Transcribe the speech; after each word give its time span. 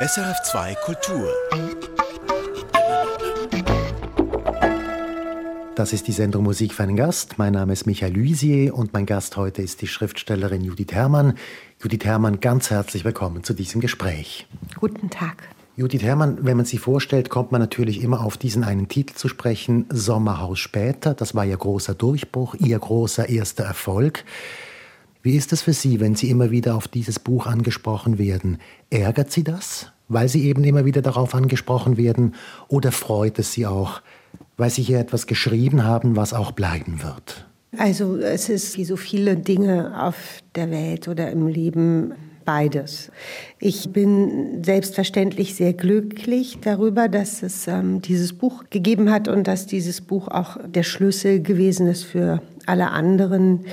SRF2 0.00 0.76
Kultur. 0.84 1.28
Das 5.74 5.92
ist 5.92 6.06
die 6.06 6.12
Sendung 6.12 6.44
Musik 6.44 6.72
für 6.72 6.84
einen 6.84 6.94
Gast. 6.94 7.36
Mein 7.36 7.54
Name 7.54 7.72
ist 7.72 7.84
Michael 7.84 8.14
Luisier 8.14 8.76
und 8.76 8.92
mein 8.92 9.06
Gast 9.06 9.36
heute 9.36 9.60
ist 9.60 9.82
die 9.82 9.88
Schriftstellerin 9.88 10.62
Judith 10.62 10.92
Herrmann. 10.92 11.34
Judith 11.82 12.04
Herrmann, 12.04 12.38
ganz 12.38 12.70
herzlich 12.70 13.04
willkommen 13.04 13.42
zu 13.42 13.54
diesem 13.54 13.80
Gespräch. 13.80 14.46
Guten 14.76 15.10
Tag. 15.10 15.48
Judith 15.74 16.02
Herrmann, 16.02 16.38
wenn 16.42 16.56
man 16.56 16.66
sie 16.66 16.78
vorstellt, 16.78 17.28
kommt 17.28 17.50
man 17.50 17.60
natürlich 17.60 18.00
immer 18.00 18.20
auf 18.20 18.36
diesen 18.36 18.62
einen 18.62 18.86
Titel 18.86 19.14
zu 19.14 19.26
sprechen, 19.26 19.86
Sommerhaus 19.90 20.60
später. 20.60 21.14
Das 21.14 21.34
war 21.34 21.44
Ihr 21.44 21.56
großer 21.56 21.94
Durchbruch, 21.94 22.54
Ihr 22.54 22.78
großer 22.78 23.28
erster 23.28 23.64
Erfolg. 23.64 24.22
Wie 25.28 25.36
ist 25.36 25.52
es 25.52 25.60
für 25.60 25.74
Sie, 25.74 26.00
wenn 26.00 26.14
Sie 26.14 26.30
immer 26.30 26.50
wieder 26.50 26.74
auf 26.74 26.88
dieses 26.88 27.18
Buch 27.18 27.46
angesprochen 27.46 28.16
werden? 28.16 28.56
Ärgert 28.88 29.30
Sie 29.30 29.44
das, 29.44 29.92
weil 30.08 30.26
Sie 30.26 30.46
eben 30.46 30.64
immer 30.64 30.86
wieder 30.86 31.02
darauf 31.02 31.34
angesprochen 31.34 31.98
werden? 31.98 32.34
Oder 32.68 32.92
freut 32.92 33.38
es 33.38 33.52
Sie 33.52 33.66
auch, 33.66 34.00
weil 34.56 34.70
Sie 34.70 34.80
hier 34.80 34.98
etwas 34.98 35.26
geschrieben 35.26 35.84
haben, 35.84 36.16
was 36.16 36.32
auch 36.32 36.52
bleiben 36.52 37.02
wird? 37.02 37.46
Also 37.76 38.16
es 38.16 38.48
ist 38.48 38.78
wie 38.78 38.86
so 38.86 38.96
viele 38.96 39.36
Dinge 39.36 40.02
auf 40.02 40.16
der 40.54 40.70
Welt 40.70 41.08
oder 41.08 41.30
im 41.30 41.46
Leben 41.46 42.14
beides. 42.46 43.12
Ich 43.58 43.92
bin 43.92 44.64
selbstverständlich 44.64 45.56
sehr 45.56 45.74
glücklich 45.74 46.56
darüber, 46.62 47.06
dass 47.06 47.42
es 47.42 47.68
ähm, 47.68 48.00
dieses 48.00 48.32
Buch 48.32 48.64
gegeben 48.70 49.10
hat 49.10 49.28
und 49.28 49.46
dass 49.46 49.66
dieses 49.66 50.00
Buch 50.00 50.28
auch 50.28 50.56
der 50.66 50.84
Schlüssel 50.84 51.42
gewesen 51.42 51.86
ist 51.86 52.04
für 52.04 52.40
alle 52.64 52.92
anderen 52.92 53.66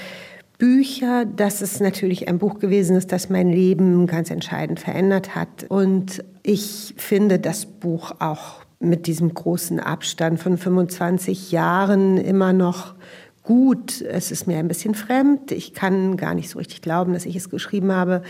Bücher. 0.58 1.26
Dass 1.26 1.62
es 1.62 1.80
natürlich 1.80 2.28
ein 2.28 2.40
Buch 2.40 2.60
gewesen 2.60 2.96
ist, 2.96 3.12
das 3.12 3.30
mein 3.30 3.50
Leben 3.50 4.08
ganz 4.08 4.30
entscheidend 4.30 4.80
verändert 4.80 5.36
hat. 5.36 5.66
Und 5.70 6.24
ich 6.44 6.94
finde 6.98 7.40
das 7.40 7.66
Buch 7.66 8.14
auch 8.20 8.66
mit 8.80 9.08
diesem 9.08 9.34
großen 9.34 9.80
Abstand 9.80 10.40
von 10.40 10.58
25 10.58 11.52
Jahren 11.52 12.18
immer 12.18 12.54
noch 12.54 12.96
gut. 13.44 14.02
Es 14.02 14.32
ist 14.32 14.48
mir 14.48 14.58
ein 14.58 14.68
bisschen 14.68 14.96
fremd. 14.96 15.52
Ich 15.52 15.74
kann 15.74 16.18
gar 16.18 16.34
nicht 16.34 16.50
so 16.50 16.60
richtig 16.60 16.82
glauben, 16.82 17.14
dass 17.14 17.26
ich 17.26 17.36
es 17.36 17.50
geschrieben 17.50 17.92
habe. 17.92 18.24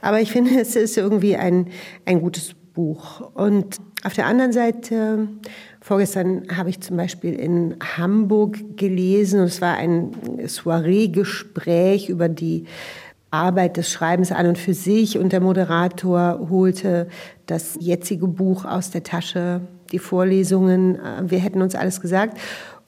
Aber 0.00 0.20
ich 0.20 0.30
finde, 0.30 0.58
es 0.60 0.76
ist 0.76 0.96
irgendwie 0.96 1.36
ein, 1.36 1.68
ein 2.04 2.20
gutes 2.20 2.54
Buch. 2.74 3.32
Und 3.34 3.78
auf 4.04 4.14
der 4.14 4.26
anderen 4.26 4.52
Seite, 4.52 5.28
vorgestern 5.88 6.42
habe 6.54 6.68
ich 6.68 6.80
zum 6.80 6.98
Beispiel 6.98 7.32
in 7.32 7.76
Hamburg 7.96 8.76
gelesen, 8.76 9.40
und 9.40 9.46
es 9.46 9.62
war 9.62 9.74
ein 9.74 10.10
Soiree-Gespräch 10.46 12.10
über 12.10 12.28
die 12.28 12.66
Arbeit 13.30 13.78
des 13.78 13.90
Schreibens 13.90 14.30
an 14.30 14.46
und 14.46 14.58
für 14.58 14.74
sich. 14.74 15.18
Und 15.18 15.32
der 15.32 15.40
Moderator 15.40 16.48
holte 16.50 17.08
das 17.46 17.78
jetzige 17.80 18.28
Buch 18.28 18.66
aus 18.66 18.90
der 18.90 19.02
Tasche, 19.02 19.62
die 19.90 19.98
Vorlesungen. 19.98 20.98
Wir 21.22 21.38
hätten 21.38 21.62
uns 21.62 21.74
alles 21.74 22.02
gesagt. 22.02 22.38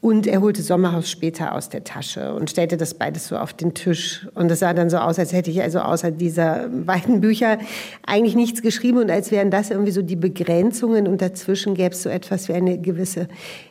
Und 0.02 0.26
er 0.26 0.40
holte 0.40 0.62
Sommerhaus 0.62 1.10
später 1.10 1.54
aus 1.54 1.68
der 1.68 1.84
Tasche 1.84 2.32
und 2.32 2.48
stellte 2.48 2.78
das 2.78 2.94
beides 2.94 3.28
so 3.28 3.36
auf 3.36 3.52
den 3.52 3.74
Tisch. 3.74 4.26
Und 4.34 4.50
es 4.50 4.60
sah 4.60 4.72
dann 4.72 4.88
so 4.88 4.96
aus, 4.96 5.18
als 5.18 5.34
hätte 5.34 5.50
ich 5.50 5.60
also 5.60 5.80
außer 5.80 6.10
dieser 6.10 6.68
beiden 6.68 7.20
Bücher 7.20 7.58
eigentlich 8.06 8.34
nichts 8.34 8.62
geschrieben 8.62 8.96
und 8.96 9.10
als 9.10 9.30
wären 9.30 9.50
das 9.50 9.70
irgendwie 9.70 9.90
so 9.90 10.00
die 10.00 10.16
Begrenzungen 10.16 11.06
und 11.06 11.20
dazwischen 11.20 11.74
gäbe 11.74 11.94
es 11.94 12.02
so 12.02 12.08
etwas 12.08 12.48
wie 12.48 12.54
eine 12.54 12.78
gewisse 12.78 13.28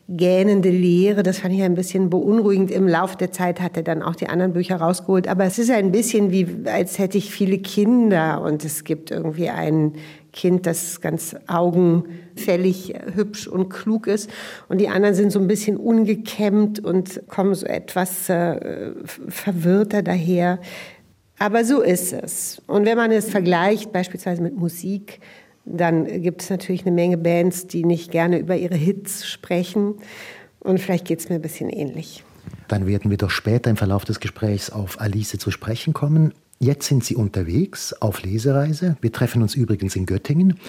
gähnende 0.08 0.70
Leere. 0.70 1.24
Das 1.24 1.40
fand 1.40 1.56
ich 1.56 1.64
ein 1.64 1.74
bisschen 1.74 2.12
beunruhigend. 2.12 2.70
Im 2.70 2.88
Laufe 2.88 3.18
der 3.18 3.32
Zeit 3.32 3.60
hat 3.60 3.76
er 3.76 3.84
dann 3.84 4.04
auch 4.04 4.16
die 4.16 4.28
anderen 4.28 4.54
Bücher 4.54 4.76
rausgeholt. 4.76 5.28
Aber 5.28 5.46
es 5.46 5.58
ist 5.58 5.72
ein 5.72 5.92
bisschen 5.92 6.32
wie, 6.32 6.48
als 6.66 7.00
hätte 7.00 7.18
ich 7.18 7.32
viele 7.32 7.58
Kinder 7.58 8.42
und 8.42 8.64
es 8.64 8.84
gibt 8.84 9.10
irgendwie 9.10 9.50
einen 9.50 9.94
Kind, 10.32 10.66
das 10.66 11.02
ganz 11.02 11.36
augenfällig, 11.48 12.94
hübsch 13.14 13.48
und 13.48 13.70
klug 13.70 14.08
ist. 14.08 14.30
Und 14.68 14.80
die 14.80 14.90
anderen 14.90 15.16
sind 15.16 15.32
so 15.32 15.40
ein 15.40 15.48
bisschen 15.48 15.78
ungekämmt 15.78 16.80
und 16.80 17.28
kommen 17.28 17.56
so 17.56 17.66
etwas 17.66 18.30
äh, 18.30 18.92
verwirrter 19.06 20.04
daher. 20.04 20.60
Aber 21.40 21.64
so 21.64 21.82
ist 21.82 22.14
es. 22.14 22.62
Und 22.68 22.86
wenn 22.86 22.98
man 22.98 23.12
es 23.12 23.30
vergleicht, 23.30 23.92
beispielsweise 23.92 24.42
mit 24.42 24.56
Musik, 24.56 25.20
dann 25.66 26.06
gibt 26.22 26.42
es 26.42 26.50
natürlich 26.50 26.82
eine 26.82 26.92
Menge 26.92 27.18
Bands, 27.18 27.68
die 27.68 27.86
nicht 27.86 28.12
gerne 28.12 28.40
über 28.40 28.56
ihre 28.58 28.76
Hits 28.76 29.28
sprechen. 29.28 29.96
Und 30.60 30.80
vielleicht 30.80 31.06
geht 31.06 31.20
es 31.20 31.30
mir 31.30 31.36
ein 31.36 31.42
bisschen 31.42 31.70
ähnlich. 31.70 32.24
Dann 32.68 32.88
werden 32.88 33.10
wir 33.10 33.18
doch 33.18 33.30
später 33.30 33.70
im 33.70 33.78
Verlauf 33.78 34.06
des 34.06 34.20
Gesprächs 34.20 34.70
auf 34.70 35.00
Alice 35.00 35.38
zu 35.38 35.52
sprechen 35.52 35.94
kommen. 35.94 36.34
Jetzt 36.62 36.88
sind 36.88 37.06
Sie 37.06 37.16
unterwegs 37.16 37.94
auf 37.94 38.22
Lesereise. 38.22 38.98
Wir 39.00 39.14
treffen 39.14 39.42
uns 39.42 39.56
übrigens 39.56 39.96
in 39.96 40.06
Göttingen. 40.06 40.60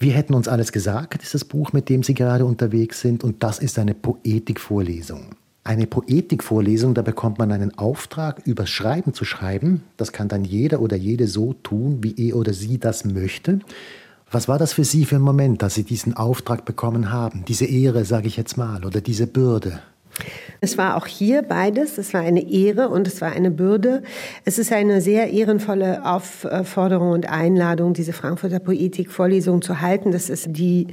Wir 0.00 0.12
hätten 0.12 0.34
uns 0.34 0.48
alles 0.48 0.72
gesagt, 0.72 1.22
ist 1.22 1.34
das 1.34 1.44
Buch, 1.44 1.72
mit 1.72 1.88
dem 1.88 2.02
Sie 2.02 2.14
gerade 2.14 2.44
unterwegs 2.44 3.00
sind. 3.00 3.22
Und 3.22 3.44
das 3.44 3.60
ist 3.60 3.78
eine 3.78 3.94
Poetikvorlesung. 3.94 5.36
Eine 5.62 5.86
Poetikvorlesung, 5.86 6.94
da 6.94 7.02
bekommt 7.02 7.38
man 7.38 7.52
einen 7.52 7.78
Auftrag, 7.78 8.44
übers 8.44 8.70
Schreiben 8.70 9.14
zu 9.14 9.24
schreiben. 9.24 9.84
Das 9.96 10.10
kann 10.10 10.26
dann 10.26 10.44
jeder 10.44 10.80
oder 10.80 10.96
jede 10.96 11.28
so 11.28 11.52
tun, 11.52 12.02
wie 12.02 12.30
er 12.30 12.34
oder 12.34 12.52
sie 12.52 12.78
das 12.78 13.04
möchte. 13.04 13.60
Was 14.32 14.48
war 14.48 14.58
das 14.58 14.72
für 14.72 14.82
Sie 14.82 15.04
für 15.04 15.16
ein 15.16 15.22
Moment, 15.22 15.62
dass 15.62 15.74
Sie 15.74 15.84
diesen 15.84 16.14
Auftrag 16.14 16.64
bekommen 16.64 17.12
haben? 17.12 17.44
Diese 17.46 17.66
Ehre, 17.66 18.04
sage 18.04 18.26
ich 18.26 18.36
jetzt 18.36 18.56
mal, 18.56 18.84
oder 18.84 19.00
diese 19.00 19.28
Bürde? 19.28 19.80
Es 20.64 20.78
war 20.78 20.96
auch 20.96 21.06
hier 21.06 21.42
beides. 21.42 21.98
Es 21.98 22.14
war 22.14 22.20
eine 22.20 22.48
Ehre 22.48 22.88
und 22.88 23.08
es 23.08 23.20
war 23.20 23.32
eine 23.32 23.50
Bürde. 23.50 24.02
Es 24.44 24.58
ist 24.58 24.72
eine 24.72 25.00
sehr 25.00 25.30
ehrenvolle 25.30 26.04
Aufforderung 26.06 27.10
und 27.10 27.28
Einladung, 27.28 27.94
diese 27.94 28.12
Frankfurter 28.12 28.60
Poetikvorlesung 28.60 29.60
zu 29.60 29.80
halten. 29.80 30.12
Das 30.12 30.30
ist 30.30 30.46
die 30.50 30.86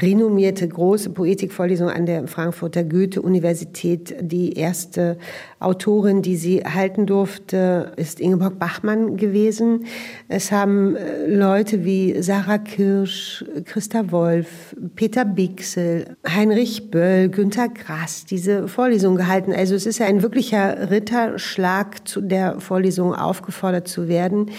renommierte 0.00 0.66
große 0.66 1.10
Poetikvorlesung 1.10 1.88
an 1.88 2.06
der 2.06 2.26
Frankfurter 2.26 2.82
Goethe-Universität. 2.82 4.16
Die 4.20 4.54
erste 4.54 5.18
Autorin, 5.60 6.22
die 6.22 6.36
sie 6.36 6.64
halten 6.64 7.06
durfte, 7.06 7.92
ist 7.96 8.18
Ingeborg 8.18 8.58
Bachmann 8.58 9.16
gewesen. 9.16 9.84
Es 10.26 10.50
haben 10.50 10.96
äh, 10.96 11.26
Leute 11.28 11.84
wie 11.84 12.20
Sarah 12.20 12.58
Kirsch, 12.58 13.44
Christa 13.66 14.10
Wolf, 14.10 14.74
Peter 14.96 15.24
Bixel, 15.24 16.16
Heinrich 16.26 16.90
Böll, 16.90 17.28
Günter 17.28 17.68
Grass 17.68 18.24
diese 18.24 18.61
Vorlesung 18.68 19.16
gehalten. 19.16 19.52
Also 19.52 19.74
es 19.74 19.86
ist 19.86 19.98
ja 19.98 20.06
ein 20.06 20.22
wirklicher 20.22 20.90
Ritterschlag, 20.90 22.06
zu 22.06 22.20
der 22.20 22.60
Vorlesung 22.60 23.14
aufgefordert 23.14 23.88
zu 23.88 24.08
werden. 24.08 24.50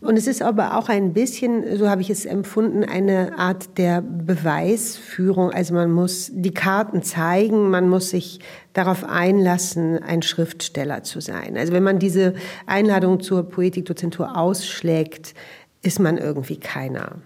Und 0.00 0.16
es 0.16 0.26
ist 0.26 0.42
aber 0.42 0.78
auch 0.78 0.88
ein 0.88 1.12
bisschen, 1.12 1.76
so 1.76 1.88
habe 1.88 2.02
ich 2.02 2.10
es 2.10 2.24
empfunden, 2.24 2.84
eine 2.84 3.38
Art 3.38 3.78
der 3.78 4.00
Beweisführung. 4.00 5.50
Also 5.50 5.74
man 5.74 5.90
muss 5.90 6.30
die 6.32 6.54
Karten 6.54 7.02
zeigen, 7.02 7.70
man 7.70 7.88
muss 7.88 8.10
sich 8.10 8.40
darauf 8.74 9.02
einlassen, 9.02 10.00
ein 10.02 10.22
Schriftsteller 10.22 11.02
zu 11.02 11.20
sein. 11.20 11.56
Also 11.56 11.72
wenn 11.72 11.82
man 11.82 11.98
diese 11.98 12.34
Einladung 12.66 13.20
zur 13.20 13.42
Poetikdozentur 13.48 14.36
ausschlägt, 14.36 15.34
ist 15.82 16.00
man 16.00 16.18
irgendwie 16.18 16.58
keiner. 16.58 17.16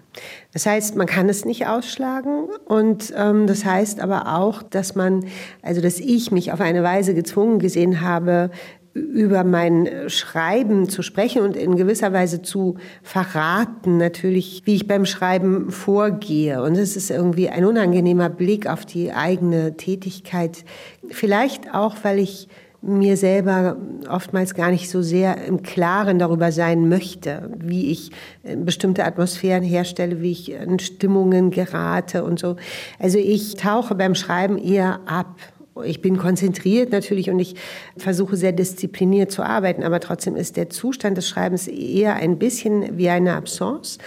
Das 0.52 0.66
heißt, 0.66 0.96
man 0.96 1.06
kann 1.06 1.28
es 1.28 1.44
nicht 1.44 1.66
ausschlagen 1.66 2.48
und 2.66 3.12
ähm, 3.16 3.46
das 3.46 3.64
heißt 3.64 4.00
aber 4.00 4.38
auch, 4.38 4.62
dass 4.62 4.94
man, 4.94 5.24
also 5.62 5.80
dass 5.80 5.98
ich 5.98 6.30
mich 6.30 6.52
auf 6.52 6.60
eine 6.60 6.82
Weise 6.82 7.14
gezwungen 7.14 7.58
gesehen 7.58 8.02
habe, 8.02 8.50
über 8.94 9.42
mein 9.42 9.88
Schreiben 10.08 10.88
zu 10.88 11.02
sprechen 11.02 11.42
und 11.42 11.56
in 11.56 11.76
gewisser 11.76 12.12
Weise 12.12 12.42
zu 12.42 12.76
verraten, 13.02 13.96
natürlich, 13.96 14.62
wie 14.64 14.74
ich 14.74 14.86
beim 14.86 15.06
Schreiben 15.06 15.70
vorgehe. 15.70 16.62
Und 16.62 16.76
es 16.76 16.96
ist 16.96 17.10
irgendwie 17.10 17.48
ein 17.48 17.64
unangenehmer 17.64 18.28
Blick 18.28 18.66
auf 18.66 18.84
die 18.84 19.12
eigene 19.12 19.78
Tätigkeit. 19.78 20.64
Vielleicht 21.08 21.72
auch, 21.72 21.96
weil 22.02 22.18
ich 22.18 22.48
mir 22.82 23.16
selber 23.16 23.76
oftmals 24.08 24.54
gar 24.54 24.70
nicht 24.70 24.90
so 24.90 25.02
sehr 25.02 25.44
im 25.44 25.62
Klaren 25.62 26.18
darüber 26.18 26.50
sein 26.50 26.88
möchte, 26.88 27.50
wie 27.56 27.90
ich 27.92 28.10
äh, 28.42 28.56
bestimmte 28.56 29.04
Atmosphären 29.04 29.62
herstelle, 29.62 30.20
wie 30.20 30.32
ich 30.32 30.50
in 30.50 30.80
Stimmungen 30.80 31.50
gerate 31.50 32.24
und 32.24 32.40
so. 32.40 32.56
Also 32.98 33.18
ich 33.18 33.54
tauche 33.54 33.94
beim 33.94 34.16
Schreiben 34.16 34.58
eher 34.58 35.00
ab. 35.06 35.36
Ich 35.84 36.02
bin 36.02 36.18
konzentriert 36.18 36.92
natürlich 36.92 37.30
und 37.30 37.38
ich 37.38 37.54
versuche 37.96 38.36
sehr 38.36 38.52
diszipliniert 38.52 39.30
zu 39.30 39.42
arbeiten, 39.42 39.84
aber 39.84 40.00
trotzdem 40.00 40.36
ist 40.36 40.56
der 40.56 40.68
Zustand 40.68 41.16
des 41.16 41.28
Schreibens 41.28 41.66
eher 41.66 42.16
ein 42.16 42.38
bisschen 42.38 42.98
wie 42.98 43.08
eine 43.08 43.34
Absence. 43.34 43.98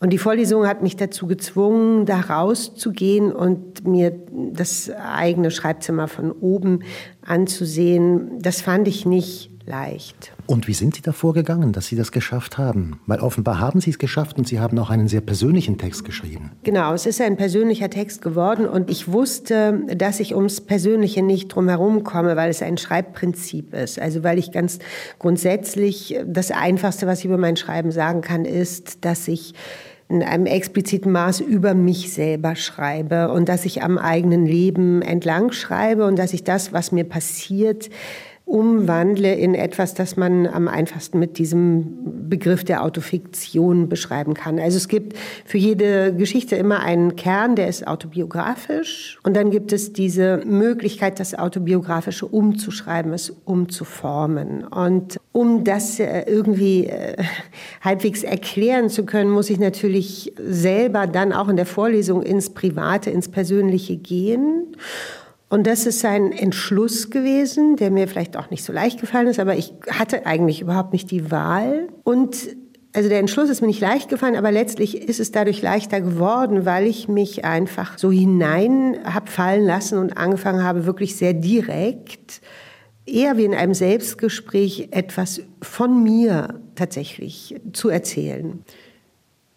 Und 0.00 0.10
die 0.10 0.18
Vorlesung 0.18 0.66
hat 0.66 0.82
mich 0.82 0.96
dazu 0.96 1.26
gezwungen, 1.26 2.04
da 2.04 2.20
rauszugehen 2.20 3.32
und 3.32 3.86
mir 3.86 4.12
das 4.52 4.90
eigene 4.90 5.50
Schreibzimmer 5.50 6.08
von 6.08 6.32
oben 6.32 6.80
anzusehen. 7.26 8.38
Das 8.40 8.60
fand 8.60 8.88
ich 8.88 9.06
nicht 9.06 9.50
leicht. 9.66 10.32
Und 10.46 10.68
wie 10.68 10.74
sind 10.74 10.94
Sie 10.94 11.02
da 11.02 11.12
vorgegangen, 11.12 11.72
dass 11.72 11.86
Sie 11.86 11.96
das 11.96 12.12
geschafft 12.12 12.58
haben? 12.58 13.00
Weil 13.06 13.20
offenbar 13.20 13.58
haben 13.58 13.80
Sie 13.80 13.90
es 13.90 13.98
geschafft 13.98 14.36
und 14.36 14.46
Sie 14.46 14.60
haben 14.60 14.78
auch 14.78 14.90
einen 14.90 15.08
sehr 15.08 15.22
persönlichen 15.22 15.78
Text 15.78 16.04
geschrieben. 16.04 16.52
Genau, 16.64 16.92
es 16.92 17.06
ist 17.06 17.20
ein 17.20 17.36
persönlicher 17.36 17.88
Text 17.88 18.20
geworden 18.20 18.66
und 18.66 18.90
ich 18.90 19.10
wusste, 19.10 19.80
dass 19.96 20.20
ich 20.20 20.34
ums 20.34 20.60
Persönliche 20.60 21.22
nicht 21.22 21.48
drum 21.48 21.68
herum 21.68 22.04
komme, 22.04 22.36
weil 22.36 22.50
es 22.50 22.62
ein 22.62 22.76
Schreibprinzip 22.76 23.72
ist. 23.72 23.98
Also 23.98 24.22
weil 24.22 24.38
ich 24.38 24.52
ganz 24.52 24.80
grundsätzlich 25.18 26.18
das 26.26 26.50
Einfachste, 26.50 27.06
was 27.06 27.20
ich 27.20 27.24
über 27.24 27.38
mein 27.38 27.56
Schreiben 27.56 27.90
sagen 27.90 28.20
kann, 28.20 28.44
ist, 28.44 29.04
dass 29.04 29.28
ich 29.28 29.54
in 30.08 30.22
einem 30.22 30.46
expliziten 30.46 31.12
Maß 31.12 31.40
über 31.40 31.74
mich 31.74 32.12
selber 32.12 32.56
schreibe 32.56 33.30
und 33.30 33.48
dass 33.48 33.64
ich 33.64 33.82
am 33.82 33.98
eigenen 33.98 34.46
Leben 34.46 35.02
entlang 35.02 35.52
schreibe 35.52 36.06
und 36.06 36.18
dass 36.18 36.32
ich 36.32 36.44
das, 36.44 36.72
was 36.72 36.92
mir 36.92 37.04
passiert, 37.04 37.90
umwandle 38.46 39.34
in 39.34 39.54
etwas, 39.54 39.94
das 39.94 40.16
man 40.16 40.46
am 40.46 40.68
einfachsten 40.68 41.18
mit 41.18 41.38
diesem 41.38 42.28
Begriff 42.28 42.62
der 42.62 42.84
Autofiktion 42.84 43.88
beschreiben 43.88 44.34
kann. 44.34 44.58
Also 44.58 44.76
es 44.76 44.88
gibt 44.88 45.16
für 45.46 45.56
jede 45.56 46.14
Geschichte 46.14 46.54
immer 46.56 46.80
einen 46.80 47.16
Kern, 47.16 47.56
der 47.56 47.68
ist 47.68 47.86
autobiografisch. 47.86 49.18
Und 49.22 49.34
dann 49.34 49.50
gibt 49.50 49.72
es 49.72 49.94
diese 49.94 50.42
Möglichkeit, 50.44 51.20
das 51.20 51.34
Autobiografische 51.34 52.26
umzuschreiben, 52.26 53.14
es 53.14 53.30
umzuformen. 53.44 54.64
Und 54.64 55.18
um 55.32 55.64
das 55.64 55.98
äh, 55.98 56.24
irgendwie 56.26 56.86
äh, 56.86 57.16
halbwegs 57.80 58.24
erklären 58.24 58.90
zu 58.90 59.06
können, 59.06 59.30
muss 59.30 59.48
ich 59.48 59.58
natürlich 59.58 60.34
selber 60.38 61.06
dann 61.06 61.32
auch 61.32 61.48
in 61.48 61.56
der 61.56 61.66
Vorlesung 61.66 62.22
ins 62.22 62.50
Private, 62.50 63.10
ins 63.10 63.28
Persönliche 63.28 63.96
gehen. 63.96 64.76
Und 65.54 65.68
das 65.68 65.86
ist 65.86 66.04
ein 66.04 66.32
Entschluss 66.32 67.10
gewesen, 67.10 67.76
der 67.76 67.92
mir 67.92 68.08
vielleicht 68.08 68.36
auch 68.36 68.50
nicht 68.50 68.64
so 68.64 68.72
leicht 68.72 69.00
gefallen 69.00 69.28
ist, 69.28 69.38
aber 69.38 69.54
ich 69.54 69.72
hatte 69.88 70.26
eigentlich 70.26 70.60
überhaupt 70.60 70.92
nicht 70.92 71.12
die 71.12 71.30
Wahl. 71.30 71.86
Und 72.02 72.56
also 72.92 73.08
der 73.08 73.20
Entschluss 73.20 73.50
ist 73.50 73.60
mir 73.60 73.68
nicht 73.68 73.80
leicht 73.80 74.08
gefallen, 74.08 74.34
aber 74.34 74.50
letztlich 74.50 75.08
ist 75.08 75.20
es 75.20 75.30
dadurch 75.30 75.62
leichter 75.62 76.00
geworden, 76.00 76.66
weil 76.66 76.88
ich 76.88 77.06
mich 77.06 77.44
einfach 77.44 77.98
so 77.98 78.10
hinein 78.10 78.98
habe 79.04 79.30
fallen 79.30 79.64
lassen 79.64 79.96
und 79.96 80.16
angefangen 80.16 80.64
habe, 80.64 80.86
wirklich 80.86 81.14
sehr 81.14 81.34
direkt, 81.34 82.40
eher 83.06 83.36
wie 83.36 83.44
in 83.44 83.54
einem 83.54 83.74
Selbstgespräch, 83.74 84.88
etwas 84.90 85.40
von 85.62 86.02
mir 86.02 86.60
tatsächlich 86.74 87.54
zu 87.72 87.90
erzählen. 87.90 88.64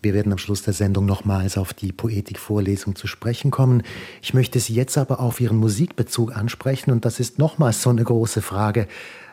Wir 0.07 0.13
werden 0.13 0.31
am 0.31 0.37
Schluss 0.37 0.61
der 0.61 0.73
Sendung 0.73 1.05
nochmals 1.05 1.57
auf 1.57 1.73
die 1.73 1.91
Poetikvorlesung 1.91 2.95
zu 2.95 3.07
sprechen 3.07 3.51
kommen. 3.51 3.83
Ich 4.21 4.33
möchte 4.33 4.57
Sie 4.61 4.73
jetzt 4.73 4.97
aber 4.97 5.19
auf 5.19 5.41
Ihren 5.41 5.57
Musikbezug 5.57 6.33
ansprechen 6.33 6.91
und 6.91 7.03
das 7.03 7.19
ist 7.19 7.39
nochmals 7.39 7.81
so 7.81 7.89
eine 7.89 8.05
große 8.05 8.41
Frage, 8.41 8.87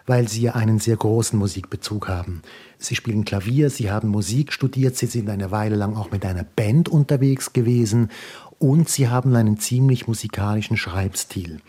weil 0.05 0.27
Sie 0.27 0.43
ja 0.43 0.57
einen 0.57 0.81
sehr 0.81 0.97
großen 0.97 1.39
Musikbezug 1.39 2.09
haben. 2.09 2.43
Sie 2.77 2.97
spielen 2.97 3.25
Klavier, 3.25 3.71
Sie 3.71 3.93
haben 3.93 4.09
Musik 4.09 4.53
studiert, 4.53 4.97
Sie 4.97 5.07
sind 5.07 5.31
eine 5.31 5.53
Weile 5.53 5.77
lang 5.77 5.95
auch 5.95 6.11
mit 6.11 6.27
einer 6.27 6.43
Band 6.43 6.89
unterwegs 6.89 7.53
gewesen 7.53 8.11
und 8.59 8.89
Sie 8.89 9.07
haben 9.07 9.37
einen 9.37 9.59
ziemlich 9.59 10.09
musikalischen 10.09 10.77
Schreibstil. 10.77 11.61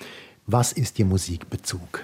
Was 0.47 0.71
ist 0.71 0.97
Ihr 0.97 1.05
Musikbezug? 1.05 2.01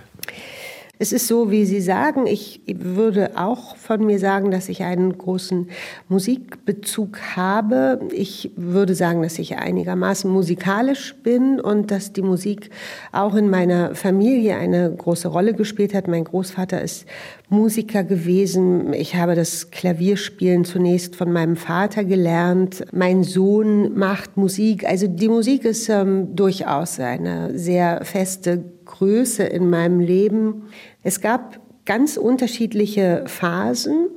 Es 1.01 1.11
ist 1.11 1.27
so, 1.27 1.49
wie 1.49 1.65
Sie 1.65 1.81
sagen, 1.81 2.27
ich 2.27 2.61
würde 2.67 3.31
auch 3.33 3.75
von 3.75 4.05
mir 4.05 4.19
sagen, 4.19 4.51
dass 4.51 4.69
ich 4.69 4.83
einen 4.83 5.17
großen 5.17 5.67
Musikbezug 6.09 7.19
habe. 7.35 8.01
Ich 8.11 8.51
würde 8.55 8.93
sagen, 8.93 9.23
dass 9.23 9.39
ich 9.39 9.57
einigermaßen 9.57 10.29
musikalisch 10.29 11.15
bin 11.23 11.59
und 11.59 11.89
dass 11.89 12.13
die 12.13 12.21
Musik 12.21 12.69
auch 13.11 13.33
in 13.33 13.49
meiner 13.49 13.95
Familie 13.95 14.57
eine 14.57 14.93
große 14.95 15.27
Rolle 15.27 15.55
gespielt 15.55 15.95
hat. 15.95 16.07
Mein 16.07 16.25
Großvater 16.25 16.79
ist 16.83 17.07
Musiker 17.49 18.03
gewesen. 18.03 18.93
Ich 18.93 19.15
habe 19.15 19.33
das 19.33 19.71
Klavierspielen 19.71 20.65
zunächst 20.65 21.15
von 21.15 21.31
meinem 21.31 21.55
Vater 21.55 22.03
gelernt. 22.03 22.85
Mein 22.91 23.23
Sohn 23.23 23.97
macht 23.97 24.37
Musik. 24.37 24.87
Also 24.87 25.07
die 25.07 25.29
Musik 25.29 25.65
ist 25.65 25.89
ähm, 25.89 26.35
durchaus 26.35 26.99
eine 26.99 27.57
sehr 27.57 28.05
feste 28.05 28.63
Größe 29.01 29.43
in 29.43 29.67
meinem 29.67 29.99
Leben. 29.99 30.67
Es 31.01 31.21
gab 31.21 31.59
ganz 31.85 32.17
unterschiedliche 32.17 33.23
Phasen. 33.25 34.09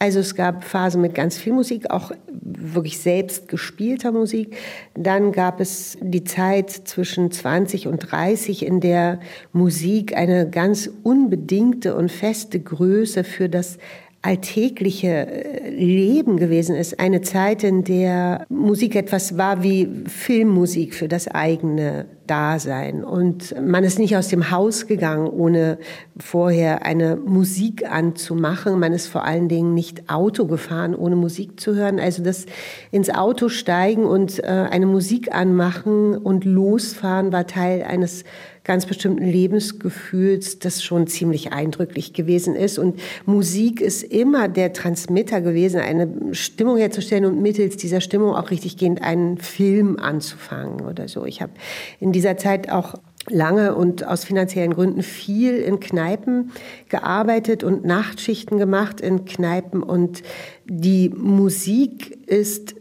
Also 0.00 0.18
es 0.18 0.34
gab 0.34 0.64
Phasen 0.64 1.00
mit 1.00 1.14
ganz 1.14 1.38
viel 1.38 1.52
Musik, 1.52 1.92
auch 1.92 2.10
wirklich 2.28 2.98
selbst 2.98 3.46
gespielter 3.46 4.10
Musik. 4.10 4.56
Dann 4.94 5.30
gab 5.30 5.60
es 5.60 5.96
die 6.00 6.24
Zeit 6.24 6.70
zwischen 6.70 7.30
20 7.30 7.86
und 7.86 7.98
30, 8.10 8.66
in 8.66 8.80
der 8.80 9.20
Musik 9.52 10.16
eine 10.16 10.50
ganz 10.50 10.90
unbedingte 11.04 11.94
und 11.94 12.10
feste 12.10 12.58
Größe 12.58 13.22
für 13.22 13.48
das 13.48 13.78
alltägliche 14.22 15.08
äh, 15.08 15.70
Leben 15.70 16.36
gewesen 16.36 16.74
ist. 16.74 16.98
Eine 16.98 17.20
Zeit, 17.20 17.62
in 17.62 17.84
der 17.84 18.46
Musik 18.48 18.96
etwas 18.96 19.36
war 19.36 19.62
wie 19.62 19.88
Filmmusik 20.06 20.94
für 20.94 21.08
das 21.08 21.28
eigene 21.28 22.06
Dasein. 22.32 23.04
Und 23.04 23.54
man 23.60 23.84
ist 23.84 23.98
nicht 23.98 24.16
aus 24.16 24.28
dem 24.28 24.50
Haus 24.50 24.86
gegangen, 24.86 25.26
ohne 25.26 25.76
vorher 26.18 26.82
eine 26.82 27.16
Musik 27.16 27.86
anzumachen. 27.86 28.80
Man 28.80 28.94
ist 28.94 29.06
vor 29.06 29.24
allen 29.24 29.50
Dingen 29.50 29.74
nicht 29.74 30.08
Auto 30.08 30.46
gefahren, 30.46 30.94
ohne 30.94 31.14
Musik 31.14 31.60
zu 31.60 31.74
hören. 31.74 32.00
Also 32.00 32.22
das 32.22 32.46
ins 32.90 33.10
Auto 33.10 33.50
steigen 33.50 34.04
und 34.04 34.42
äh, 34.42 34.46
eine 34.46 34.86
Musik 34.86 35.34
anmachen 35.34 36.16
und 36.16 36.46
losfahren 36.46 37.34
war 37.34 37.46
Teil 37.46 37.82
eines 37.82 38.24
ganz 38.64 38.86
bestimmten 38.86 39.24
Lebensgefühls, 39.24 40.58
das 40.58 40.82
schon 40.82 41.06
ziemlich 41.06 41.52
eindrücklich 41.52 42.12
gewesen 42.12 42.54
ist. 42.54 42.78
Und 42.78 43.00
Musik 43.26 43.80
ist 43.80 44.02
immer 44.02 44.48
der 44.48 44.72
Transmitter 44.72 45.40
gewesen, 45.40 45.80
eine 45.80 46.08
Stimmung 46.32 46.76
herzustellen 46.76 47.24
und 47.24 47.42
mittels 47.42 47.76
dieser 47.76 48.00
Stimmung 48.00 48.34
auch 48.34 48.50
richtiggehend 48.50 49.02
einen 49.02 49.38
Film 49.38 49.98
anzufangen 49.98 50.82
oder 50.82 51.08
so. 51.08 51.24
Ich 51.24 51.42
habe 51.42 51.52
in 51.98 52.12
dieser 52.12 52.36
Zeit 52.36 52.70
auch 52.70 52.94
lange 53.28 53.74
und 53.74 54.06
aus 54.06 54.24
finanziellen 54.24 54.74
Gründen 54.74 55.02
viel 55.02 55.56
in 55.56 55.78
Kneipen 55.78 56.50
gearbeitet 56.88 57.62
und 57.62 57.84
Nachtschichten 57.84 58.58
gemacht 58.58 59.00
in 59.00 59.24
Kneipen 59.24 59.82
und 59.82 60.22
die 60.64 61.08
Musik 61.08 62.18
ist 62.26 62.74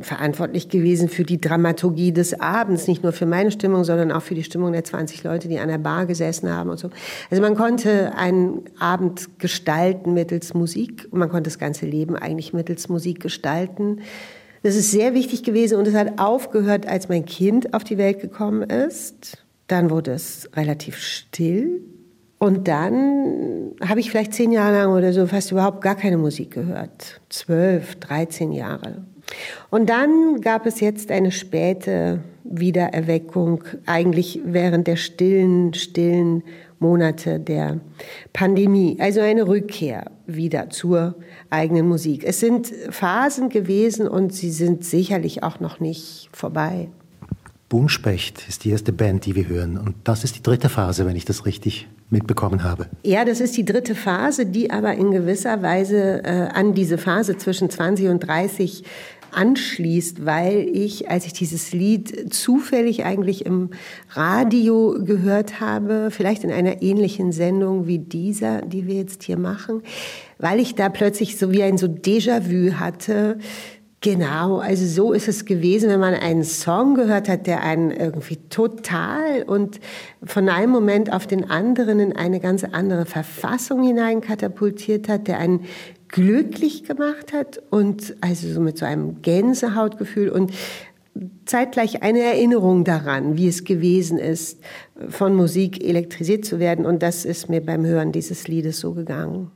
verantwortlich 0.00 0.68
gewesen 0.68 1.08
für 1.08 1.22
die 1.22 1.40
Dramaturgie 1.40 2.12
des 2.12 2.40
Abends, 2.40 2.88
nicht 2.88 3.02
nur 3.02 3.12
für 3.12 3.26
meine 3.26 3.50
Stimmung, 3.50 3.84
sondern 3.84 4.10
auch 4.10 4.22
für 4.22 4.34
die 4.34 4.44
Stimmung 4.44 4.72
der 4.72 4.84
20 4.84 5.22
Leute, 5.22 5.48
die 5.48 5.58
an 5.58 5.68
der 5.68 5.78
Bar 5.78 6.06
gesessen 6.06 6.52
haben 6.52 6.70
und 6.70 6.78
so. 6.78 6.90
Also 7.30 7.42
man 7.42 7.54
konnte 7.54 8.14
einen 8.16 8.62
Abend 8.78 9.38
gestalten 9.38 10.14
mittels 10.14 10.54
Musik 10.54 11.06
und 11.10 11.18
man 11.18 11.28
konnte 11.28 11.44
das 11.44 11.58
ganze 11.58 11.86
Leben 11.86 12.16
eigentlich 12.16 12.52
mittels 12.52 12.88
Musik 12.88 13.20
gestalten. 13.20 14.00
Das 14.62 14.74
ist 14.74 14.90
sehr 14.90 15.14
wichtig 15.14 15.44
gewesen 15.44 15.78
und 15.78 15.86
es 15.86 15.94
hat 15.94 16.18
aufgehört, 16.18 16.86
als 16.86 17.08
mein 17.08 17.24
Kind 17.24 17.72
auf 17.72 17.84
die 17.84 17.98
Welt 17.98 18.20
gekommen 18.20 18.62
ist 18.62 19.45
dann 19.66 19.90
wurde 19.90 20.12
es 20.12 20.48
relativ 20.54 20.98
still. 20.98 21.82
Und 22.38 22.68
dann 22.68 23.72
habe 23.86 24.00
ich 24.00 24.10
vielleicht 24.10 24.34
zehn 24.34 24.52
Jahre 24.52 24.76
lang 24.76 24.92
oder 24.92 25.12
so 25.12 25.26
fast 25.26 25.52
überhaupt 25.52 25.80
gar 25.80 25.94
keine 25.94 26.18
Musik 26.18 26.50
gehört. 26.50 27.20
Zwölf, 27.30 27.96
dreizehn 27.96 28.52
Jahre. 28.52 29.04
Und 29.70 29.88
dann 29.88 30.40
gab 30.40 30.66
es 30.66 30.80
jetzt 30.80 31.10
eine 31.10 31.32
späte 31.32 32.20
Wiedererweckung, 32.44 33.64
eigentlich 33.86 34.40
während 34.44 34.86
der 34.86 34.96
stillen, 34.96 35.74
stillen 35.74 36.42
Monate 36.78 37.40
der 37.40 37.80
Pandemie. 38.32 38.98
Also 39.00 39.20
eine 39.20 39.48
Rückkehr 39.48 40.10
wieder 40.26 40.70
zur 40.70 41.16
eigenen 41.50 41.88
Musik. 41.88 42.22
Es 42.24 42.40
sind 42.40 42.72
Phasen 42.90 43.48
gewesen 43.48 44.06
und 44.06 44.32
sie 44.32 44.50
sind 44.50 44.84
sicherlich 44.84 45.42
auch 45.42 45.58
noch 45.58 45.80
nicht 45.80 46.28
vorbei. 46.32 46.88
Buntspecht 47.68 48.44
ist 48.48 48.64
die 48.64 48.70
erste 48.70 48.92
Band, 48.92 49.26
die 49.26 49.34
wir 49.34 49.48
hören. 49.48 49.76
Und 49.76 49.96
das 50.04 50.22
ist 50.22 50.36
die 50.36 50.42
dritte 50.42 50.68
Phase, 50.68 51.04
wenn 51.04 51.16
ich 51.16 51.24
das 51.24 51.46
richtig 51.46 51.88
mitbekommen 52.10 52.62
habe. 52.62 52.86
Ja, 53.02 53.24
das 53.24 53.40
ist 53.40 53.56
die 53.56 53.64
dritte 53.64 53.96
Phase, 53.96 54.46
die 54.46 54.70
aber 54.70 54.94
in 54.94 55.10
gewisser 55.10 55.62
Weise 55.62 56.22
äh, 56.24 56.48
an 56.54 56.74
diese 56.74 56.98
Phase 56.98 57.36
zwischen 57.36 57.68
20 57.68 58.08
und 58.08 58.20
30 58.20 58.84
anschließt, 59.32 60.24
weil 60.24 60.68
ich, 60.72 61.10
als 61.10 61.26
ich 61.26 61.32
dieses 61.32 61.72
Lied 61.72 62.32
zufällig 62.32 63.04
eigentlich 63.04 63.44
im 63.44 63.70
Radio 64.10 64.96
gehört 65.04 65.60
habe, 65.60 66.08
vielleicht 66.10 66.44
in 66.44 66.50
einer 66.50 66.82
ähnlichen 66.82 67.32
Sendung 67.32 67.86
wie 67.86 67.98
dieser, 67.98 68.62
die 68.62 68.86
wir 68.86 68.94
jetzt 68.94 69.24
hier 69.24 69.38
machen, 69.38 69.82
weil 70.38 70.60
ich 70.60 70.74
da 70.74 70.88
plötzlich 70.88 71.36
so 71.36 71.52
wie 71.52 71.62
ein 71.62 71.76
so 71.76 71.86
Déjà-vu 71.86 72.74
hatte, 72.74 73.38
Genau, 74.06 74.58
also 74.58 74.86
so 74.86 75.12
ist 75.12 75.26
es 75.26 75.46
gewesen, 75.46 75.90
wenn 75.90 75.98
man 75.98 76.14
einen 76.14 76.44
Song 76.44 76.94
gehört 76.94 77.28
hat, 77.28 77.48
der 77.48 77.64
einen 77.64 77.90
irgendwie 77.90 78.36
total 78.36 79.42
und 79.42 79.80
von 80.22 80.48
einem 80.48 80.70
Moment 80.70 81.12
auf 81.12 81.26
den 81.26 81.50
anderen 81.50 81.98
in 81.98 82.14
eine 82.14 82.38
ganz 82.38 82.62
andere 82.62 83.04
Verfassung 83.04 83.82
hinein 83.82 84.20
katapultiert 84.20 85.08
hat, 85.08 85.26
der 85.26 85.40
einen 85.40 85.64
glücklich 86.06 86.84
gemacht 86.84 87.32
hat 87.32 87.60
und 87.70 88.14
also 88.20 88.48
so 88.48 88.60
mit 88.60 88.78
so 88.78 88.84
einem 88.84 89.22
Gänsehautgefühl 89.22 90.28
und 90.28 90.52
zeitgleich 91.44 92.04
eine 92.04 92.20
Erinnerung 92.20 92.84
daran, 92.84 93.36
wie 93.36 93.48
es 93.48 93.64
gewesen 93.64 94.18
ist, 94.18 94.60
von 95.08 95.34
Musik 95.34 95.82
elektrisiert 95.82 96.44
zu 96.44 96.60
werden. 96.60 96.86
Und 96.86 97.02
das 97.02 97.24
ist 97.24 97.48
mir 97.48 97.60
beim 97.60 97.84
Hören 97.84 98.12
dieses 98.12 98.46
Liedes 98.46 98.78
so 98.78 98.92
gegangen. 98.92 99.50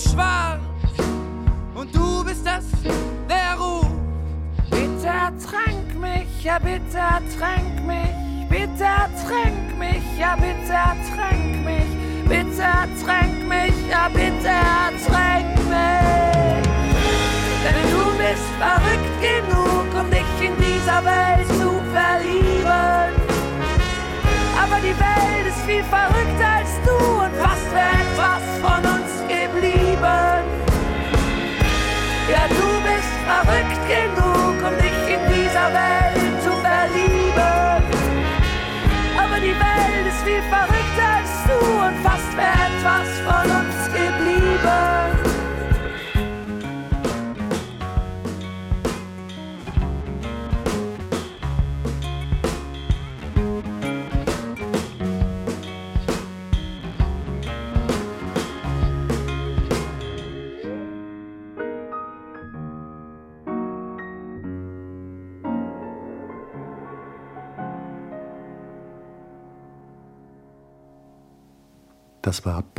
Schwarz. 0.00 0.39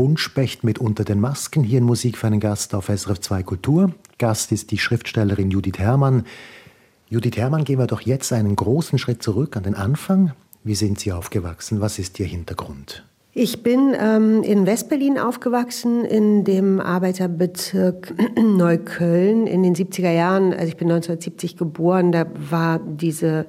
Buntspecht 0.01 0.63
mit 0.63 0.79
Unter 0.79 1.03
den 1.03 1.19
Masken 1.19 1.63
hier 1.63 1.77
in 1.77 1.83
Musik 1.83 2.17
für 2.17 2.25
einen 2.25 2.39
Gast 2.39 2.73
auf 2.73 2.87
SRF 2.87 3.19
2 3.19 3.43
Kultur. 3.43 3.93
Gast 4.17 4.51
ist 4.51 4.71
die 4.71 4.79
Schriftstellerin 4.79 5.51
Judith 5.51 5.77
Herrmann. 5.77 6.23
Judith 7.07 7.37
Herrmann, 7.37 7.65
gehen 7.65 7.77
wir 7.77 7.85
doch 7.85 8.01
jetzt 8.01 8.33
einen 8.33 8.55
großen 8.55 8.97
Schritt 8.97 9.21
zurück 9.21 9.55
an 9.57 9.61
den 9.61 9.75
Anfang. 9.75 10.33
Wie 10.63 10.73
sind 10.73 10.99
Sie 10.99 11.11
aufgewachsen? 11.11 11.81
Was 11.81 11.99
ist 11.99 12.19
Ihr 12.19 12.25
Hintergrund? 12.25 13.05
Ich 13.33 13.61
bin 13.61 13.95
ähm, 13.95 14.41
in 14.41 14.65
Westberlin 14.65 15.19
aufgewachsen, 15.19 16.03
in 16.03 16.45
dem 16.45 16.79
Arbeiterbezirk 16.79 18.15
Neukölln 18.41 19.45
in 19.45 19.61
den 19.61 19.75
70er 19.75 20.11
Jahren. 20.11 20.51
Also 20.51 20.65
ich 20.65 20.77
bin 20.77 20.91
1970 20.91 21.57
geboren, 21.57 22.11
da 22.11 22.25
war 22.49 22.79
diese 22.79 23.45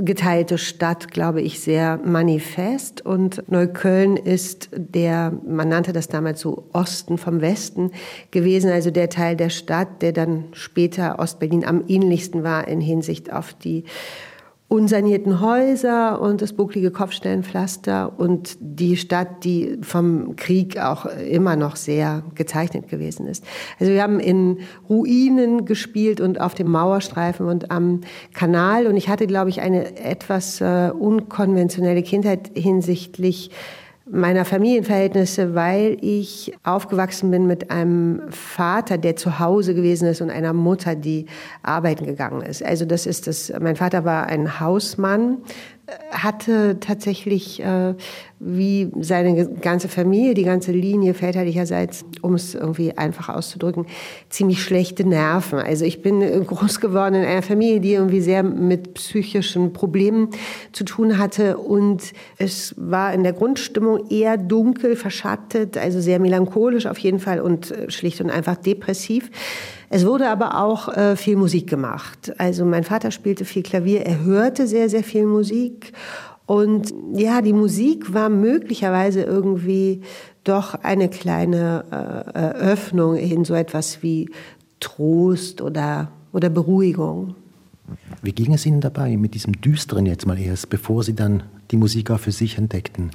geteilte 0.00 0.58
Stadt, 0.58 1.10
glaube 1.10 1.40
ich, 1.42 1.60
sehr 1.60 1.98
manifest. 2.04 3.04
Und 3.04 3.50
Neukölln 3.50 4.16
ist 4.16 4.70
der, 4.72 5.32
man 5.46 5.68
nannte 5.68 5.92
das 5.92 6.08
damals 6.08 6.40
so 6.40 6.68
Osten 6.72 7.18
vom 7.18 7.40
Westen 7.40 7.90
gewesen, 8.30 8.70
also 8.70 8.90
der 8.90 9.08
Teil 9.08 9.36
der 9.36 9.50
Stadt, 9.50 10.02
der 10.02 10.12
dann 10.12 10.44
später 10.52 11.18
Ostberlin 11.18 11.64
am 11.64 11.84
ähnlichsten 11.88 12.42
war 12.42 12.68
in 12.68 12.80
Hinsicht 12.80 13.32
auf 13.32 13.54
die 13.54 13.84
unsanierten 14.70 15.40
Häuser 15.40 16.22
und 16.22 16.40
das 16.42 16.52
bucklige 16.52 16.92
Kopfstellenpflaster 16.92 18.12
und 18.16 18.56
die 18.60 18.96
Stadt, 18.96 19.42
die 19.42 19.76
vom 19.82 20.36
Krieg 20.36 20.78
auch 20.78 21.06
immer 21.06 21.56
noch 21.56 21.74
sehr 21.74 22.22
gezeichnet 22.36 22.86
gewesen 22.88 23.26
ist. 23.26 23.44
Also 23.80 23.92
wir 23.92 24.00
haben 24.00 24.20
in 24.20 24.60
Ruinen 24.88 25.64
gespielt 25.64 26.20
und 26.20 26.40
auf 26.40 26.54
dem 26.54 26.70
Mauerstreifen 26.70 27.46
und 27.46 27.72
am 27.72 28.02
Kanal 28.32 28.86
und 28.86 28.96
ich 28.96 29.08
hatte, 29.08 29.26
glaube 29.26 29.50
ich, 29.50 29.60
eine 29.60 29.98
etwas 29.98 30.60
äh, 30.60 30.92
unkonventionelle 30.96 32.04
Kindheit 32.04 32.52
hinsichtlich 32.54 33.50
meiner 34.10 34.44
Familienverhältnisse, 34.44 35.54
weil 35.54 35.96
ich 36.00 36.52
aufgewachsen 36.64 37.30
bin 37.30 37.46
mit 37.46 37.70
einem 37.70 38.22
Vater, 38.30 38.98
der 38.98 39.16
zu 39.16 39.38
Hause 39.38 39.74
gewesen 39.74 40.08
ist 40.08 40.20
und 40.20 40.30
einer 40.30 40.52
Mutter, 40.52 40.94
die 40.94 41.26
arbeiten 41.62 42.06
gegangen 42.06 42.42
ist. 42.42 42.62
Also 42.64 42.84
das 42.84 43.06
ist 43.06 43.26
das, 43.26 43.52
mein 43.60 43.76
Vater 43.76 44.04
war 44.04 44.26
ein 44.26 44.60
Hausmann, 44.60 45.38
hatte 46.10 46.78
tatsächlich 46.80 47.62
äh, 47.62 47.94
wie 48.38 48.90
seine 49.00 49.46
ganze 49.46 49.88
Familie, 49.88 50.34
die 50.34 50.44
ganze 50.44 50.72
Linie 50.72 51.14
väterlicherseits, 51.14 52.04
um 52.22 52.34
es 52.34 52.54
irgendwie 52.54 52.96
einfach 52.96 53.28
auszudrücken, 53.28 53.86
ziemlich 54.28 54.62
schlechte 54.62 55.06
Nerven. 55.06 55.58
Also 55.58 55.84
ich 55.84 56.02
bin 56.02 56.20
groß 56.46 56.80
geworden 56.80 57.16
in 57.16 57.24
einer 57.24 57.42
Familie, 57.42 57.80
die 57.80 57.92
irgendwie 57.92 58.20
sehr 58.20 58.42
mit 58.42 58.94
psychischen 58.94 59.72
Problemen 59.72 60.30
zu 60.72 60.84
tun 60.84 61.18
hatte 61.18 61.58
und 61.58 62.12
es 62.38 62.74
war 62.78 63.12
in 63.12 63.22
der 63.22 63.32
Grundstimmung 63.32 64.08
eher 64.08 64.36
dunkel, 64.36 64.96
verschattet, 64.96 65.76
also 65.76 66.00
sehr 66.00 66.18
melancholisch 66.18 66.86
auf 66.86 66.98
jeden 66.98 67.18
Fall 67.18 67.40
und 67.40 67.70
äh, 67.70 67.90
schlicht 67.90 68.20
und 68.20 68.30
einfach 68.30 68.56
depressiv. 68.56 69.30
Es 69.92 70.06
wurde 70.06 70.28
aber 70.28 70.62
auch 70.62 70.88
äh, 70.88 71.16
viel 71.16 71.36
Musik 71.36 71.68
gemacht. 71.68 72.32
Also 72.38 72.64
mein 72.64 72.84
Vater 72.84 73.10
spielte 73.10 73.44
viel 73.44 73.64
Klavier, 73.64 74.06
er 74.06 74.24
hörte 74.24 74.68
sehr, 74.68 74.88
sehr 74.88 75.02
viel 75.02 75.26
Musik. 75.26 75.92
Und 76.46 76.94
ja, 77.12 77.42
die 77.42 77.52
Musik 77.52 78.14
war 78.14 78.28
möglicherweise 78.28 79.22
irgendwie 79.22 80.02
doch 80.44 80.74
eine 80.74 81.08
kleine 81.08 81.84
äh, 81.90 82.40
Öffnung 82.58 83.16
in 83.16 83.44
so 83.44 83.54
etwas 83.54 84.00
wie 84.02 84.30
Trost 84.78 85.60
oder, 85.60 86.12
oder 86.32 86.50
Beruhigung. 86.50 87.34
Wie 88.22 88.32
ging 88.32 88.54
es 88.54 88.64
Ihnen 88.66 88.80
dabei 88.80 89.16
mit 89.16 89.34
diesem 89.34 89.60
Düsteren 89.60 90.06
jetzt 90.06 90.24
mal 90.24 90.38
erst, 90.38 90.70
bevor 90.70 91.02
Sie 91.02 91.14
dann 91.14 91.42
die 91.70 91.76
Musik 91.76 92.10
für 92.18 92.32
sich 92.32 92.58
entdeckten? 92.58 93.10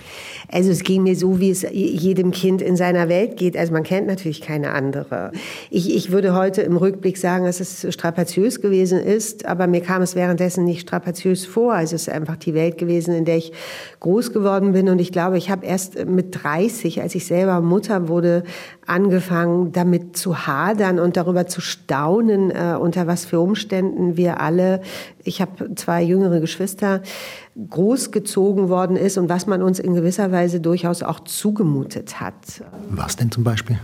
Also 0.52 0.72
es 0.72 0.84
ging 0.84 1.04
mir 1.04 1.16
so, 1.16 1.40
wie 1.40 1.50
es 1.50 1.66
jedem 1.72 2.32
Kind 2.32 2.62
in 2.62 2.76
seiner 2.76 3.10
Welt 3.10 3.38
geht. 3.38 3.58
Also 3.58 3.74
man 3.74 3.84
kennt 3.84 4.08
natürlich 4.08 4.42
keine 4.42 4.72
andere. 4.72 5.32
Ich, 5.70 5.94
ich 5.94 6.12
würde 6.12 6.34
heute 6.34 6.62
im 6.62 6.78
Rückblick 6.78 7.18
sagen, 7.18 7.46
dass 7.46 7.60
es 7.60 7.86
strapaziös 7.94 8.62
gewesen 8.62 9.00
ist, 9.00 9.46
aber 9.46 9.68
mir 9.68 9.82
kam 9.82 10.02
es 10.02 10.16
währenddessen 10.16 10.64
nicht 10.64 10.82
strapaziös 10.82 11.46
vor. 11.46 11.74
Also 11.74 11.96
es 11.96 12.04
ist 12.04 12.10
einfach 12.10 12.38
die 12.38 12.54
Welt 12.54 12.78
gewesen, 12.78 13.14
in 13.14 13.26
der 13.26 13.38
ich 13.38 13.52
groß 14.00 14.32
geworden 14.32 14.72
bin. 14.72 14.88
Und 14.90 15.00
ich 15.00 15.12
glaube, 15.12 15.38
ich 15.38 15.50
habe 15.50 15.66
erst 15.66 16.06
mit 16.06 16.44
30, 16.44 17.02
als 17.02 17.16
ich 17.16 17.26
selber 17.26 17.60
Mutter 17.62 18.08
wurde, 18.08 18.44
angefangen, 18.86 19.72
damit 19.72 20.16
zu 20.16 20.48
hadern 20.48 21.00
und 21.00 21.18
darüber 21.18 21.48
zu 21.48 21.60
staunen, 21.60 22.52
äh, 22.52 22.78
unter 22.80 23.08
was 23.08 23.26
für 23.26 23.40
Umständen 23.40 24.16
wir 24.16 24.40
alle, 24.40 24.82
ich 25.26 25.42
habe 25.42 25.76
zwei 25.76 26.04
jüngere 26.04 26.40
Geschwister, 26.40 27.02
großgezogen 27.70 28.70
worden 28.70 28.96
ist 28.96 29.18
und 29.18 29.28
was 29.28 29.48
man 29.48 29.62
uns 29.62 29.80
in 29.80 29.94
gewisser 29.96 30.32
Weise 30.32 30.62
durchaus 30.62 31.04
auch 31.04 31.20
zugemutet 31.22 32.22
hat. 32.22 32.64
Was 32.90 33.16
denn 33.16 33.32
zum 33.32 33.44
Beispiel? 33.44 33.80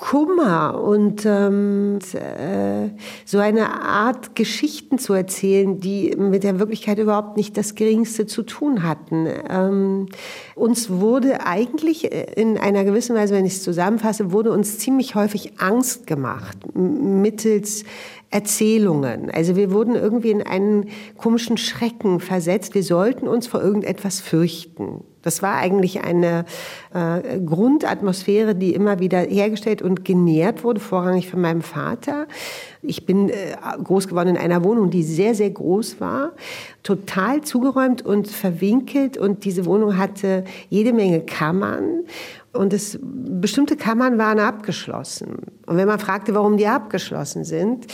Kummer 0.00 0.82
und 0.82 1.26
ähm, 1.26 1.98
äh, 2.14 2.88
so 3.26 3.36
eine 3.36 3.82
Art 3.82 4.34
Geschichten 4.34 4.98
zu 4.98 5.12
erzählen, 5.12 5.78
die 5.78 6.16
mit 6.16 6.42
der 6.42 6.58
Wirklichkeit 6.58 6.98
überhaupt 6.98 7.36
nicht 7.36 7.58
das 7.58 7.74
Geringste 7.74 8.24
zu 8.24 8.42
tun 8.42 8.82
hatten. 8.82 9.28
Ähm, 9.50 10.08
uns 10.54 10.88
wurde 10.88 11.44
eigentlich 11.44 12.10
in 12.10 12.56
einer 12.56 12.84
gewissen 12.84 13.14
Weise, 13.14 13.34
wenn 13.34 13.44
ich 13.44 13.56
es 13.56 13.62
zusammenfasse, 13.62 14.32
wurde 14.32 14.52
uns 14.52 14.78
ziemlich 14.78 15.16
häufig 15.16 15.60
Angst 15.60 16.06
gemacht 16.06 16.56
mittels 16.74 17.84
Erzählungen. 18.30 19.30
Also 19.30 19.54
wir 19.54 19.70
wurden 19.70 19.96
irgendwie 19.96 20.30
in 20.30 20.42
einen 20.42 20.88
komischen 21.18 21.58
Schrecken 21.58 22.20
versetzt. 22.20 22.74
Wir 22.74 22.84
sollten 22.84 23.28
uns 23.28 23.46
vor 23.46 23.62
irgendetwas 23.62 24.20
fürchten. 24.20 25.04
Das 25.22 25.42
war 25.42 25.56
eigentlich 25.56 26.02
eine 26.02 26.44
äh, 26.94 27.38
Grundatmosphäre, 27.40 28.54
die 28.54 28.74
immer 28.74 29.00
wieder 29.00 29.20
hergestellt 29.20 29.82
und 29.82 30.04
genährt 30.04 30.64
wurde, 30.64 30.80
vorrangig 30.80 31.30
von 31.30 31.40
meinem 31.40 31.62
Vater. 31.62 32.26
Ich 32.82 33.04
bin 33.04 33.28
äh, 33.28 33.34
groß 33.82 34.08
geworden 34.08 34.30
in 34.30 34.36
einer 34.38 34.64
Wohnung, 34.64 34.90
die 34.90 35.02
sehr, 35.02 35.34
sehr 35.34 35.50
groß 35.50 36.00
war, 36.00 36.32
total 36.82 37.42
zugeräumt 37.42 38.04
und 38.04 38.28
verwinkelt. 38.28 39.18
Und 39.18 39.44
diese 39.44 39.66
Wohnung 39.66 39.98
hatte 39.98 40.44
jede 40.70 40.92
Menge 40.92 41.20
Kammern. 41.20 42.04
Und 42.52 42.72
es, 42.72 42.98
bestimmte 43.00 43.76
Kammern 43.76 44.18
waren 44.18 44.40
abgeschlossen. 44.40 45.36
Und 45.66 45.76
wenn 45.76 45.86
man 45.86 46.00
fragte, 46.00 46.34
warum 46.34 46.56
die 46.56 46.66
abgeschlossen 46.66 47.44
sind, 47.44 47.86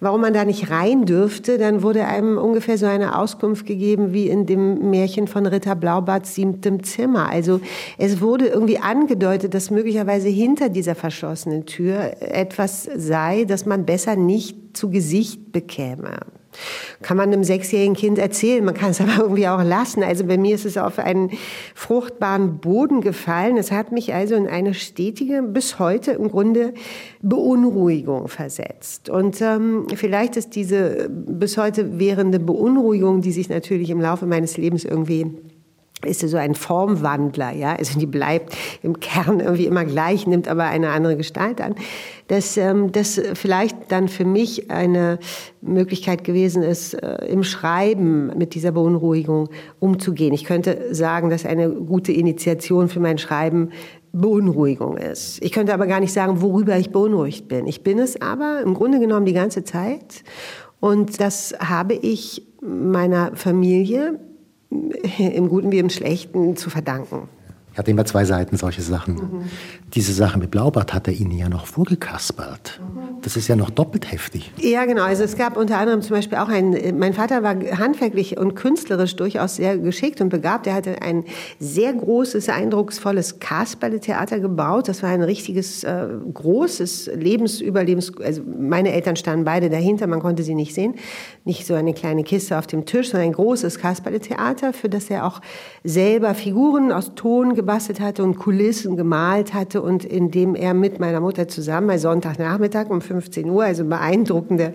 warum 0.00 0.22
man 0.22 0.32
da 0.32 0.46
nicht 0.46 0.70
rein 0.70 1.04
dürfte, 1.04 1.58
dann 1.58 1.82
wurde 1.82 2.06
einem 2.06 2.38
ungefähr 2.38 2.78
so 2.78 2.86
eine 2.86 3.18
Auskunft 3.18 3.66
gegeben 3.66 4.14
wie 4.14 4.28
in 4.28 4.46
dem 4.46 4.88
Märchen 4.90 5.28
von 5.28 5.44
Ritter 5.44 5.74
Blaubarts 5.74 6.34
siebtem 6.34 6.82
Zimmer. 6.84 7.28
Also 7.28 7.60
es 7.98 8.22
wurde 8.22 8.46
irgendwie 8.46 8.78
angedeutet, 8.78 9.52
dass 9.52 9.70
möglicherweise 9.70 10.28
hinter 10.28 10.70
dieser 10.70 10.94
verschlossenen 10.94 11.66
Tür 11.66 12.16
etwas 12.20 12.88
sei, 12.96 13.44
das 13.44 13.66
man 13.66 13.84
besser 13.84 14.16
nicht 14.16 14.74
zu 14.74 14.88
Gesicht 14.88 15.52
bekäme. 15.52 16.20
Kann 17.02 17.16
man 17.16 17.32
einem 17.32 17.44
sechsjährigen 17.44 17.94
Kind 17.94 18.18
erzählen, 18.18 18.64
man 18.64 18.74
kann 18.74 18.90
es 18.90 19.00
aber 19.02 19.22
irgendwie 19.22 19.48
auch 19.48 19.62
lassen. 19.62 20.02
Also 20.02 20.24
bei 20.24 20.38
mir 20.38 20.54
ist 20.54 20.64
es 20.64 20.76
auf 20.76 20.98
einen 20.98 21.30
fruchtbaren 21.74 22.58
Boden 22.58 23.00
gefallen. 23.00 23.56
Es 23.56 23.70
hat 23.70 23.92
mich 23.92 24.14
also 24.14 24.34
in 24.34 24.46
eine 24.46 24.74
stetige, 24.74 25.42
bis 25.42 25.78
heute 25.78 26.12
im 26.12 26.28
Grunde 26.30 26.74
Beunruhigung 27.22 28.28
versetzt. 28.28 29.08
Und 29.10 29.40
ähm, 29.40 29.86
vielleicht 29.94 30.36
ist 30.36 30.54
diese 30.54 31.08
bis 31.10 31.56
heute 31.56 31.98
währende 31.98 32.40
Beunruhigung, 32.40 33.20
die 33.20 33.32
sich 33.32 33.48
natürlich 33.48 33.90
im 33.90 34.00
Laufe 34.00 34.26
meines 34.26 34.56
Lebens 34.56 34.84
irgendwie 34.84 35.26
ist 36.04 36.20
so 36.20 36.36
ein 36.36 36.54
Formwandler, 36.54 37.52
ja, 37.52 37.74
also 37.74 37.98
die 37.98 38.06
bleibt 38.06 38.54
im 38.82 39.00
Kern 39.00 39.40
irgendwie 39.40 39.66
immer 39.66 39.84
gleich, 39.84 40.26
nimmt 40.26 40.46
aber 40.48 40.64
eine 40.64 40.90
andere 40.90 41.16
Gestalt 41.16 41.60
an, 41.60 41.74
dass 42.28 42.56
ähm, 42.56 42.92
das 42.92 43.20
vielleicht 43.34 43.76
dann 43.90 44.08
für 44.08 44.24
mich 44.24 44.70
eine 44.70 45.18
Möglichkeit 45.60 46.22
gewesen 46.22 46.62
ist, 46.62 46.94
äh, 46.94 47.26
im 47.26 47.42
Schreiben 47.42 48.28
mit 48.38 48.54
dieser 48.54 48.72
Beunruhigung 48.72 49.48
umzugehen. 49.80 50.32
Ich 50.32 50.44
könnte 50.44 50.94
sagen, 50.94 51.30
dass 51.30 51.44
eine 51.44 51.68
gute 51.70 52.12
Initiation 52.12 52.88
für 52.88 53.00
mein 53.00 53.18
Schreiben 53.18 53.70
Beunruhigung 54.12 54.96
ist. 54.96 55.42
Ich 55.42 55.52
könnte 55.52 55.74
aber 55.74 55.86
gar 55.86 56.00
nicht 56.00 56.12
sagen, 56.12 56.40
worüber 56.40 56.76
ich 56.76 56.90
beunruhigt 56.90 57.48
bin. 57.48 57.66
Ich 57.66 57.82
bin 57.82 57.98
es 57.98 58.20
aber 58.20 58.62
im 58.62 58.74
Grunde 58.74 59.00
genommen 59.00 59.26
die 59.26 59.34
ganze 59.34 59.64
Zeit 59.64 60.22
und 60.80 61.20
das 61.20 61.54
habe 61.58 61.94
ich 61.94 62.46
meiner 62.60 63.34
Familie 63.34 64.18
im 64.70 65.48
Guten 65.48 65.72
wie 65.72 65.78
im 65.78 65.90
Schlechten 65.90 66.56
zu 66.56 66.70
verdanken. 66.70 67.28
Er 67.78 67.82
hat 67.82 67.88
immer 67.88 68.04
zwei 68.04 68.24
Seiten, 68.24 68.56
solche 68.56 68.82
Sachen. 68.82 69.14
Mhm. 69.14 69.42
Diese 69.94 70.12
Sache 70.12 70.36
mit 70.36 70.50
Blaubart 70.50 70.92
hat 70.92 71.06
er 71.06 71.14
Ihnen 71.14 71.38
ja 71.38 71.48
noch 71.48 71.64
vorgekaspert. 71.66 72.80
Mhm. 72.82 73.22
Das 73.22 73.36
ist 73.36 73.46
ja 73.46 73.54
noch 73.54 73.70
doppelt 73.70 74.10
heftig. 74.10 74.50
Ja, 74.56 74.84
genau. 74.84 75.04
Also 75.04 75.22
es 75.22 75.36
gab 75.36 75.56
unter 75.56 75.78
anderem 75.78 76.02
zum 76.02 76.16
Beispiel 76.16 76.38
auch 76.38 76.48
ein, 76.48 76.76
mein 76.98 77.14
Vater 77.14 77.44
war 77.44 77.54
handwerklich 77.54 78.36
und 78.36 78.56
künstlerisch 78.56 79.14
durchaus 79.14 79.54
sehr 79.56 79.78
geschickt 79.78 80.20
und 80.20 80.28
begabt. 80.28 80.66
Er 80.66 80.74
hatte 80.74 81.02
ein 81.02 81.22
sehr 81.60 81.92
großes, 81.92 82.48
eindrucksvolles 82.48 83.38
Kasperle-Theater 83.38 84.40
gebaut. 84.40 84.88
Das 84.88 85.04
war 85.04 85.10
ein 85.10 85.22
richtiges, 85.22 85.84
äh, 85.84 86.08
großes 86.34 87.12
Lebensüberlebens... 87.14 88.10
Also 88.24 88.42
meine 88.58 88.90
Eltern 88.90 89.14
standen 89.14 89.44
beide 89.44 89.70
dahinter, 89.70 90.08
man 90.08 90.18
konnte 90.18 90.42
sie 90.42 90.56
nicht 90.56 90.74
sehen. 90.74 90.96
Nicht 91.44 91.64
so 91.64 91.74
eine 91.74 91.94
kleine 91.94 92.24
Kiste 92.24 92.58
auf 92.58 92.66
dem 92.66 92.86
Tisch, 92.86 93.10
sondern 93.10 93.28
ein 93.28 93.34
großes 93.34 93.78
Kasperle-Theater, 93.78 94.72
für 94.72 94.88
das 94.88 95.08
er 95.10 95.24
auch 95.24 95.40
selber 95.84 96.34
Figuren 96.34 96.90
aus 96.90 97.14
Ton 97.14 97.54
gebaut 97.54 97.67
gebastelt 97.68 98.00
hatte 98.00 98.22
und 98.22 98.38
Kulissen 98.38 98.96
gemalt 98.96 99.52
hatte 99.52 99.82
und 99.82 100.02
in 100.02 100.30
dem 100.30 100.54
er 100.54 100.72
mit 100.72 101.00
meiner 101.00 101.20
Mutter 101.20 101.48
zusammen, 101.48 101.86
bei 101.86 101.98
Sonntagnachmittag 101.98 102.88
um 102.88 103.02
15 103.02 103.50
Uhr, 103.50 103.62
also 103.62 103.84
beeindruckende 103.84 104.72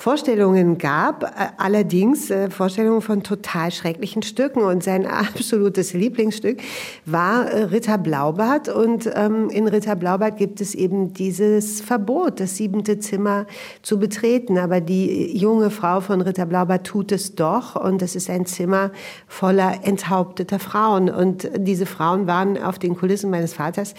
Vorstellungen 0.00 0.78
gab, 0.78 1.24
äh, 1.24 1.48
allerdings 1.56 2.30
äh, 2.30 2.50
Vorstellungen 2.50 3.02
von 3.02 3.24
total 3.24 3.72
schrecklichen 3.72 4.22
Stücken. 4.22 4.62
Und 4.62 4.84
sein 4.84 5.06
absolutes 5.08 5.92
Lieblingsstück 5.92 6.60
war 7.04 7.50
äh, 7.50 7.64
Ritter 7.64 7.98
Blaubart. 7.98 8.68
Und 8.68 9.10
ähm, 9.12 9.50
in 9.50 9.66
Ritter 9.66 9.96
Blaubart 9.96 10.36
gibt 10.36 10.60
es 10.60 10.76
eben 10.76 11.14
dieses 11.14 11.80
Verbot, 11.80 12.38
das 12.38 12.56
siebente 12.56 13.00
Zimmer 13.00 13.46
zu 13.82 13.98
betreten. 13.98 14.56
Aber 14.56 14.80
die 14.80 15.36
junge 15.36 15.68
Frau 15.68 16.00
von 16.00 16.20
Ritter 16.20 16.46
Blaubart 16.46 16.86
tut 16.86 17.10
es 17.10 17.34
doch. 17.34 17.74
Und 17.74 18.00
es 18.00 18.14
ist 18.14 18.30
ein 18.30 18.46
Zimmer 18.46 18.92
voller 19.26 19.80
enthaupteter 19.82 20.60
Frauen. 20.60 21.10
Und 21.10 21.50
diese 21.56 21.86
Frauen 21.86 22.28
waren 22.28 22.56
auf 22.56 22.78
den 22.78 22.96
Kulissen 22.96 23.30
meines 23.30 23.52
Vaters 23.52 23.94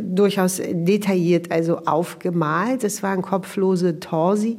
durchaus 0.00 0.60
detailliert, 0.60 1.52
also 1.52 1.78
aufgemalt. 1.86 2.82
Es 2.82 3.04
waren 3.04 3.22
kopflose 3.22 4.00
Torsi, 4.00 4.58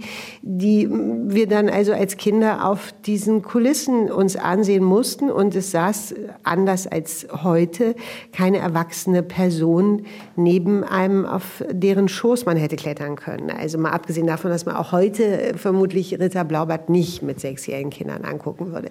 die 0.62 0.88
wir 0.90 1.48
dann 1.48 1.70
also 1.70 1.94
als 1.94 2.18
Kinder 2.18 2.68
auf 2.68 2.94
diesen 3.06 3.42
Kulissen 3.42 4.12
uns 4.12 4.36
ansehen 4.36 4.84
mussten. 4.84 5.32
Und 5.32 5.56
es 5.56 5.72
saß 5.72 6.14
anders 6.44 6.88
als 6.88 7.28
heute 7.44 7.96
keine 8.32 8.60
erwachsene 8.60 9.24
Person 9.24 10.06
neben 10.36 10.84
einem, 10.84 11.26
auf 11.26 11.64
deren 11.72 12.08
Schoß 12.08 12.46
man 12.46 12.58
hätte 12.58 12.76
klettern 12.76 13.16
können. 13.16 13.50
Also 13.50 13.78
mal 13.78 13.92
abgesehen 13.92 14.28
davon, 14.28 14.52
dass 14.52 14.66
man 14.66 14.76
auch 14.76 14.92
heute 14.92 15.54
vermutlich 15.56 16.20
Ritter 16.20 16.44
Blaubart 16.44 16.90
nicht 16.90 17.24
mit 17.24 17.40
sechsjährigen 17.40 17.90
Kindern 17.90 18.24
angucken 18.24 18.72
würde. 18.72 18.90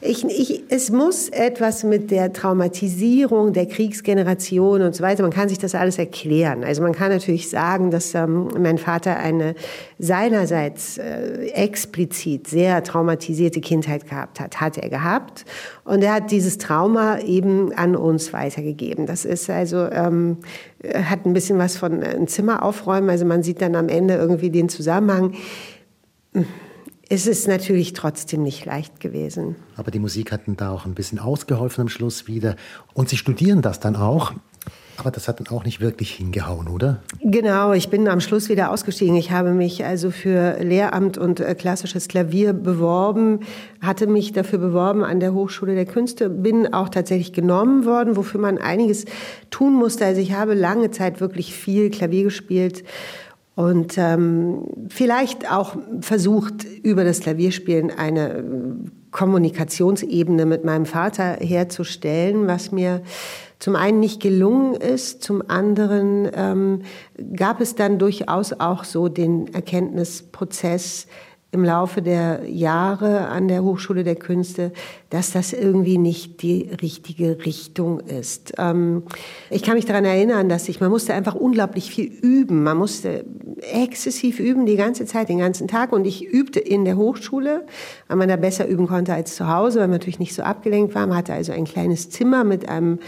Ich, 0.00 0.24
ich, 0.24 0.64
es 0.68 0.90
muss 0.90 1.28
etwas 1.30 1.84
mit 1.84 2.10
der 2.10 2.32
Traumatisierung 2.32 3.52
der 3.52 3.66
Kriegsgeneration 3.66 4.82
und 4.82 4.94
so 4.94 5.02
weiter, 5.02 5.22
man 5.22 5.32
kann 5.32 5.48
sich 5.48 5.58
das 5.58 5.74
alles 5.74 5.98
erklären. 5.98 6.64
Also 6.64 6.82
man 6.82 6.92
kann 6.92 7.10
natürlich 7.10 7.48
sagen, 7.48 7.90
dass 7.90 8.14
ähm, 8.14 8.48
mein 8.58 8.78
Vater 8.78 9.16
eine 9.16 9.54
seinerseits 9.98 10.97
äh, 10.98 11.46
explizit 11.48 12.46
sehr 12.46 12.82
traumatisierte 12.82 13.60
Kindheit 13.60 14.08
gehabt 14.08 14.40
hat, 14.40 14.60
hat 14.60 14.78
er 14.78 14.88
gehabt. 14.88 15.44
Und 15.84 16.02
er 16.02 16.14
hat 16.14 16.30
dieses 16.30 16.58
Trauma 16.58 17.20
eben 17.20 17.72
an 17.72 17.96
uns 17.96 18.32
weitergegeben. 18.32 19.06
Das 19.06 19.24
ist 19.24 19.48
also, 19.48 19.88
ähm, 19.90 20.38
hat 20.94 21.26
ein 21.26 21.32
bisschen 21.32 21.58
was 21.58 21.76
von 21.76 22.02
ein 22.02 22.28
Zimmer 22.28 22.62
aufräumen. 22.62 23.10
Also 23.10 23.24
man 23.24 23.42
sieht 23.42 23.62
dann 23.62 23.74
am 23.74 23.88
Ende 23.88 24.14
irgendwie 24.14 24.50
den 24.50 24.68
Zusammenhang 24.68 25.34
es 27.08 27.26
ist 27.26 27.48
natürlich 27.48 27.94
trotzdem 27.94 28.42
nicht 28.42 28.66
leicht 28.66 29.00
gewesen. 29.00 29.56
Aber 29.76 29.90
die 29.90 29.98
Musik 29.98 30.30
hat 30.30 30.42
da 30.46 30.70
auch 30.70 30.84
ein 30.84 30.94
bisschen 30.94 31.18
ausgeholfen 31.18 31.82
am 31.82 31.88
Schluss 31.88 32.26
wieder. 32.26 32.56
Und 32.92 33.08
Sie 33.08 33.16
studieren 33.16 33.62
das 33.62 33.80
dann 33.80 33.96
auch? 33.96 34.32
Aber 34.98 35.12
das 35.12 35.28
hat 35.28 35.38
dann 35.38 35.46
auch 35.56 35.64
nicht 35.64 35.80
wirklich 35.80 36.10
hingehauen, 36.10 36.66
oder? 36.66 37.00
Genau, 37.22 37.72
ich 37.72 37.88
bin 37.88 38.08
am 38.08 38.20
Schluss 38.20 38.48
wieder 38.48 38.72
ausgestiegen. 38.72 39.14
Ich 39.14 39.30
habe 39.30 39.52
mich 39.52 39.84
also 39.84 40.10
für 40.10 40.58
Lehramt 40.60 41.16
und 41.16 41.38
äh, 41.38 41.54
klassisches 41.54 42.08
Klavier 42.08 42.52
beworben, 42.52 43.40
hatte 43.80 44.08
mich 44.08 44.32
dafür 44.32 44.58
beworben 44.58 45.04
an 45.04 45.20
der 45.20 45.34
Hochschule 45.34 45.76
der 45.76 45.86
Künste, 45.86 46.28
bin 46.28 46.74
auch 46.74 46.88
tatsächlich 46.88 47.32
genommen 47.32 47.84
worden, 47.84 48.16
wofür 48.16 48.40
man 48.40 48.58
einiges 48.58 49.04
tun 49.50 49.74
musste. 49.74 50.04
Also 50.04 50.20
ich 50.20 50.32
habe 50.32 50.54
lange 50.54 50.90
Zeit 50.90 51.20
wirklich 51.20 51.54
viel 51.54 51.90
Klavier 51.90 52.24
gespielt 52.24 52.82
und 53.54 53.98
ähm, 53.98 54.64
vielleicht 54.88 55.50
auch 55.50 55.76
versucht, 56.00 56.64
über 56.82 57.04
das 57.04 57.20
Klavierspielen 57.20 57.92
eine 57.92 58.44
Kommunikationsebene 59.12 60.44
mit 60.44 60.64
meinem 60.64 60.86
Vater 60.86 61.38
herzustellen, 61.40 62.48
was 62.48 62.72
mir 62.72 63.02
zum 63.58 63.76
einen 63.76 64.00
nicht 64.00 64.20
gelungen 64.20 64.74
ist, 64.74 65.22
zum 65.22 65.42
anderen 65.48 66.28
ähm, 66.32 66.82
gab 67.36 67.60
es 67.60 67.74
dann 67.74 67.98
durchaus 67.98 68.52
auch 68.52 68.84
so 68.84 69.08
den 69.08 69.52
Erkenntnisprozess, 69.52 71.06
im 71.50 71.64
Laufe 71.64 72.02
der 72.02 72.42
Jahre 72.46 73.28
an 73.28 73.48
der 73.48 73.64
Hochschule 73.64 74.04
der 74.04 74.16
Künste, 74.16 74.70
dass 75.08 75.32
das 75.32 75.54
irgendwie 75.54 75.96
nicht 75.96 76.42
die 76.42 76.68
richtige 76.82 77.46
Richtung 77.46 78.00
ist. 78.00 78.52
Ähm, 78.58 79.04
ich 79.48 79.62
kann 79.62 79.74
mich 79.74 79.86
daran 79.86 80.04
erinnern, 80.04 80.50
dass 80.50 80.68
ich, 80.68 80.80
man 80.80 80.90
musste 80.90 81.14
einfach 81.14 81.34
unglaublich 81.34 81.90
viel 81.90 82.04
üben. 82.04 82.64
Man 82.64 82.76
musste 82.76 83.24
exzessiv 83.60 84.40
üben 84.40 84.66
die 84.66 84.76
ganze 84.76 85.06
Zeit, 85.06 85.30
den 85.30 85.38
ganzen 85.38 85.68
Tag. 85.68 85.92
Und 85.92 86.06
ich 86.06 86.22
übte 86.22 86.60
in 86.60 86.84
der 86.84 86.98
Hochschule, 86.98 87.64
weil 88.08 88.16
man 88.18 88.28
da 88.28 88.36
besser 88.36 88.68
üben 88.68 88.86
konnte 88.86 89.14
als 89.14 89.34
zu 89.34 89.48
Hause, 89.48 89.80
weil 89.80 89.88
man 89.88 89.92
natürlich 89.92 90.18
nicht 90.18 90.34
so 90.34 90.42
abgelenkt 90.42 90.94
war. 90.94 91.06
Man 91.06 91.16
hatte 91.16 91.32
also 91.32 91.52
ein 91.52 91.64
kleines 91.64 92.10
Zimmer 92.10 92.44
mit 92.44 92.68
einem 92.68 92.98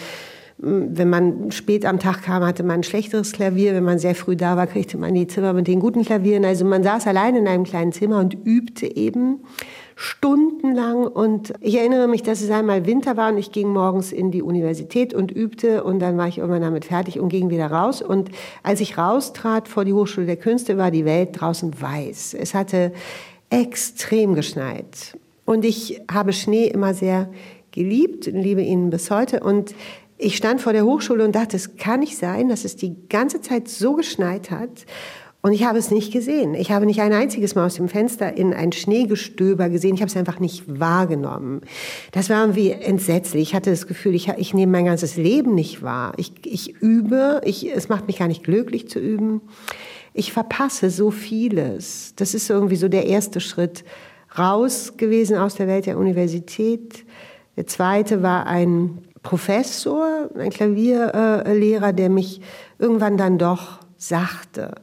wenn 0.63 1.09
man 1.09 1.51
spät 1.53 1.87
am 1.87 1.99
Tag 1.99 2.23
kam, 2.23 2.45
hatte 2.45 2.63
man 2.63 2.81
ein 2.81 2.83
schlechteres 2.83 3.33
Klavier. 3.33 3.73
Wenn 3.73 3.85
man 3.85 3.99
sehr 3.99 4.15
früh 4.15 4.37
da 4.37 4.57
war, 4.57 4.67
kriegte 4.67 4.99
man 4.99 5.15
die 5.15 5.27
Zimmer 5.27 5.55
mit 5.55 5.67
den 5.67 5.81
guten 5.81 6.05
Klavieren. 6.05 6.45
Also 6.45 6.67
man 6.67 6.83
saß 6.83 7.07
allein 7.07 7.35
in 7.35 7.49
einem 7.49 7.65
kleinen 7.65 7.93
Zimmer 7.93 8.19
und 8.19 8.35
übte 8.45 8.95
eben 8.95 9.41
stundenlang. 9.97 11.07
Und 11.07 11.55
ich 11.61 11.79
erinnere 11.79 12.09
mich, 12.09 12.23
dass 12.23 12.43
es 12.43 12.51
einmal 12.51 12.85
Winter 12.85 13.17
war 13.17 13.33
und 13.33 13.39
ich 13.39 13.53
ging 13.53 13.69
morgens 13.69 14.13
in 14.13 14.31
die 14.31 14.43
Universität 14.43 15.15
und 15.15 15.31
übte 15.31 15.83
und 15.83 15.99
dann 15.99 16.19
war 16.19 16.29
ich 16.29 16.39
irgendwann 16.39 16.63
damit 16.63 16.85
fertig 16.85 17.21
und 17.21 17.31
ging 17.31 17.49
wieder 17.49 17.71
raus. 17.71 18.03
Und 18.03 18.31
als 18.63 18.81
ich 18.81 18.99
raustrat 18.99 19.67
vor 19.67 19.87
die 19.87 19.95
Hochschule 19.95 20.27
der 20.27 20.37
Künste, 20.37 20.77
war 20.77 20.91
die 20.91 21.07
Welt 21.07 21.41
draußen 21.41 21.81
weiß. 21.81 22.35
Es 22.39 22.53
hatte 22.53 22.93
extrem 23.49 24.35
geschneit. 24.35 25.17
Und 25.47 25.65
ich 25.65 26.03
habe 26.11 26.35
Schnee 26.35 26.67
immer 26.67 26.93
sehr 26.93 27.31
geliebt 27.73 28.29
und 28.29 28.37
liebe 28.37 28.63
ihn 28.63 28.91
bis 28.91 29.11
heute. 29.11 29.41
Und 29.41 29.75
ich 30.21 30.37
stand 30.37 30.61
vor 30.61 30.73
der 30.73 30.85
Hochschule 30.85 31.25
und 31.25 31.35
dachte, 31.35 31.57
es 31.57 31.77
kann 31.77 32.01
nicht 32.01 32.17
sein, 32.17 32.49
dass 32.49 32.65
es 32.65 32.77
die 32.77 32.95
ganze 33.09 33.41
Zeit 33.41 33.69
so 33.69 33.95
geschneit 33.95 34.51
hat. 34.51 34.85
Und 35.43 35.53
ich 35.53 35.65
habe 35.65 35.79
es 35.79 35.91
nicht 35.91 36.13
gesehen. 36.13 36.55
Ich 36.55 36.71
habe 36.71 36.85
nicht 36.85 37.01
ein 37.01 37.15
einziges 37.15 37.55
Mal 37.55 37.65
aus 37.65 37.77
dem 37.77 37.89
Fenster 37.89 38.37
in 38.37 38.53
ein 38.53 38.73
Schneegestöber 38.73 39.71
gesehen. 39.71 39.95
Ich 39.95 40.03
habe 40.03 40.11
es 40.11 40.17
einfach 40.17 40.39
nicht 40.39 40.65
wahrgenommen. 40.79 41.63
Das 42.13 42.29
war 42.29 42.43
irgendwie 42.43 42.73
entsetzlich. 42.73 43.49
Ich 43.49 43.55
hatte 43.55 43.71
das 43.71 43.87
Gefühl, 43.87 44.15
ich, 44.15 44.29
ich 44.29 44.53
nehme 44.53 44.73
mein 44.73 44.85
ganzes 44.85 45.17
Leben 45.17 45.55
nicht 45.55 45.83
wahr. 45.83 46.13
Ich, 46.19 46.33
ich 46.45 46.83
übe. 46.83 47.41
Ich, 47.45 47.75
es 47.75 47.89
macht 47.89 48.07
mich 48.07 48.19
gar 48.19 48.29
nicht 48.29 48.45
glücklich 48.45 48.91
zu 48.91 48.99
üben. 48.99 49.41
Ich 50.13 50.31
verpasse 50.31 50.91
so 50.91 51.11
vieles. 51.11 52.13
Das 52.17 52.35
ist 52.35 52.51
irgendwie 52.51 52.77
so 52.77 52.89
der 52.89 53.07
erste 53.07 53.41
Schritt 53.41 53.85
raus 54.37 54.99
gewesen 54.99 55.39
aus 55.39 55.55
der 55.55 55.69
Welt 55.69 55.87
der 55.87 55.97
Universität. 55.97 57.07
Der 57.57 57.67
zweite 57.67 58.23
war 58.23 58.47
ein 58.47 58.99
Professor, 59.23 60.31
ein 60.37 60.51
Klavierlehrer, 60.51 61.93
der 61.93 62.09
mich 62.09 62.41
irgendwann 62.79 63.17
dann 63.17 63.39
doch 63.39 63.81
sachte, 63.97 64.75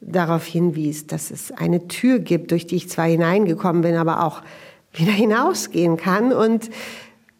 darauf 0.00 0.44
hinwies, 0.44 1.06
dass 1.06 1.30
es 1.30 1.50
eine 1.52 1.88
Tür 1.88 2.18
gibt, 2.18 2.50
durch 2.50 2.66
die 2.66 2.76
ich 2.76 2.88
zwar 2.88 3.06
hineingekommen 3.06 3.82
bin, 3.82 3.96
aber 3.96 4.24
auch 4.24 4.42
wieder 4.92 5.12
hinausgehen 5.12 5.96
kann. 5.96 6.32
Und, 6.32 6.70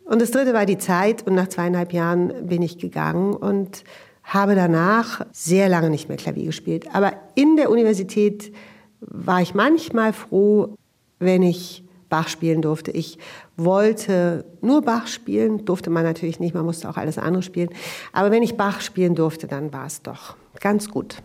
und 0.05 0.23
das 0.23 0.31
dritte 0.31 0.55
war 0.55 0.67
die 0.67 0.79
Zeit. 0.79 1.27
Und 1.27 1.35
nach 1.35 1.49
zweieinhalb 1.49 1.93
Jahren 1.93 2.47
bin 2.47 2.63
ich 2.63 2.79
gegangen 2.79 3.35
und 3.35 3.85
habe 4.25 4.55
danach 4.55 5.25
sehr 5.33 5.69
lange 5.69 5.91
nicht 5.91 6.09
mehr 6.09 6.19
Klavier 6.19 6.47
gespielt. 6.47 6.87
Aber 6.93 7.13
in 7.35 7.57
der 7.57 7.71
Universität 7.71 8.53
war 9.01 9.41
ich 9.41 9.55
manchmal 9.55 10.13
froh, 10.13 10.75
wenn 11.19 11.43
ich 11.43 11.85
Bach 12.09 12.29
spielen 12.29 12.63
durfte. 12.63 12.91
Ich 12.91 13.19
wollte 13.57 14.45
nur 14.61 14.83
Bach 14.83 15.07
spielen, 15.07 15.65
durfte 15.65 15.91
man 15.91 16.05
natürlich 16.05 16.41
nicht, 16.41 16.55
man 16.55 16.65
musste 16.65 16.89
auch 16.89 16.97
alles 16.97 17.19
andere 17.19 17.43
spielen. 17.43 17.71
Aber 18.13 18.31
wenn 18.31 18.43
ich 18.43 18.57
Bach 18.57 18.81
spielen 18.81 19.15
durfte, 19.15 19.47
dann 19.47 19.73
war 19.73 19.87
es 19.87 20.03
doch 20.03 20.37
ganz 20.61 20.89
gut. 20.89 21.17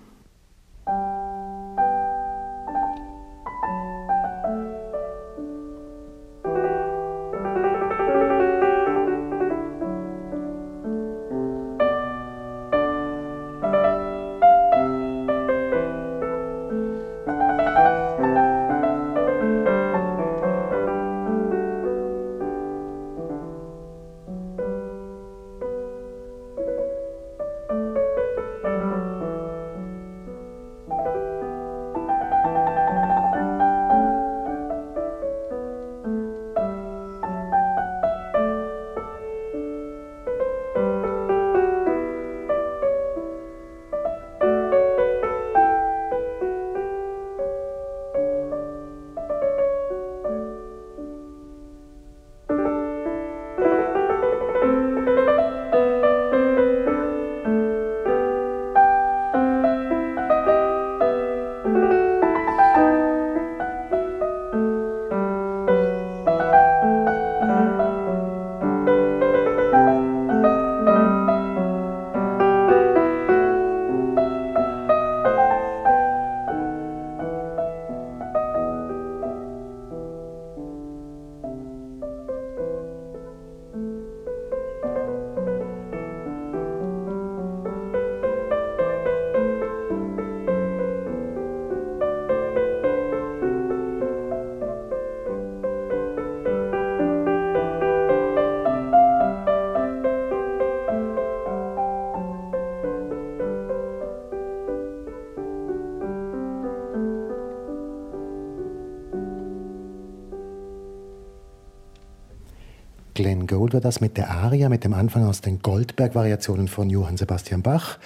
War 113.73 113.81
das 113.81 114.01
mit 114.01 114.17
der 114.17 114.29
Aria, 114.29 114.69
mit 114.69 114.83
dem 114.83 114.93
Anfang 114.93 115.25
aus 115.25 115.41
den 115.41 115.59
Goldberg-Variationen 115.63 116.67
von 116.67 116.91
Johann 116.91 117.17
Sebastian 117.17 117.63
Bach. 117.63 117.97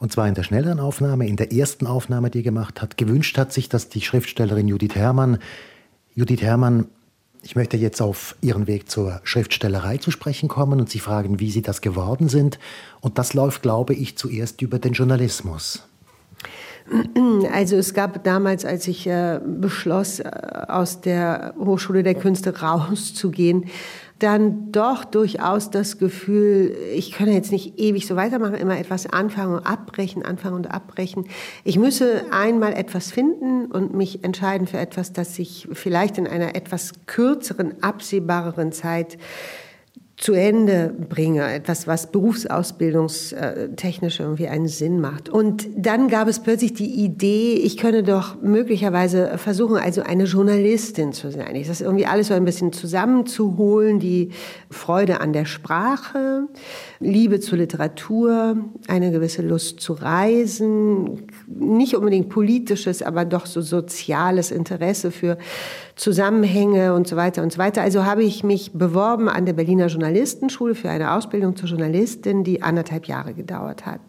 Und 0.00 0.10
zwar 0.10 0.26
in 0.26 0.34
der 0.34 0.42
schnelleren 0.42 0.80
Aufnahme, 0.80 1.28
in 1.28 1.36
der 1.36 1.52
ersten 1.52 1.86
Aufnahme, 1.86 2.28
die 2.28 2.40
er 2.40 2.42
gemacht 2.42 2.82
hat. 2.82 2.96
Gewünscht 2.96 3.38
hat 3.38 3.52
sich 3.52 3.68
dass 3.68 3.88
die 3.88 4.00
Schriftstellerin 4.00 4.66
Judith 4.66 4.96
Herrmann. 4.96 5.38
Judith 6.16 6.42
Herrmann, 6.42 6.86
ich 7.42 7.54
möchte 7.54 7.76
jetzt 7.76 8.02
auf 8.02 8.34
Ihren 8.40 8.66
Weg 8.66 8.90
zur 8.90 9.20
Schriftstellerei 9.22 9.98
zu 9.98 10.10
sprechen 10.10 10.48
kommen 10.48 10.80
und 10.80 10.90
Sie 10.90 10.98
fragen, 10.98 11.38
wie 11.38 11.52
Sie 11.52 11.62
das 11.62 11.82
geworden 11.82 12.28
sind. 12.28 12.58
Und 13.00 13.16
das 13.16 13.32
läuft, 13.32 13.62
glaube 13.62 13.94
ich, 13.94 14.18
zuerst 14.18 14.60
über 14.60 14.80
den 14.80 14.92
Journalismus. 14.92 15.84
Also 17.52 17.76
es 17.76 17.94
gab 17.94 18.22
damals, 18.22 18.64
als 18.64 18.86
ich 18.86 19.06
äh, 19.06 19.40
beschloss, 19.44 20.20
äh, 20.20 20.30
aus 20.68 21.00
der 21.00 21.54
Hochschule 21.58 22.02
der 22.02 22.14
Künste 22.14 22.60
rauszugehen, 22.60 23.66
dann 24.18 24.72
doch 24.72 25.04
durchaus 25.04 25.70
das 25.70 25.98
Gefühl, 25.98 26.74
ich 26.94 27.12
könne 27.12 27.34
jetzt 27.34 27.52
nicht 27.52 27.78
ewig 27.78 28.06
so 28.06 28.16
weitermachen, 28.16 28.54
immer 28.54 28.78
etwas 28.78 29.06
anfangen 29.06 29.56
und 29.56 29.66
abbrechen, 29.66 30.22
anfangen 30.22 30.56
und 30.56 30.70
abbrechen. 30.70 31.26
Ich 31.64 31.78
müsse 31.78 32.22
einmal 32.30 32.72
etwas 32.72 33.12
finden 33.12 33.66
und 33.66 33.94
mich 33.94 34.24
entscheiden 34.24 34.66
für 34.66 34.78
etwas, 34.78 35.12
das 35.12 35.34
sich 35.34 35.68
vielleicht 35.72 36.16
in 36.16 36.26
einer 36.26 36.54
etwas 36.54 36.92
kürzeren, 37.06 37.82
absehbareren 37.82 38.72
Zeit 38.72 39.18
zu 40.16 40.32
Ende 40.32 40.94
bringe, 41.10 41.52
etwas, 41.52 41.86
was 41.86 42.10
berufsausbildungstechnisch 42.10 44.20
irgendwie 44.20 44.48
einen 44.48 44.66
Sinn 44.66 44.98
macht. 44.98 45.28
Und 45.28 45.68
dann 45.76 46.08
gab 46.08 46.26
es 46.26 46.40
plötzlich 46.40 46.72
die 46.72 47.04
Idee, 47.04 47.56
ich 47.56 47.76
könne 47.76 48.02
doch 48.02 48.40
möglicherweise 48.40 49.36
versuchen, 49.36 49.76
also 49.76 50.00
eine 50.02 50.24
Journalistin 50.24 51.12
zu 51.12 51.30
sein. 51.30 51.54
Ich 51.54 51.68
das 51.68 51.82
irgendwie 51.82 52.06
alles 52.06 52.28
so 52.28 52.34
ein 52.34 52.46
bisschen 52.46 52.72
zusammenzuholen, 52.72 54.00
die 54.00 54.30
Freude 54.70 55.20
an 55.20 55.34
der 55.34 55.44
Sprache, 55.44 56.48
Liebe 56.98 57.40
zur 57.40 57.58
Literatur, 57.58 58.56
eine 58.88 59.10
gewisse 59.10 59.42
Lust 59.42 59.80
zu 59.80 59.92
reisen, 59.92 61.26
nicht 61.46 61.94
unbedingt 61.94 62.28
politisches, 62.28 63.02
aber 63.02 63.24
doch 63.24 63.46
so 63.46 63.60
soziales 63.60 64.50
Interesse 64.50 65.10
für 65.10 65.38
Zusammenhänge 65.94 66.94
und 66.94 67.06
so 67.06 67.16
weiter 67.16 67.42
und 67.42 67.52
so 67.52 67.58
weiter. 67.58 67.82
Also 67.82 68.04
habe 68.04 68.24
ich 68.24 68.42
mich 68.42 68.72
beworben 68.72 69.28
an 69.28 69.46
der 69.46 69.52
Berliner 69.52 69.86
Journalistenschule 69.86 70.74
für 70.74 70.90
eine 70.90 71.12
Ausbildung 71.12 71.56
zur 71.56 71.68
Journalistin, 71.68 72.44
die 72.44 72.62
anderthalb 72.62 73.06
Jahre 73.06 73.34
gedauert 73.34 73.86
hat. 73.86 74.00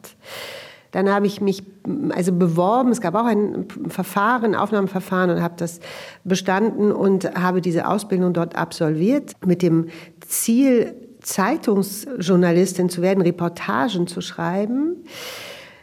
Dann 0.91 1.09
habe 1.09 1.27
ich 1.27 1.41
mich 1.41 1.63
also 2.09 2.31
beworben. 2.31 2.91
Es 2.91 3.01
gab 3.01 3.13
auch 3.15 3.25
ein 3.25 3.67
Verfahren, 3.87 4.55
Aufnahmeverfahren 4.55 5.29
und 5.29 5.41
habe 5.41 5.55
das 5.57 5.79
bestanden 6.23 6.91
und 6.91 7.35
habe 7.35 7.61
diese 7.61 7.87
Ausbildung 7.87 8.33
dort 8.33 8.55
absolviert 8.55 9.33
mit 9.45 9.61
dem 9.61 9.87
Ziel, 10.25 10.95
Zeitungsjournalistin 11.21 12.89
zu 12.89 13.01
werden, 13.01 13.21
Reportagen 13.21 14.07
zu 14.07 14.21
schreiben. 14.21 15.03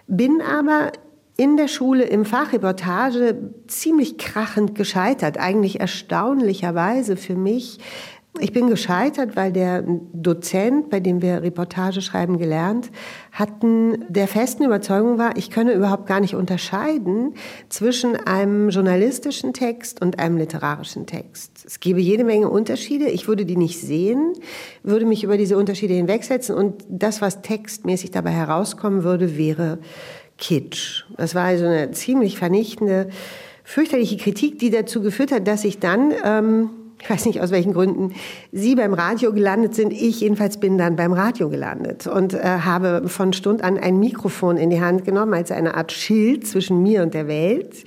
Bin 0.06 0.40
aber 0.40 0.92
in 1.36 1.56
der 1.56 1.68
Schule 1.68 2.04
im 2.04 2.24
Fachreportage 2.24 3.50
ziemlich 3.66 4.18
krachend 4.18 4.74
gescheitert, 4.74 5.38
eigentlich 5.38 5.80
erstaunlicherweise 5.80 7.16
für 7.16 7.34
mich. 7.34 7.78
Ich 8.40 8.52
bin 8.52 8.66
gescheitert, 8.66 9.36
weil 9.36 9.52
der 9.52 9.84
Dozent, 10.12 10.90
bei 10.90 10.98
dem 10.98 11.22
wir 11.22 11.42
Reportage 11.42 12.00
schreiben 12.00 12.36
gelernt 12.36 12.90
hatten, 13.30 14.04
der 14.08 14.26
festen 14.26 14.64
Überzeugung 14.64 15.18
war, 15.18 15.36
ich 15.36 15.52
könne 15.52 15.72
überhaupt 15.72 16.06
gar 16.06 16.18
nicht 16.18 16.34
unterscheiden 16.34 17.34
zwischen 17.68 18.16
einem 18.16 18.70
journalistischen 18.70 19.52
Text 19.52 20.02
und 20.02 20.18
einem 20.18 20.36
literarischen 20.36 21.06
Text. 21.06 21.64
Es 21.64 21.78
gäbe 21.78 22.00
jede 22.00 22.24
Menge 22.24 22.50
Unterschiede. 22.50 23.06
Ich 23.06 23.28
würde 23.28 23.44
die 23.44 23.56
nicht 23.56 23.80
sehen, 23.80 24.32
würde 24.82 25.06
mich 25.06 25.22
über 25.22 25.36
diese 25.36 25.56
Unterschiede 25.56 25.94
hinwegsetzen 25.94 26.56
und 26.56 26.84
das, 26.88 27.20
was 27.20 27.40
textmäßig 27.40 28.10
dabei 28.10 28.32
herauskommen 28.32 29.04
würde, 29.04 29.36
wäre 29.36 29.78
Kitsch. 30.38 31.04
Das 31.16 31.34
war 31.34 31.44
also 31.44 31.64
eine 31.66 31.90
ziemlich 31.92 32.38
vernichtende, 32.38 33.08
fürchterliche 33.62 34.16
Kritik, 34.16 34.58
die 34.58 34.70
dazu 34.70 35.00
geführt 35.00 35.32
hat, 35.32 35.46
dass 35.46 35.64
ich 35.64 35.78
dann, 35.78 36.12
ähm, 36.24 36.70
ich 37.04 37.10
weiß 37.10 37.26
nicht 37.26 37.42
aus 37.42 37.50
welchen 37.50 37.74
Gründen, 37.74 38.14
Sie 38.50 38.74
beim 38.74 38.94
Radio 38.94 39.34
gelandet 39.34 39.74
sind. 39.74 39.92
Ich 39.92 40.20
jedenfalls 40.20 40.56
bin 40.56 40.78
dann 40.78 40.96
beim 40.96 41.12
Radio 41.12 41.50
gelandet 41.50 42.06
und 42.06 42.32
äh, 42.32 42.38
habe 42.42 43.08
von 43.08 43.34
Stund 43.34 43.62
an 43.62 43.76
ein 43.76 43.98
Mikrofon 44.00 44.56
in 44.56 44.70
die 44.70 44.80
Hand 44.80 45.04
genommen 45.04 45.34
als 45.34 45.50
eine 45.50 45.74
Art 45.74 45.92
Schild 45.92 46.46
zwischen 46.46 46.82
mir 46.82 47.02
und 47.02 47.12
der 47.12 47.28
Welt 47.28 47.84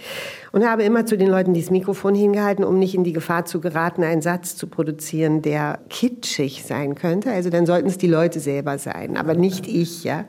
und 0.51 0.69
habe 0.69 0.83
immer 0.83 1.07
zu 1.07 1.17
den 1.17 1.29
Leuten 1.29 1.55
dieses 1.55 1.71
Mikrofon 1.71 2.13
hingehalten, 2.13 2.63
um 2.63 2.77
nicht 2.77 2.93
in 2.93 3.03
die 3.03 3.11
Gefahr 3.11 3.45
zu 3.45 3.59
geraten, 3.59 4.03
einen 4.03 4.21
Satz 4.21 4.55
zu 4.55 4.67
produzieren, 4.67 5.41
der 5.41 5.79
kitschig 5.89 6.63
sein 6.63 6.93
könnte. 6.93 7.31
Also 7.31 7.49
dann 7.49 7.65
sollten 7.65 7.87
es 7.87 7.97
die 7.97 8.07
Leute 8.07 8.39
selber 8.39 8.77
sein, 8.77 9.17
aber 9.17 9.33
nicht 9.33 9.67
ich, 9.67 10.03
ja. 10.03 10.25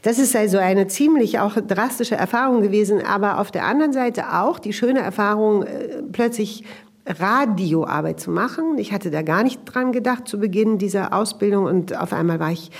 Das 0.00 0.18
ist 0.18 0.34
also 0.34 0.56
eine 0.56 0.86
ziemlich 0.86 1.38
auch 1.38 1.54
drastische 1.54 2.14
Erfahrung 2.14 2.62
gewesen, 2.62 3.04
aber 3.04 3.38
auf 3.38 3.50
der 3.50 3.66
anderen 3.66 3.92
Seite 3.92 4.32
auch 4.32 4.58
die 4.58 4.72
schöne 4.72 5.00
Erfahrung, 5.00 5.64
äh, 5.64 6.02
plötzlich 6.10 6.64
Radioarbeit 7.06 8.20
zu 8.20 8.30
machen. 8.30 8.78
Ich 8.78 8.92
hatte 8.92 9.10
da 9.10 9.22
gar 9.22 9.42
nicht 9.42 9.60
dran 9.64 9.92
gedacht 9.92 10.28
zu 10.28 10.38
Beginn 10.38 10.78
dieser 10.78 11.12
Ausbildung 11.12 11.64
und 11.64 11.98
auf 11.98 12.12
einmal 12.12 12.38
war 12.40 12.52
ich 12.52 12.70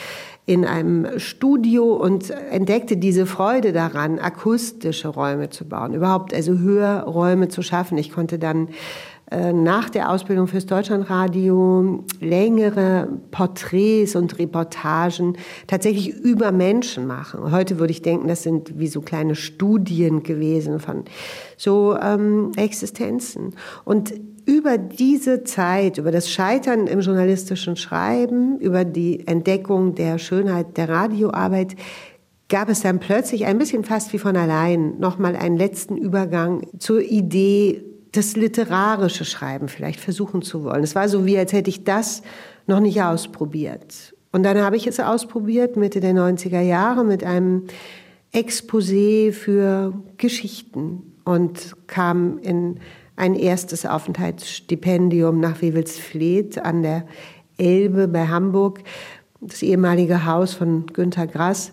in 0.45 0.65
einem 0.65 1.21
Studio 1.21 1.95
und 1.95 2.31
entdeckte 2.31 2.97
diese 2.97 3.27
Freude 3.27 3.73
daran, 3.73 4.19
akustische 4.19 5.09
Räume 5.09 5.51
zu 5.51 5.69
bauen, 5.69 5.95
überhaupt 5.95 6.35
also 6.35 6.59
Hörräume 6.59 7.49
zu 7.49 7.63
schaffen. 7.63 7.97
Ich 7.97 8.13
konnte 8.13 8.41
dann 8.41 8.69
nach 9.53 9.89
der 9.89 10.11
Ausbildung 10.11 10.47
fürs 10.47 10.67
Deutschlandradio 10.67 12.05
längere 12.21 13.09
Porträts 13.31 14.15
und 14.15 14.39
Reportagen 14.39 15.37
tatsächlich 15.67 16.15
über 16.15 16.53
Menschen 16.53 17.07
machen. 17.07 17.51
Heute 17.51 17.79
würde 17.79 17.93
ich 17.93 18.03
denken, 18.03 18.29
das 18.29 18.43
sind 18.43 18.79
wie 18.79 18.89
so 18.89 19.01
kleine 19.01 19.35
Studien 19.35 20.23
gewesen 20.23 20.81
von 20.81 21.05
so 21.57 21.97
ähm, 21.97 22.53
Existenzen. 22.57 23.55
Und 23.85 24.13
über 24.45 24.77
diese 24.77 25.45
Zeit, 25.45 25.99
über 25.99 26.11
das 26.11 26.29
Scheitern 26.31 26.87
im 26.87 27.01
journalistischen 27.01 27.77
Schreiben, 27.77 28.59
über 28.59 28.85
die 28.85 29.27
Entdeckung 29.27 29.95
der 29.95 30.19
Schönheit 30.19 30.77
der 30.77 30.89
Radioarbeit, 30.89 31.77
gab 32.49 32.69
es 32.69 32.83
dann 32.83 32.99
plötzlich 32.99 33.47
ein 33.47 33.59
bisschen 33.59 33.85
fast 33.85 34.13
wie 34.13 34.19
von 34.19 34.37
allein 34.37 34.99
nochmal 34.99 35.37
einen 35.37 35.57
letzten 35.57 35.97
Übergang 35.97 36.67
zur 36.79 37.01
Idee, 37.01 37.83
das 38.13 38.37
literarische 38.37 39.25
Schreiben 39.25 39.69
vielleicht 39.69 40.01
versuchen 40.01 40.43
zu 40.43 40.65
wollen. 40.65 40.85
Es 40.85 40.95
war 40.95 41.09
so 41.09 41.25
wie, 41.25 41.39
als 41.39 41.53
hätte 41.53 41.71
ich 41.71 41.85
das 41.85 42.23
noch 42.67 42.81
nicht 42.81 43.03
ausprobiert. 43.03 44.15
Und 44.33 44.45
dann 44.45 44.59
habe 44.59 44.77
ich 44.77 44.87
es 44.87 45.01
ausprobiert 45.01 45.77
Mitte 45.77 46.01
der 46.01 46.15
90er 46.15 46.61
Jahre 46.61 47.05
mit 47.05 47.25
einem 47.25 47.65
Exposé 48.35 49.33
für 49.33 49.93
Geschichten 50.17 51.13
und 51.25 51.75
kam 51.87 52.39
in 52.39 52.81
ein 53.17 53.35
erstes 53.35 53.85
Aufenthaltsstipendium 53.85 55.39
nach 55.39 55.61
Wewelsfleth 55.61 56.59
an 56.59 56.83
der 56.83 57.05
Elbe 57.59 58.09
bei 58.09 58.29
Hamburg, 58.29 58.83
das 59.41 59.63
ehemalige 59.63 60.25
Haus 60.25 60.55
von 60.55 60.87
Günter 60.87 61.27
Grass. 61.27 61.73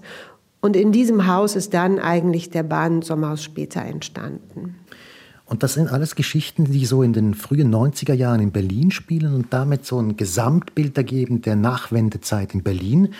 Und 0.61 0.75
in 0.75 0.91
diesem 0.91 1.27
Haus 1.27 1.55
ist 1.55 1.73
dann 1.73 1.99
eigentlich 1.99 2.49
der 2.49 2.63
Bahn 2.63 3.01
Sommerhaus 3.01 3.41
später 3.41 3.81
entstanden. 3.81 4.75
Und 5.49 5.63
das 5.63 5.73
sind 5.73 5.91
alles 5.91 6.13
Geschichten, 6.13 6.65
die 6.65 6.85
so 6.85 7.01
in 7.01 7.11
den 7.11 7.33
frühen 7.33 7.73
90er 7.73 8.13
Jahren 8.13 8.39
in 8.39 8.51
Berlin 8.51 8.91
spielen 8.91 9.33
und 9.33 9.51
damit 9.51 9.83
so 9.83 9.99
ein 9.99 10.15
Gesamtbild 10.15 10.95
ergeben 10.95 11.41
der 11.41 11.55
Nachwendezeit 11.55 12.53
in 12.53 12.61
Berlin. 12.61 13.15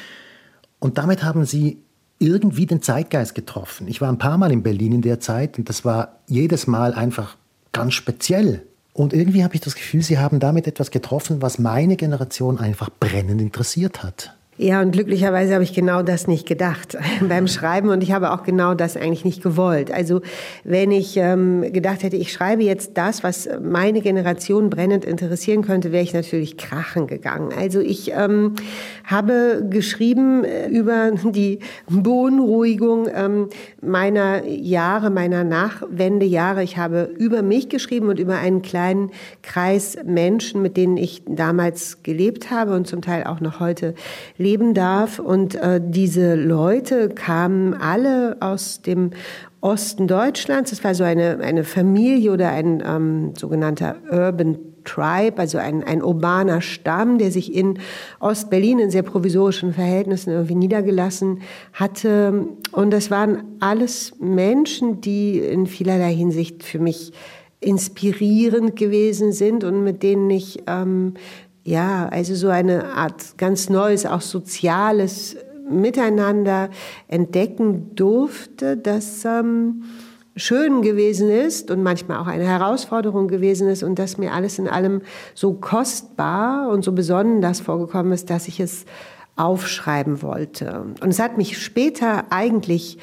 Und 0.78 1.00
damit 1.00 1.24
haben 1.24 1.46
Sie 1.46 1.80
irgendwie 2.20 2.68
den 2.68 2.84
Zeitgeist 2.84 3.34
getroffen. 3.34 3.88
Ich 3.88 4.00
war 4.00 4.10
ein 4.10 4.20
paar 4.20 4.38
Mal 4.38 4.52
in 4.52 4.62
Berlin 4.62 4.94
in 4.94 5.02
der 5.02 5.20
Zeit 5.20 5.58
und 5.58 5.70
das 5.70 5.84
war 5.86 6.20
jedes 6.28 6.68
Mal 6.68 6.94
einfach 6.94 7.36
ganz 7.72 7.96
speziell. 7.96 8.62
Und 8.94 9.12
irgendwie 9.14 9.44
habe 9.44 9.56
ich 9.56 9.62
das 9.62 9.74
Gefühl, 9.74 10.04
Sie 10.04 10.20
haben 10.20 10.40
damit 10.40 10.68
etwas 10.68 10.92
getroffen, 10.92 11.42
was 11.42 11.58
meine 11.58 11.96
Generation 11.96 12.60
einfach 12.60 12.92
brennend 13.00 13.42
interessiert 13.42 14.04
hat. 14.04 14.36
Ja, 14.62 14.82
und 14.82 14.92
glücklicherweise 14.92 15.54
habe 15.54 15.64
ich 15.64 15.72
genau 15.72 16.02
das 16.02 16.28
nicht 16.28 16.46
gedacht 16.46 16.98
beim 17.30 17.48
Schreiben 17.48 17.88
und 17.88 18.04
ich 18.04 18.12
habe 18.12 18.32
auch 18.32 18.44
genau 18.44 18.74
das 18.74 18.98
eigentlich 18.98 19.24
nicht 19.24 19.42
gewollt. 19.42 19.90
Also 19.90 20.20
wenn 20.66 20.92
ich 20.92 21.16
ähm, 21.16 21.72
gedacht 21.72 22.04
hätte, 22.04 22.18
ich 22.18 22.34
schreibe 22.34 22.64
jetzt 22.64 22.98
das, 22.98 23.24
was 23.24 23.48
meine 23.64 24.02
Generation 24.02 24.70
brennend 24.70 25.06
interessieren 25.06 25.62
könnte, 25.62 25.94
wäre 25.94 26.04
ich 26.04 26.14
natürlich 26.14 26.58
krachen 26.58 27.08
gegangen. 27.08 27.54
Also 27.58 27.80
ich 27.80 28.12
ähm, 28.12 28.56
habe 29.06 29.66
geschrieben 29.70 30.44
äh, 30.44 30.68
über 30.68 31.12
die 31.24 31.60
Beunruhigung 31.88 33.08
ähm, 33.16 33.48
meiner 33.82 34.46
Jahre, 34.46 35.10
meiner 35.10 35.46
Nachwendejahre. 35.46 36.64
Ich 36.64 36.76
habe 36.76 37.10
über 37.18 37.44
mich 37.44 37.70
geschrieben 37.70 38.10
und 38.10 38.20
über 38.20 38.36
einen 38.40 38.62
kleinen 38.62 39.12
Kreis 39.42 39.96
Menschen, 40.04 40.62
mit 40.62 40.76
denen 40.76 40.98
ich 40.98 41.24
damals 41.26 42.04
gelebt 42.04 42.52
habe 42.52 42.76
und 42.76 42.88
zum 42.88 43.02
Teil 43.02 43.24
auch 43.24 43.40
noch 43.40 43.62
heute 43.62 43.96
lebe 44.38 44.49
leben 44.50 44.74
darf. 44.74 45.20
Und 45.20 45.56
äh, 45.56 45.80
diese 45.84 46.36
Leute 46.36 47.10
kamen 47.10 47.74
alle 47.76 48.38
aus 48.40 48.82
dem 48.82 49.12
Osten 49.62 50.08
Deutschlands. 50.08 50.72
Es 50.72 50.84
war 50.84 50.96
so 50.96 51.04
eine, 51.04 51.40
eine 51.42 51.64
Familie 51.64 52.32
oder 52.32 52.50
ein 52.50 52.82
ähm, 52.86 53.34
sogenannter 53.38 53.98
Urban 54.12 54.58
Tribe, 54.86 55.38
also 55.38 55.58
ein, 55.58 55.84
ein 55.84 56.02
urbaner 56.02 56.62
Stamm, 56.62 57.18
der 57.18 57.32
sich 57.32 57.54
in 57.54 57.80
Ostberlin 58.20 58.80
in 58.80 58.90
sehr 58.90 59.04
provisorischen 59.04 59.74
Verhältnissen 59.74 60.32
irgendwie 60.32 60.56
niedergelassen 60.56 61.42
hatte. 61.74 62.48
Und 62.72 62.92
das 62.92 63.12
waren 63.12 63.44
alles 63.60 64.14
Menschen, 64.20 65.02
die 65.02 65.40
in 65.40 65.68
vielerlei 65.68 66.14
Hinsicht 66.14 66.64
für 66.64 66.80
mich 66.80 67.12
inspirierend 67.62 68.78
gewesen 68.78 69.34
sind 69.34 69.66
und 69.66 69.84
mit 69.84 70.02
denen 70.02 70.30
ich 70.30 70.64
ähm, 70.66 71.16
ja, 71.64 72.08
also 72.10 72.36
so 72.36 72.48
eine 72.50 72.86
Art 72.86 73.38
ganz 73.38 73.70
neues, 73.70 74.06
auch 74.06 74.22
soziales 74.22 75.36
Miteinander 75.70 76.70
entdecken 77.08 77.96
durfte, 77.96 78.76
das 78.76 79.24
ähm, 79.24 79.84
schön 80.36 80.82
gewesen 80.82 81.30
ist 81.30 81.70
und 81.70 81.84
manchmal 81.84 82.18
auch 82.18 82.28
eine 82.28 82.46
Herausforderung 82.46 83.28
gewesen 83.28 83.68
ist 83.68 83.84
und 83.84 84.00
dass 84.00 84.18
mir 84.18 84.34
alles 84.34 84.58
in 84.58 84.68
allem 84.68 85.02
so 85.36 85.54
kostbar 85.54 86.70
und 86.70 86.84
so 86.84 86.94
besonders 86.94 87.60
vorgekommen 87.60 88.14
ist, 88.14 88.30
dass 88.30 88.48
ich 88.48 88.60
es 88.60 88.86
aufschreiben 89.36 90.22
wollte. 90.22 90.86
Und 91.02 91.10
es 91.10 91.20
hat 91.20 91.38
mich 91.38 91.62
später 91.62 92.26
eigentlich 92.30 92.98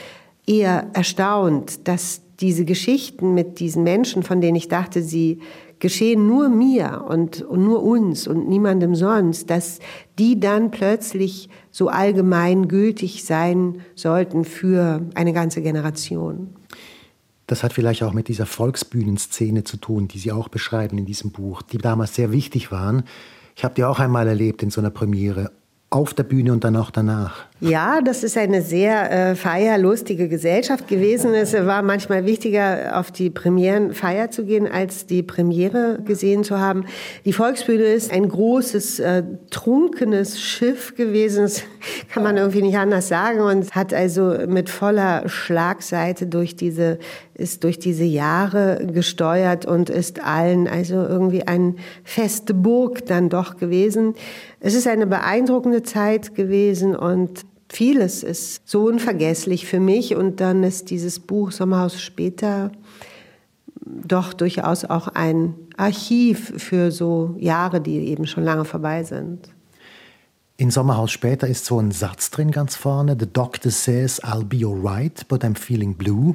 eher 0.46 0.88
erstaunt, 0.92 1.86
dass 1.88 2.22
diese 2.40 2.64
Geschichten 2.64 3.34
mit 3.34 3.60
diesen 3.60 3.82
Menschen, 3.82 4.22
von 4.22 4.40
denen 4.40 4.56
ich 4.56 4.68
dachte, 4.68 5.02
sie 5.02 5.40
geschehen 5.78 6.26
nur 6.26 6.48
mir 6.48 7.04
und, 7.08 7.42
und 7.42 7.64
nur 7.64 7.82
uns 7.82 8.26
und 8.26 8.48
niemandem 8.48 8.94
sonst, 8.94 9.50
dass 9.50 9.78
die 10.18 10.40
dann 10.40 10.70
plötzlich 10.70 11.48
so 11.70 11.88
allgemein 11.88 12.68
gültig 12.68 13.24
sein 13.24 13.80
sollten 13.94 14.44
für 14.44 15.02
eine 15.14 15.32
ganze 15.32 15.62
Generation. 15.62 16.48
Das 17.46 17.62
hat 17.62 17.72
vielleicht 17.72 18.02
auch 18.02 18.12
mit 18.12 18.28
dieser 18.28 18.46
Volksbühnenszene 18.46 19.64
zu 19.64 19.76
tun, 19.76 20.08
die 20.08 20.18
Sie 20.18 20.32
auch 20.32 20.48
beschreiben 20.48 20.98
in 20.98 21.06
diesem 21.06 21.30
Buch, 21.30 21.62
die 21.62 21.78
damals 21.78 22.14
sehr 22.14 22.32
wichtig 22.32 22.72
waren. 22.72 23.04
Ich 23.54 23.64
habe 23.64 23.74
die 23.74 23.84
auch 23.84 24.00
einmal 24.00 24.26
erlebt 24.26 24.62
in 24.62 24.70
so 24.70 24.80
einer 24.80 24.90
Premiere 24.90 25.52
auf 25.90 26.12
der 26.12 26.24
Bühne 26.24 26.52
und 26.52 26.64
dann 26.64 26.76
auch 26.76 26.90
danach. 26.90 27.46
Ja, 27.60 28.02
das 28.02 28.22
ist 28.22 28.36
eine 28.36 28.60
sehr 28.60 29.10
äh, 29.10 29.34
feierlustige 29.34 30.28
Gesellschaft 30.28 30.88
gewesen. 30.88 31.32
Es 31.32 31.54
war 31.54 31.80
manchmal 31.80 32.26
wichtiger, 32.26 32.98
auf 33.00 33.10
die 33.10 33.30
Premierenfeier 33.30 34.30
zu 34.30 34.44
gehen, 34.44 34.70
als 34.70 35.06
die 35.06 35.22
Premiere 35.22 35.98
gesehen 36.04 36.44
zu 36.44 36.60
haben. 36.60 36.84
Die 37.24 37.32
Volksbühne 37.32 37.84
ist 37.84 38.12
ein 38.12 38.28
großes, 38.28 39.00
äh, 39.00 39.22
trunkenes 39.48 40.38
Schiff 40.38 40.96
gewesen. 40.96 41.44
Das 41.44 41.62
kann 42.12 42.22
man 42.22 42.36
irgendwie 42.36 42.60
nicht 42.60 42.76
anders 42.76 43.08
sagen 43.08 43.40
und 43.40 43.74
hat 43.74 43.94
also 43.94 44.36
mit 44.46 44.68
voller 44.68 45.26
Schlagseite 45.26 46.26
durch 46.26 46.56
diese, 46.56 46.98
ist 47.32 47.64
durch 47.64 47.78
diese 47.78 48.04
Jahre 48.04 48.86
gesteuert 48.92 49.64
und 49.64 49.88
ist 49.88 50.22
allen 50.22 50.68
also 50.68 50.96
irgendwie 50.96 51.46
eine 51.46 51.76
feste 52.04 52.52
Burg 52.52 53.06
dann 53.06 53.30
doch 53.30 53.56
gewesen. 53.56 54.14
Es 54.60 54.74
ist 54.74 54.86
eine 54.86 55.06
beeindruckende 55.06 55.82
Zeit 55.82 56.34
gewesen 56.34 56.94
und 56.94 57.46
vieles 57.76 58.22
ist 58.22 58.66
so 58.66 58.86
unvergesslich 58.86 59.66
für 59.66 59.80
mich 59.80 60.16
und 60.16 60.40
dann 60.40 60.64
ist 60.64 60.88
dieses 60.88 61.20
Buch 61.20 61.52
Sommerhaus 61.52 62.00
später 62.00 62.72
doch 63.84 64.32
durchaus 64.32 64.86
auch 64.86 65.08
ein 65.08 65.54
Archiv 65.76 66.54
für 66.56 66.90
so 66.90 67.36
Jahre, 67.38 67.82
die 67.82 68.08
eben 68.08 68.26
schon 68.26 68.44
lange 68.44 68.64
vorbei 68.64 69.04
sind. 69.04 69.50
In 70.56 70.70
Sommerhaus 70.70 71.12
später 71.12 71.46
ist 71.46 71.66
so 71.66 71.78
ein 71.78 71.90
Satz 71.90 72.30
drin 72.30 72.50
ganz 72.50 72.76
vorne. 72.76 73.14
The 73.20 73.30
doctor 73.30 73.70
says 73.70 74.22
I'll 74.24 74.44
be 74.44 74.66
alright, 74.66 75.28
but 75.28 75.44
I'm 75.44 75.54
feeling 75.54 75.94
blue. 75.94 76.34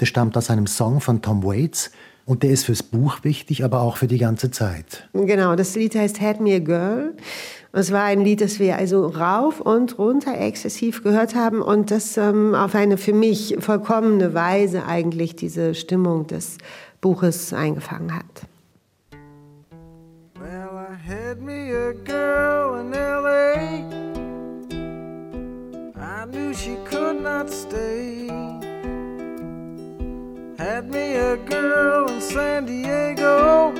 Der 0.00 0.06
stammt 0.06 0.34
aus 0.38 0.48
einem 0.48 0.66
Song 0.66 1.02
von 1.02 1.20
Tom 1.20 1.44
Waits 1.44 1.90
und 2.30 2.44
der 2.44 2.50
ist 2.50 2.66
fürs 2.66 2.84
Buch 2.84 3.24
wichtig, 3.24 3.64
aber 3.64 3.80
auch 3.80 3.96
für 3.96 4.06
die 4.06 4.18
ganze 4.18 4.52
Zeit. 4.52 5.08
Genau, 5.14 5.56
das 5.56 5.74
Lied 5.74 5.96
heißt 5.96 6.20
Had 6.20 6.40
Me 6.40 6.54
a 6.54 6.58
Girl. 6.60 7.14
Es 7.72 7.90
war 7.90 8.04
ein 8.04 8.20
Lied, 8.20 8.40
das 8.40 8.60
wir 8.60 8.76
also 8.76 9.08
rauf 9.08 9.60
und 9.60 9.98
runter 9.98 10.40
exzessiv 10.40 11.02
gehört 11.02 11.34
haben 11.34 11.60
und 11.60 11.90
das 11.90 12.16
ähm, 12.16 12.54
auf 12.54 12.76
eine 12.76 12.98
für 12.98 13.14
mich 13.14 13.56
vollkommene 13.58 14.32
Weise 14.32 14.86
eigentlich 14.86 15.34
diese 15.34 15.74
Stimmung 15.74 16.28
des 16.28 16.58
Buches 17.00 17.52
eingefangen 17.52 18.14
hat. 18.14 18.24
Well, 20.38 20.70
I 20.70 20.94
had 20.94 21.40
me 21.40 21.72
a 21.74 21.92
girl 22.04 22.80
in 22.80 22.92
L.A. 22.92 23.56
I 25.96 26.26
knew 26.30 26.54
she 26.54 26.76
could 26.88 27.20
not 27.20 27.50
stay. 27.50 28.59
Had 30.60 30.90
me 30.92 31.14
a 31.14 31.38
girl 31.38 32.10
in 32.10 32.20
San 32.20 32.66
Diego. 32.66 33.72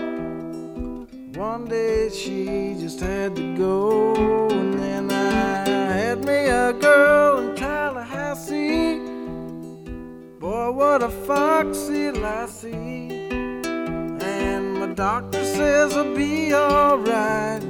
One 1.38 1.66
day 1.66 2.08
she 2.08 2.74
just 2.80 3.00
had 3.00 3.36
to 3.36 3.54
go, 3.54 4.14
and 4.48 4.80
then 4.80 5.10
I 5.10 5.68
had 5.92 6.24
me 6.24 6.46
a 6.48 6.72
girl 6.72 7.40
in 7.40 7.54
Tallahassee. 7.54 8.98
Boy, 10.38 10.70
what 10.70 11.02
a 11.02 11.10
foxy 11.10 12.12
lassie. 12.12 13.28
And 13.28 14.80
my 14.80 14.86
doctor 14.94 15.44
says 15.44 15.94
I'll 15.94 16.14
be 16.16 16.54
alright, 16.54 17.60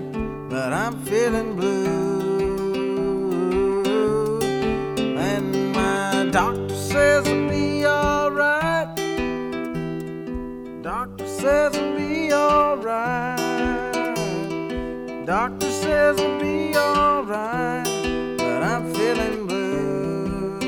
but 0.48 0.72
I'm 0.72 0.96
feeling 1.02 1.56
blue. 1.56 2.30
And 5.18 5.72
my 5.72 6.28
doctor 6.30 6.76
says 6.76 7.26
I'll 7.26 7.48
be 7.48 7.84
alright. 7.84 8.59
Doctor 10.90 11.28
says 11.28 11.76
I'll 11.76 11.96
be 11.96 12.32
alright. 12.32 13.38
Doctor 15.24 15.70
says 15.70 16.18
I'll 16.20 16.40
be 16.40 16.76
alright, 16.76 17.84
but 18.36 18.62
I'm 18.64 18.92
feeling 18.92 19.46
blue. 19.46 20.58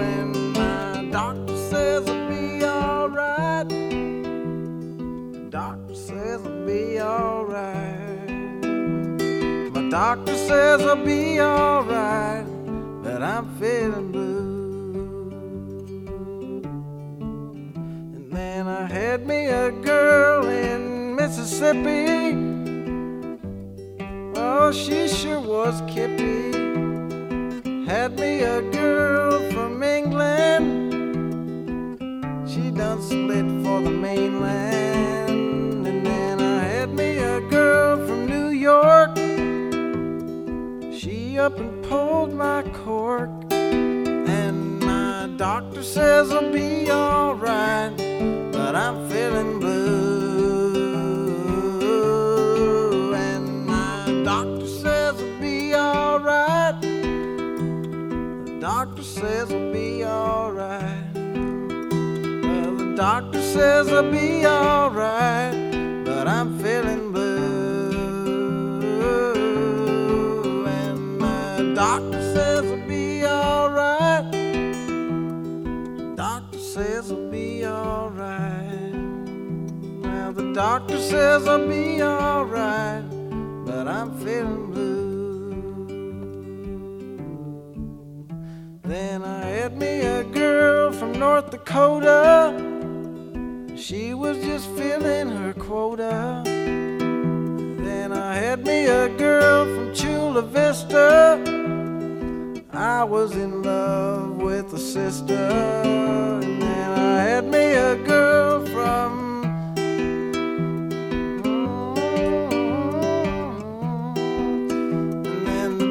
And 0.00 0.52
my 0.54 1.04
doctor 1.12 1.56
says 1.70 2.08
I'll 2.08 2.28
be 2.28 2.64
alright. 2.64 3.68
Doctor 5.50 5.94
says 5.94 6.40
I'll 6.44 6.66
be 6.66 7.00
alright. 7.00 8.30
My 9.74 9.88
doctor 9.90 10.34
says 10.34 10.82
I'll 10.82 10.96
be 11.04 11.40
alright, 11.40 11.65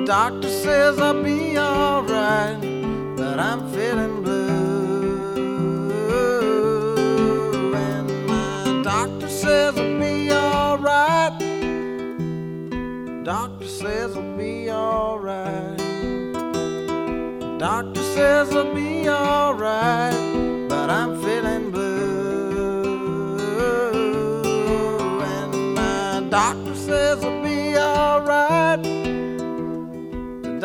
doctor 0.05 0.49
says 0.49 0.99
I'll 0.99 1.23
be 1.23 1.57
alright 1.57 2.61
but 3.17 3.39
I'm 3.39 3.71
feeling 3.71 4.21
blue. 4.21 5.33
And 7.73 8.27
my 8.27 8.81
doctor 8.83 9.27
says 9.27 9.75
I'll 9.77 9.99
be 9.99 10.31
alright. 10.31 11.39
Doctor 13.23 13.67
says 13.67 14.15
I'll 14.15 14.37
be 14.37 14.69
alright. 14.69 15.77
Doctor 17.57 18.03
says 18.03 18.55
I'll 18.55 18.75
be 18.75 19.09
alright, 19.09 20.69
but 20.69 20.89
I'm 20.89 21.19
feeling 21.23 21.64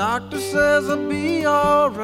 doctor 0.01 0.41
says 0.41 0.89
I'll 0.89 1.09
be 1.11 1.47
alright. 1.47 2.01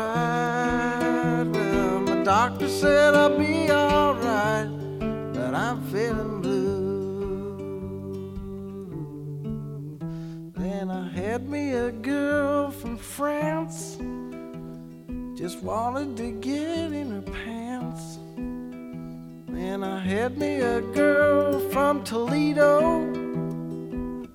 Well, 1.46 2.00
my 2.00 2.22
doctor 2.24 2.68
said 2.68 3.14
I'll 3.14 3.38
be 3.38 3.70
alright, 3.70 4.68
but 5.32 5.54
I'm 5.54 5.80
feeling 5.90 6.42
blue. 6.42 7.56
Then 10.58 10.90
I 10.90 11.08
had 11.08 11.48
me 11.48 11.72
a 11.72 11.90
girl 11.90 12.70
from 12.70 12.98
France. 12.98 13.96
Just 15.34 15.62
wanted 15.62 16.18
to 16.18 16.32
get 16.32 16.92
in 16.92 17.10
her 17.12 17.22
pants. 17.22 18.18
And 19.56 19.82
I 19.82 19.98
had 20.00 20.36
me 20.36 20.60
a 20.60 20.82
girl 20.82 21.60
from 21.70 22.04
Toledo. 22.04 23.06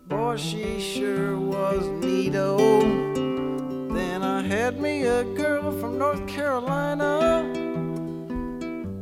Boy, 0.07 0.37
she 0.37 0.79
sure 0.79 1.37
was 1.37 1.83
neato. 2.01 2.57
Oh. 2.59 3.00
I 4.41 4.43
had 4.45 4.81
me 4.81 5.03
a 5.03 5.23
girl 5.23 5.71
from 5.79 5.99
North 5.99 6.25
Carolina. 6.27 7.45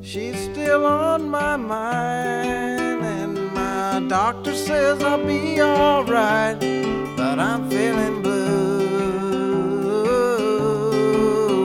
She's 0.02 0.38
still 0.52 0.86
on 0.86 1.30
my 1.30 1.56
mind. 1.56 3.02
And 3.02 3.54
my 3.54 4.02
doctor 4.10 4.54
says 4.54 5.02
I'll 5.02 5.26
be 5.26 5.62
alright. 5.62 6.60
But 7.16 7.40
I'm 7.40 7.70
feeling 7.70 8.22
blue. 8.22 8.42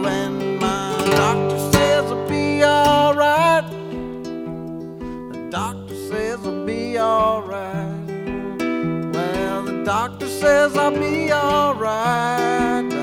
And 0.06 0.60
my 0.60 0.96
doctor 1.16 1.58
says 1.72 2.04
I'll 2.12 2.28
be 2.28 2.62
alright. 2.62 3.68
The 5.32 5.48
doctor 5.50 5.96
says 5.96 6.38
I'll 6.46 6.64
be 6.64 6.96
alright. 6.96 8.06
Well, 9.12 9.62
the 9.64 9.82
doctor 9.84 10.28
says 10.28 10.76
I'll 10.76 10.92
be 10.92 11.32
alright, 11.32 12.93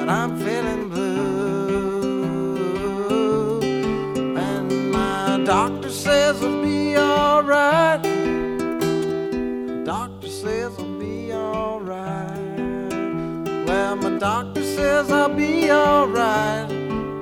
doctor 14.22 14.62
says 14.62 15.12
I'll 15.12 15.34
be 15.34 15.72
alright, 15.72 16.70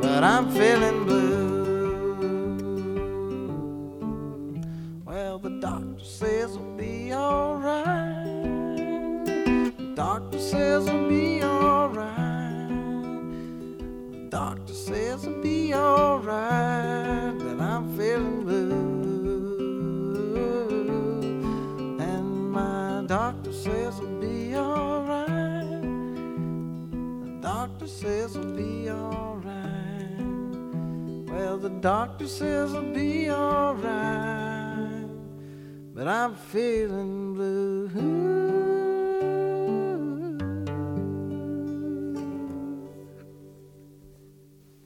but 0.02 0.22
I'm 0.22 0.52
feeling 0.52 1.06
blue. 1.06 1.19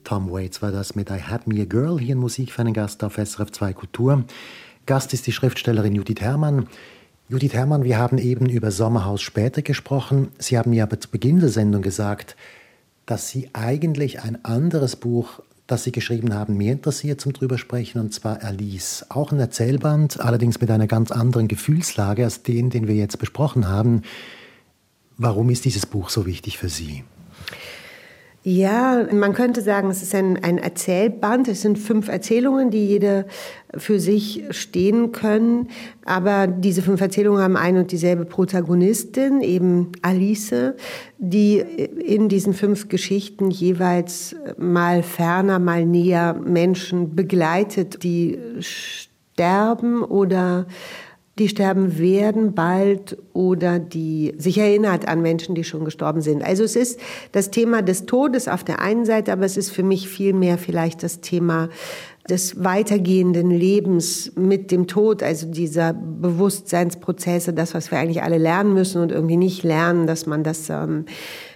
Tom 0.04 0.30
Waits 0.32 0.62
war 0.62 0.72
das 0.72 0.96
mit 0.96 1.10
I 1.10 1.22
Had 1.22 1.48
Me 1.48 1.62
a 1.62 1.66
Girl, 1.66 2.00
hier 2.00 2.14
in 2.14 2.20
Musik 2.20 2.52
für 2.52 2.62
einen 2.62 2.74
Gast 2.74 3.04
auf 3.04 3.16
SRF 3.16 3.52
2 3.52 3.74
Kultur. 3.74 4.26
Gast 4.86 5.14
ist 5.14 5.26
die 5.28 5.32
Schriftstellerin 5.32 5.96
Judith 5.96 6.20
Herrmann. 6.20 6.68
Judith 7.30 7.54
Herrmann, 7.54 7.84
wir 7.84 7.98
haben 7.98 8.18
eben 8.18 8.50
über 8.50 8.72
Sommerhaus 8.72 9.22
später 9.22 9.62
gesprochen. 9.62 10.28
Sie 10.40 10.58
haben 10.58 10.72
mir 10.72 10.84
aber 10.84 11.00
zu 11.00 11.10
Beginn 11.10 11.40
der 11.40 11.50
Sendung 11.50 11.82
gesagt, 11.82 12.36
dass 13.06 13.30
Sie 13.30 13.50
eigentlich 13.54 14.22
ein 14.22 14.44
anderes 14.44 14.96
Buch, 14.98 15.40
das 15.68 15.86
Sie 15.86 15.94
geschrieben 15.94 16.34
haben, 16.34 16.58
mehr 16.58 16.74
interessiert 16.74 17.22
zum 17.22 17.32
drüber 17.32 17.58
sprechen, 17.58 18.02
und 18.02 18.14
zwar 18.14 18.44
Alice. 18.44 19.06
Auch 19.10 19.32
ein 19.32 19.40
Erzählband, 19.40 20.20
allerdings 20.20 20.60
mit 20.60 20.70
einer 20.70 20.88
ganz 20.88 21.12
anderen 21.12 21.48
Gefühlslage 21.48 22.26
als 22.26 22.44
den, 22.44 22.70
den 22.70 22.88
wir 22.88 22.96
jetzt 22.96 23.20
besprochen 23.20 23.68
haben. 23.68 24.02
Warum 25.18 25.50
ist 25.50 25.64
dieses 25.64 25.86
Buch 25.86 26.10
so 26.10 26.26
wichtig 26.26 26.58
für 26.58 26.70
Sie? 26.70 27.04
Ja, 28.46 29.08
man 29.10 29.32
könnte 29.32 29.62
sagen, 29.62 29.90
es 29.90 30.04
ist 30.04 30.14
ein, 30.14 30.44
ein 30.44 30.58
Erzählband. 30.58 31.48
Es 31.48 31.62
sind 31.62 31.80
fünf 31.80 32.10
Erzählungen, 32.10 32.72
die 32.72 32.86
jede 32.86 33.26
für 33.78 34.02
sich 34.02 34.44
stehen 34.50 35.14
können. 35.14 35.70
Aber 36.04 36.48
diese 36.48 36.82
fünf 36.82 37.00
Erzählungen 37.00 37.42
haben 37.42 37.56
ein 37.56 37.78
und 37.78 37.94
dieselbe 37.94 38.26
Protagonistin, 38.26 39.40
eben 39.40 39.94
Alice, 40.02 40.74
die 41.20 41.60
in 41.60 42.28
diesen 42.28 42.54
fünf 42.54 42.90
Geschichten 42.90 43.50
jeweils 43.50 44.36
mal 44.58 45.04
ferner, 45.04 45.60
mal 45.60 45.86
näher 45.86 46.34
Menschen 46.34 47.16
begleitet, 47.16 48.04
die 48.04 48.38
sterben 48.60 50.04
oder 50.04 50.68
die 51.40 51.50
sterben 51.50 51.98
werden 51.98 52.54
bald 52.54 53.18
oder 53.34 53.80
die 53.80 54.36
sich 54.38 54.60
erinnert 54.60 55.08
an 55.08 55.22
Menschen, 55.24 55.56
die 55.56 55.64
schon 55.64 55.84
gestorben 55.84 56.22
sind. 56.22 56.44
Also 56.44 56.64
es 56.64 56.76
ist 56.76 57.00
das 57.32 57.50
Thema 57.50 57.82
des 57.82 58.06
Todes 58.06 58.48
auf 58.48 58.64
der 58.64 58.80
einen 58.80 59.06
Seite, 59.06 59.32
aber 59.32 59.46
es 59.46 59.58
ist 59.58 59.72
für 59.72 59.82
mich 59.82 60.08
viel 60.08 60.34
mehr 60.34 60.60
vielleicht 60.60 61.02
das 61.02 61.22
Thema 61.22 61.70
des 62.30 62.64
weitergehenden 62.64 63.50
Lebens 63.50 64.32
mit 64.36 64.72
dem 64.72 64.88
Tod, 64.88 65.24
also 65.24 65.48
dieser 65.48 65.94
Bewusstseinsprozesse, 65.94 67.52
das, 67.52 67.74
was 67.74 67.92
wir 67.92 67.98
eigentlich 67.98 68.22
alle 68.24 68.38
lernen 68.38 68.74
müssen 68.74 69.02
und 69.02 69.12
irgendwie 69.12 69.36
nicht 69.36 69.64
lernen, 69.64 70.08
dass 70.08 70.26
man 70.26 70.44
das 70.44 70.70
ähm, 70.70 71.06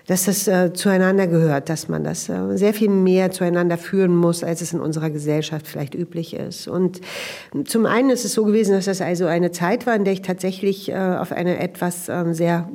dass 0.07 0.23
das 0.23 0.47
äh, 0.47 0.71
zueinander 0.73 1.27
gehört, 1.27 1.69
dass 1.69 1.89
man 1.89 2.03
das 2.03 2.29
äh, 2.29 2.57
sehr 2.57 2.73
viel 2.73 2.89
mehr 2.89 3.31
zueinander 3.31 3.77
führen 3.77 4.15
muss, 4.15 4.43
als 4.43 4.61
es 4.61 4.71
in 4.71 4.79
unserer 4.79 5.09
Gesellschaft 5.09 5.67
vielleicht 5.67 5.93
üblich 5.93 6.33
ist. 6.33 6.69
Und 6.69 7.01
zum 7.65 7.85
einen 7.85 8.09
ist 8.09 8.23
es 8.23 8.33
so 8.33 8.45
gewesen, 8.45 8.71
dass 8.71 8.85
das 8.85 9.01
also 9.01 9.25
eine 9.25 9.51
Zeit 9.51 9.85
war, 9.85 9.95
in 9.95 10.05
der 10.05 10.13
ich 10.13 10.21
tatsächlich 10.21 10.89
äh, 10.89 10.95
auf 10.95 11.33
eine 11.33 11.59
etwas 11.59 12.07
äh, 12.07 12.33
sehr 12.33 12.69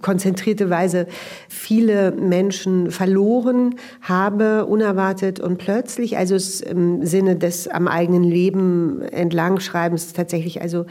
konzentrierte 0.00 0.70
Weise 0.70 1.06
viele 1.48 2.12
Menschen 2.12 2.92
verloren 2.92 3.74
habe, 4.00 4.66
unerwartet 4.66 5.40
und 5.40 5.58
plötzlich. 5.58 6.16
Also 6.18 6.36
im 6.64 7.04
Sinne 7.04 7.34
des 7.34 7.66
am 7.66 7.88
eigenen 7.88 8.22
Leben 8.22 9.02
entlangschreibens 9.02 10.12
tatsächlich 10.12 10.62
also 10.62 10.86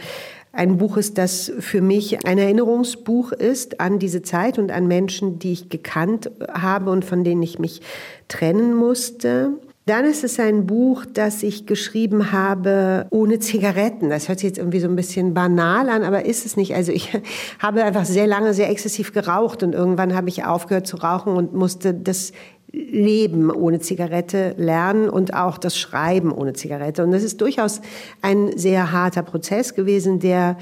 ein 0.51 0.77
Buch 0.77 0.97
ist, 0.97 1.17
das 1.17 1.51
für 1.59 1.81
mich 1.81 2.25
ein 2.25 2.37
Erinnerungsbuch 2.37 3.31
ist 3.31 3.79
an 3.79 3.99
diese 3.99 4.21
Zeit 4.21 4.57
und 4.57 4.71
an 4.71 4.87
Menschen, 4.87 5.39
die 5.39 5.53
ich 5.53 5.69
gekannt 5.69 6.31
habe 6.51 6.89
und 6.91 7.05
von 7.05 7.23
denen 7.23 7.43
ich 7.43 7.59
mich 7.59 7.81
trennen 8.27 8.75
musste. 8.75 9.51
Dann 9.87 10.03
ist 10.03 10.25
es 10.25 10.37
ein 10.37 10.65
Buch, 10.65 11.05
das 11.05 11.43
ich 11.43 11.65
geschrieben 11.65 12.33
habe 12.33 13.07
ohne 13.09 13.39
Zigaretten. 13.39 14.09
Das 14.09 14.27
hört 14.27 14.39
sich 14.39 14.49
jetzt 14.49 14.57
irgendwie 14.57 14.81
so 14.81 14.87
ein 14.89 14.97
bisschen 14.97 15.33
banal 15.33 15.87
an, 15.87 16.03
aber 16.03 16.25
ist 16.25 16.45
es 16.45 16.57
nicht. 16.57 16.75
Also 16.75 16.91
ich 16.91 17.17
habe 17.59 17.85
einfach 17.85 18.03
sehr 18.03 18.27
lange, 18.27 18.53
sehr 18.53 18.69
exzessiv 18.69 19.13
geraucht 19.13 19.63
und 19.63 19.73
irgendwann 19.73 20.13
habe 20.13 20.27
ich 20.27 20.43
aufgehört 20.43 20.87
zu 20.87 20.97
rauchen 20.97 21.33
und 21.33 21.53
musste 21.53 21.93
das 21.93 22.33
Leben 22.71 23.49
ohne 23.49 23.79
Zigarette 23.79 24.53
lernen 24.57 25.09
und 25.09 25.33
auch 25.33 25.57
das 25.57 25.77
Schreiben 25.77 26.31
ohne 26.31 26.53
Zigarette. 26.53 27.03
Und 27.03 27.11
das 27.11 27.23
ist 27.23 27.39
durchaus 27.39 27.81
ein 28.21 28.57
sehr 28.57 28.91
harter 28.91 29.23
Prozess 29.23 29.73
gewesen, 29.73 30.19
der 30.19 30.57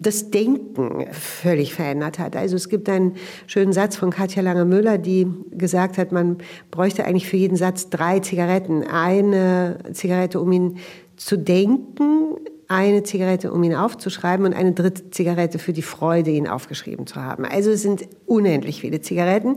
das 0.00 0.30
Denken 0.30 1.06
völlig 1.12 1.74
verändert 1.74 2.18
hat. 2.18 2.36
Also 2.36 2.56
es 2.56 2.68
gibt 2.68 2.88
einen 2.88 3.14
schönen 3.46 3.72
Satz 3.72 3.96
von 3.96 4.10
Katja 4.10 4.42
Lange-Müller, 4.42 4.98
die 4.98 5.26
gesagt 5.52 5.98
hat, 5.98 6.10
man 6.12 6.38
bräuchte 6.70 7.04
eigentlich 7.04 7.28
für 7.28 7.36
jeden 7.36 7.56
Satz 7.56 7.90
drei 7.90 8.18
Zigaretten. 8.18 8.82
Eine 8.82 9.78
Zigarette, 9.92 10.40
um 10.40 10.50
ihn 10.50 10.78
zu 11.16 11.38
denken, 11.38 12.36
eine 12.68 13.02
Zigarette, 13.02 13.52
um 13.52 13.62
ihn 13.62 13.74
aufzuschreiben 13.74 14.46
und 14.46 14.54
eine 14.54 14.72
dritte 14.72 15.10
Zigarette 15.10 15.58
für 15.58 15.72
die 15.72 15.82
Freude, 15.82 16.30
ihn 16.30 16.48
aufgeschrieben 16.48 17.06
zu 17.06 17.16
haben. 17.16 17.44
Also 17.44 17.70
es 17.70 17.82
sind 17.82 18.08
unendlich 18.26 18.80
viele 18.80 19.00
Zigaretten, 19.00 19.56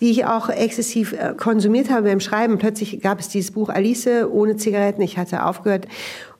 die 0.00 0.10
ich 0.10 0.24
auch 0.24 0.48
exzessiv 0.48 1.12
äh, 1.12 1.34
konsumiert 1.36 1.90
habe 1.90 2.08
beim 2.08 2.20
Schreiben. 2.20 2.58
Plötzlich 2.58 3.00
gab 3.00 3.20
es 3.20 3.28
dieses 3.28 3.50
Buch 3.50 3.68
Alice 3.68 4.08
ohne 4.30 4.56
Zigaretten. 4.56 5.02
Ich 5.02 5.18
hatte 5.18 5.44
aufgehört. 5.44 5.86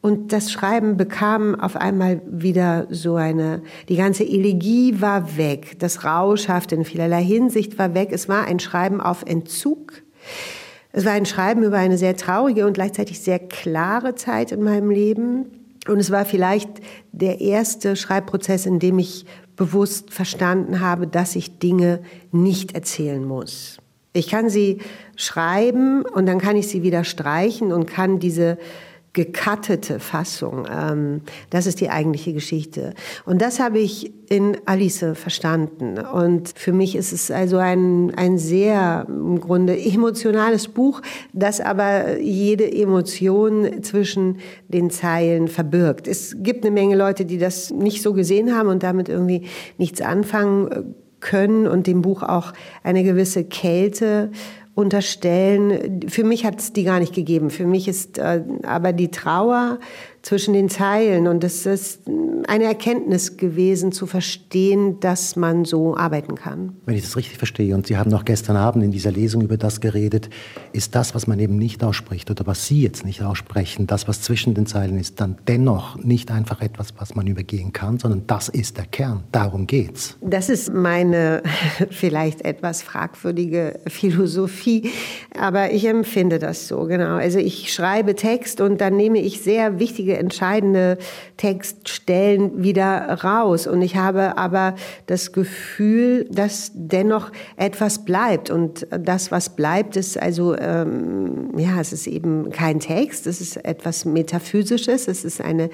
Und 0.00 0.32
das 0.32 0.52
Schreiben 0.52 0.96
bekam 0.96 1.59
auf 1.59 1.74
einmal 1.74 2.22
wieder 2.26 2.86
so 2.90 3.16
eine, 3.16 3.62
die 3.88 3.96
ganze 3.96 4.24
Elegie 4.24 5.00
war 5.00 5.36
weg. 5.36 5.78
Das 5.80 6.04
Rauschhafte 6.04 6.76
in 6.76 6.84
vielerlei 6.84 7.22
Hinsicht 7.22 7.78
war 7.78 7.94
weg. 7.94 8.11
Es 8.12 8.28
war 8.28 8.46
ein 8.46 8.61
Schreiben 8.61 9.00
auf 9.00 9.24
Entzug 9.26 10.02
Es 10.92 11.04
war 11.04 11.12
ein 11.12 11.26
Schreiben 11.26 11.64
über 11.64 11.78
eine 11.78 11.98
sehr 11.98 12.16
traurige 12.16 12.66
und 12.66 12.74
gleichzeitig 12.74 13.20
sehr 13.20 13.40
klare 13.40 14.14
Zeit 14.14 14.52
in 14.52 14.62
meinem 14.62 14.90
Leben. 14.90 15.57
Und 15.89 15.99
es 15.99 16.11
war 16.11 16.24
vielleicht 16.24 16.68
der 17.12 17.41
erste 17.41 17.97
Schreibprozess, 17.97 18.66
in 18.66 18.78
dem 18.78 18.99
ich 18.99 19.26
bewusst 19.57 20.12
verstanden 20.12 20.80
habe, 20.80 21.07
dass 21.07 21.34
ich 21.36 21.59
Dinge 21.59 22.01
nicht 22.30 22.74
erzählen 22.74 23.24
muss. 23.24 23.78
Ich 24.12 24.28
kann 24.28 24.51
sie 24.51 24.78
schreiben 25.16 26.03
und 26.03 26.26
dann 26.26 26.39
kann 26.39 26.57
ich 26.57 26.68
sie 26.68 26.82
wieder 26.82 27.05
streichen 27.05 27.72
und 27.72 27.86
kann 27.86 28.18
diese 28.18 28.59
gekattete 29.18 29.98
Fassung. 29.98 30.64
Ähm, 30.70 31.22
das 31.50 31.66
ist 31.66 31.80
die 31.80 31.90
eigentliche 31.90 32.32
Geschichte. 32.32 32.94
Und 33.26 33.42
das 33.42 33.58
habe 33.58 33.80
ich 33.80 34.12
in 34.28 34.56
Alice 34.64 35.04
verstanden. 35.14 35.98
Und 35.98 36.52
für 36.54 36.72
mich 36.72 36.94
ist 36.94 37.12
es 37.12 37.32
also 37.32 37.56
ein, 37.56 38.14
ein 38.14 38.38
sehr 38.38 39.06
im 39.08 39.40
Grunde 39.40 39.76
emotionales 39.76 40.68
Buch, 40.68 41.02
das 41.32 41.60
aber 41.60 42.20
jede 42.20 42.70
Emotion 42.70 43.82
zwischen 43.82 44.38
den 44.68 44.88
Zeilen 44.90 45.48
verbirgt. 45.48 46.06
Es 46.06 46.36
gibt 46.38 46.64
eine 46.64 46.72
Menge 46.72 46.94
Leute, 46.94 47.24
die 47.24 47.38
das 47.38 47.70
nicht 47.70 48.02
so 48.02 48.12
gesehen 48.12 48.54
haben 48.54 48.68
und 48.68 48.84
damit 48.84 49.08
irgendwie 49.08 49.46
nichts 49.78 50.00
anfangen 50.00 50.94
können 51.18 51.66
und 51.66 51.88
dem 51.88 52.02
Buch 52.02 52.22
auch 52.22 52.52
eine 52.84 53.02
gewisse 53.02 53.42
Kälte 53.42 54.30
unterstellen. 54.79 56.03
Für 56.09 56.22
mich 56.22 56.45
hat 56.45 56.61
es 56.61 56.72
die 56.72 56.85
gar 56.85 57.01
nicht 57.01 57.12
gegeben. 57.12 57.51
Für 57.51 57.66
mich 57.66 57.89
ist 57.89 58.16
äh, 58.16 58.45
aber 58.62 58.93
die 58.93 59.11
Trauer 59.11 59.81
zwischen 60.29 60.55
den 60.55 60.68
Zeilen. 60.68 61.26
Und 61.26 61.43
es 61.43 61.64
ist 61.66 62.03
eine 62.47 62.64
Erkenntnis 62.64 63.37
gewesen, 63.37 63.93
zu 63.93 64.07
verstehen, 64.07 65.01
dass 65.01 65.37
man 65.37 65.64
so 65.64 65.97
arbeiten 65.97 66.35
kann. 66.35 66.76
Wenn 66.85 66.97
ich 66.97 67.03
das 67.03 67.16
richtig 67.16 67.39
verstehe, 67.39 67.74
und 67.74 67.87
Sie 67.87 67.97
haben 67.97 68.11
noch 68.11 68.24
gestern 68.24 68.57
Abend 68.57 68.85
in 68.85 68.91
dieser 68.91 69.11
Lesung 69.11 69.43
über 69.43 69.57
das 69.57 69.81
geredet, 69.81 70.29
ist 70.72 70.95
das, 70.95 71.14
was 71.14 71.26
man 71.26 71.39
eben 71.39 71.57
nicht 71.57 71.83
ausspricht 71.83 72.31
oder 72.31 72.47
was 72.47 72.66
Sie 72.66 72.83
jetzt 72.83 73.05
nicht 73.05 73.22
aussprechen, 73.22 73.87
das, 73.87 74.07
was 74.07 74.20
zwischen 74.22 74.55
den 74.55 74.66
Zeilen 74.66 74.99
ist, 74.99 75.20
dann 75.20 75.37
dennoch 75.47 75.97
nicht 75.97 76.31
einfach 76.31 76.61
etwas, 76.61 76.95
was 76.99 77.14
man 77.14 77.26
übergehen 77.26 77.72
kann, 77.72 77.99
sondern 77.99 78.24
das 78.26 78.49
ist 78.49 78.76
der 78.76 78.87
Kern. 78.87 79.24
Darum 79.33 79.66
geht's. 79.66 80.16
Das 80.20 80.49
ist 80.51 80.72
meine 80.72 81.43
vielleicht 81.91 82.43
etwas 82.43 82.83
fragwürdige 82.83 83.81
Philosophie, 83.87 84.91
aber 85.39 85.72
ich 85.72 85.87
empfinde 85.87 86.39
das 86.39 86.68
so, 86.68 86.85
genau. 86.85 87.16
Also 87.16 87.39
ich 87.39 87.72
schreibe 87.72 88.14
Text 88.14 88.61
und 88.61 88.81
dann 88.81 88.97
nehme 88.97 89.20
ich 89.20 89.41
sehr 89.41 89.79
wichtige 89.79 89.89
wichtige, 90.09 90.17
entscheidende 90.18 90.98
Textstellen 91.36 92.62
wieder 92.62 93.18
raus. 93.22 93.66
Und 93.66 93.82
ich 93.82 93.96
habe 93.96 94.36
aber 94.36 94.74
das 95.06 95.32
Gefühl, 95.32 96.26
dass 96.30 96.72
dennoch 96.74 97.30
etwas 97.56 98.04
bleibt. 98.04 98.50
Und 98.50 98.86
das, 98.90 99.30
was 99.30 99.50
bleibt, 99.50 99.96
ist 99.96 100.20
also, 100.20 100.56
ähm, 100.56 101.50
ja, 101.56 101.80
es 101.80 101.92
ist 101.92 102.06
eben 102.06 102.50
kein 102.50 102.80
Text, 102.80 103.26
es 103.26 103.40
ist 103.40 103.56
etwas 103.64 104.04
Metaphysisches, 104.04 105.08
es 105.08 105.24
ist 105.24 105.40
eine 105.40 105.70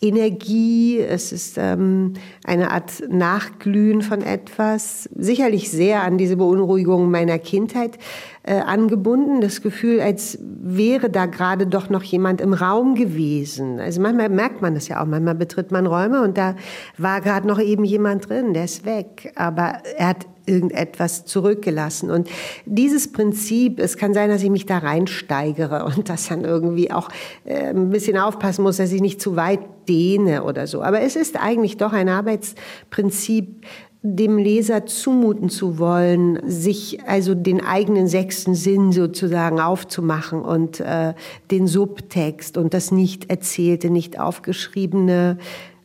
Energie, 0.00 0.98
es 0.98 1.32
ist 1.32 1.56
ähm, 1.56 2.14
eine 2.44 2.70
Art 2.70 3.02
Nachglühen 3.08 4.02
von 4.02 4.22
etwas, 4.22 5.08
sicherlich 5.16 5.70
sehr 5.70 6.02
an 6.02 6.18
diese 6.18 6.36
Beunruhigung 6.36 7.10
meiner 7.10 7.38
Kindheit 7.38 7.98
äh, 8.46 8.60
angebunden, 8.60 9.40
das 9.40 9.62
Gefühl, 9.62 10.00
als 10.00 10.38
wäre 10.40 11.08
da 11.08 11.24
gerade 11.26 11.66
doch 11.66 11.88
noch 11.88 12.02
jemand 12.02 12.42
im 12.42 12.52
Raum 12.52 12.94
gewesen. 12.94 13.80
Also 13.80 14.02
manchmal 14.02 14.28
merkt 14.28 14.60
man 14.60 14.74
das 14.74 14.88
ja 14.88 15.02
auch, 15.02 15.06
manchmal 15.06 15.34
betritt 15.34 15.72
man 15.72 15.86
Räume 15.86 16.22
und 16.22 16.36
da 16.36 16.54
war 16.98 17.22
gerade 17.22 17.48
noch 17.48 17.58
eben 17.58 17.84
jemand 17.84 18.28
drin, 18.28 18.52
der 18.52 18.64
ist 18.64 18.84
weg, 18.84 19.32
aber 19.34 19.78
er 19.96 20.08
hat 20.08 20.26
irgendetwas 20.46 21.24
zurückgelassen. 21.24 22.10
Und 22.10 22.28
dieses 22.66 23.10
Prinzip, 23.10 23.80
es 23.80 23.96
kann 23.96 24.12
sein, 24.12 24.28
dass 24.28 24.42
ich 24.42 24.50
mich 24.50 24.66
da 24.66 24.76
reinsteigere 24.76 25.84
und 25.86 26.10
das 26.10 26.28
dann 26.28 26.44
irgendwie 26.44 26.92
auch 26.92 27.08
äh, 27.46 27.70
ein 27.70 27.88
bisschen 27.88 28.18
aufpassen 28.18 28.62
muss, 28.62 28.76
dass 28.76 28.92
ich 28.92 29.00
nicht 29.00 29.22
zu 29.22 29.36
weit 29.36 29.60
dehne 29.88 30.44
oder 30.44 30.66
so. 30.66 30.82
Aber 30.82 31.00
es 31.00 31.16
ist 31.16 31.40
eigentlich 31.40 31.78
doch 31.78 31.94
ein 31.94 32.10
Arbeitsprinzip, 32.10 33.64
dem 34.06 34.36
Leser 34.36 34.84
zumuten 34.84 35.48
zu 35.48 35.78
wollen, 35.78 36.38
sich 36.46 37.02
also 37.06 37.34
den 37.34 37.64
eigenen 37.64 38.06
sechsten 38.06 38.54
Sinn 38.54 38.92
sozusagen 38.92 39.60
aufzumachen 39.60 40.42
und 40.42 40.78
äh, 40.80 41.14
den 41.50 41.66
Subtext 41.66 42.58
und 42.58 42.74
das 42.74 42.92
nicht 42.92 43.30
erzählte, 43.30 43.88
nicht 43.88 44.20
aufgeschriebene 44.20 45.38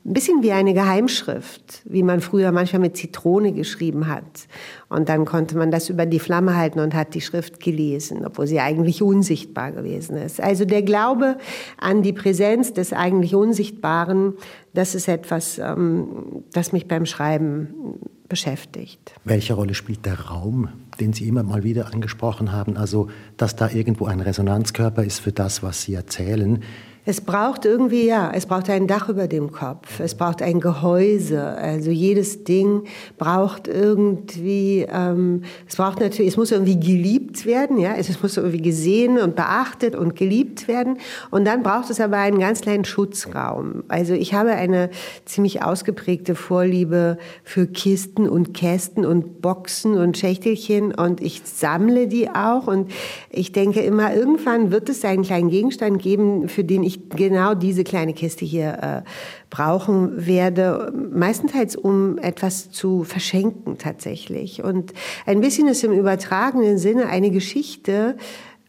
ein 0.09 0.13
bisschen 0.13 0.41
wie 0.41 0.51
eine 0.51 0.73
Geheimschrift, 0.73 1.83
wie 1.85 2.01
man 2.01 2.19
früher 2.19 2.51
manchmal 2.51 2.81
mit 2.81 2.97
Zitrone 2.97 3.53
geschrieben 3.53 4.07
hat. 4.07 4.47
Und 4.89 5.07
dann 5.07 5.23
konnte 5.23 5.55
man 5.55 5.69
das 5.69 5.89
über 5.89 6.07
die 6.07 6.17
Flamme 6.17 6.55
halten 6.57 6.79
und 6.79 6.95
hat 6.95 7.13
die 7.13 7.21
Schrift 7.21 7.59
gelesen, 7.59 8.25
obwohl 8.25 8.47
sie 8.47 8.59
eigentlich 8.59 9.03
unsichtbar 9.03 9.71
gewesen 9.71 10.17
ist. 10.17 10.41
Also 10.41 10.65
der 10.65 10.81
Glaube 10.81 11.37
an 11.77 12.01
die 12.01 12.13
Präsenz 12.13 12.73
des 12.73 12.91
eigentlich 12.91 13.35
Unsichtbaren, 13.35 14.33
das 14.73 14.95
ist 14.95 15.07
etwas, 15.07 15.59
ähm, 15.59 16.43
das 16.53 16.71
mich 16.73 16.87
beim 16.87 17.05
Schreiben 17.05 17.99
beschäftigt. 18.27 19.13
Welche 19.25 19.53
Rolle 19.53 19.75
spielt 19.75 20.07
der 20.07 20.19
Raum, 20.21 20.69
den 20.99 21.13
Sie 21.13 21.27
immer 21.27 21.43
mal 21.43 21.63
wieder 21.63 21.93
angesprochen 21.93 22.51
haben? 22.51 22.77
Also, 22.77 23.09
dass 23.37 23.55
da 23.55 23.69
irgendwo 23.69 24.05
ein 24.05 24.21
Resonanzkörper 24.21 25.03
ist 25.03 25.19
für 25.19 25.31
das, 25.31 25.61
was 25.61 25.83
Sie 25.83 25.93
erzählen. 25.93 26.63
Es 27.09 27.21
braucht 27.21 27.65
irgendwie, 27.65 28.05
ja, 28.05 28.29
es 28.35 28.45
braucht 28.45 28.69
ein 28.69 28.85
Dach 28.85 29.09
über 29.09 29.27
dem 29.27 29.51
Kopf, 29.51 29.99
es 29.99 30.13
braucht 30.13 30.43
ein 30.43 30.59
Gehäuse. 30.59 31.41
Also 31.41 31.89
jedes 31.89 32.43
Ding 32.43 32.83
braucht 33.17 33.67
irgendwie, 33.67 34.85
ähm, 34.87 35.41
es 35.67 35.75
braucht 35.75 36.01
natürlich, 36.01 36.33
es 36.33 36.37
muss 36.37 36.51
irgendwie 36.51 36.79
geliebt 36.79 37.47
werden, 37.47 37.79
ja, 37.79 37.95
es 37.95 38.21
muss 38.21 38.37
irgendwie 38.37 38.61
gesehen 38.61 39.17
und 39.17 39.35
beachtet 39.35 39.95
und 39.95 40.15
geliebt 40.15 40.67
werden. 40.67 40.99
Und 41.31 41.45
dann 41.45 41.63
braucht 41.63 41.89
es 41.89 41.99
aber 41.99 42.17
einen 42.17 42.37
ganz 42.37 42.61
kleinen 42.61 42.85
Schutzraum. 42.85 43.85
Also 43.87 44.13
ich 44.13 44.35
habe 44.35 44.51
eine 44.51 44.91
ziemlich 45.25 45.63
ausgeprägte 45.63 46.35
Vorliebe 46.35 47.17
für 47.43 47.65
Kisten 47.65 48.29
und 48.29 48.53
Kästen 48.53 49.03
und 49.03 49.41
Boxen 49.41 49.95
und 49.95 50.15
Schächtelchen 50.15 50.93
und 50.93 51.21
ich 51.21 51.41
sammle 51.43 52.07
die 52.07 52.29
auch 52.29 52.67
und 52.67 52.91
ich 53.31 53.51
denke 53.51 53.79
immer, 53.79 54.13
irgendwann 54.13 54.69
wird 54.69 54.89
es 54.89 55.03
einen 55.03 55.23
kleinen 55.23 55.49
Gegenstand 55.49 55.99
geben, 55.99 56.47
für 56.49 56.63
den 56.63 56.83
ich 56.83 56.98
genau 57.09 57.53
diese 57.53 57.83
kleine 57.83 58.13
Kiste 58.13 58.45
hier 58.45 59.03
äh, 59.05 59.09
brauchen 59.49 60.25
werde, 60.25 60.93
meistenteils 60.93 61.75
um 61.75 62.17
etwas 62.17 62.71
zu 62.71 63.03
verschenken 63.03 63.77
tatsächlich. 63.77 64.63
Und 64.63 64.93
ein 65.25 65.41
bisschen 65.41 65.67
ist 65.67 65.83
im 65.83 65.91
übertragenen 65.91 66.77
Sinne 66.77 67.07
eine 67.07 67.31
Geschichte, 67.31 68.17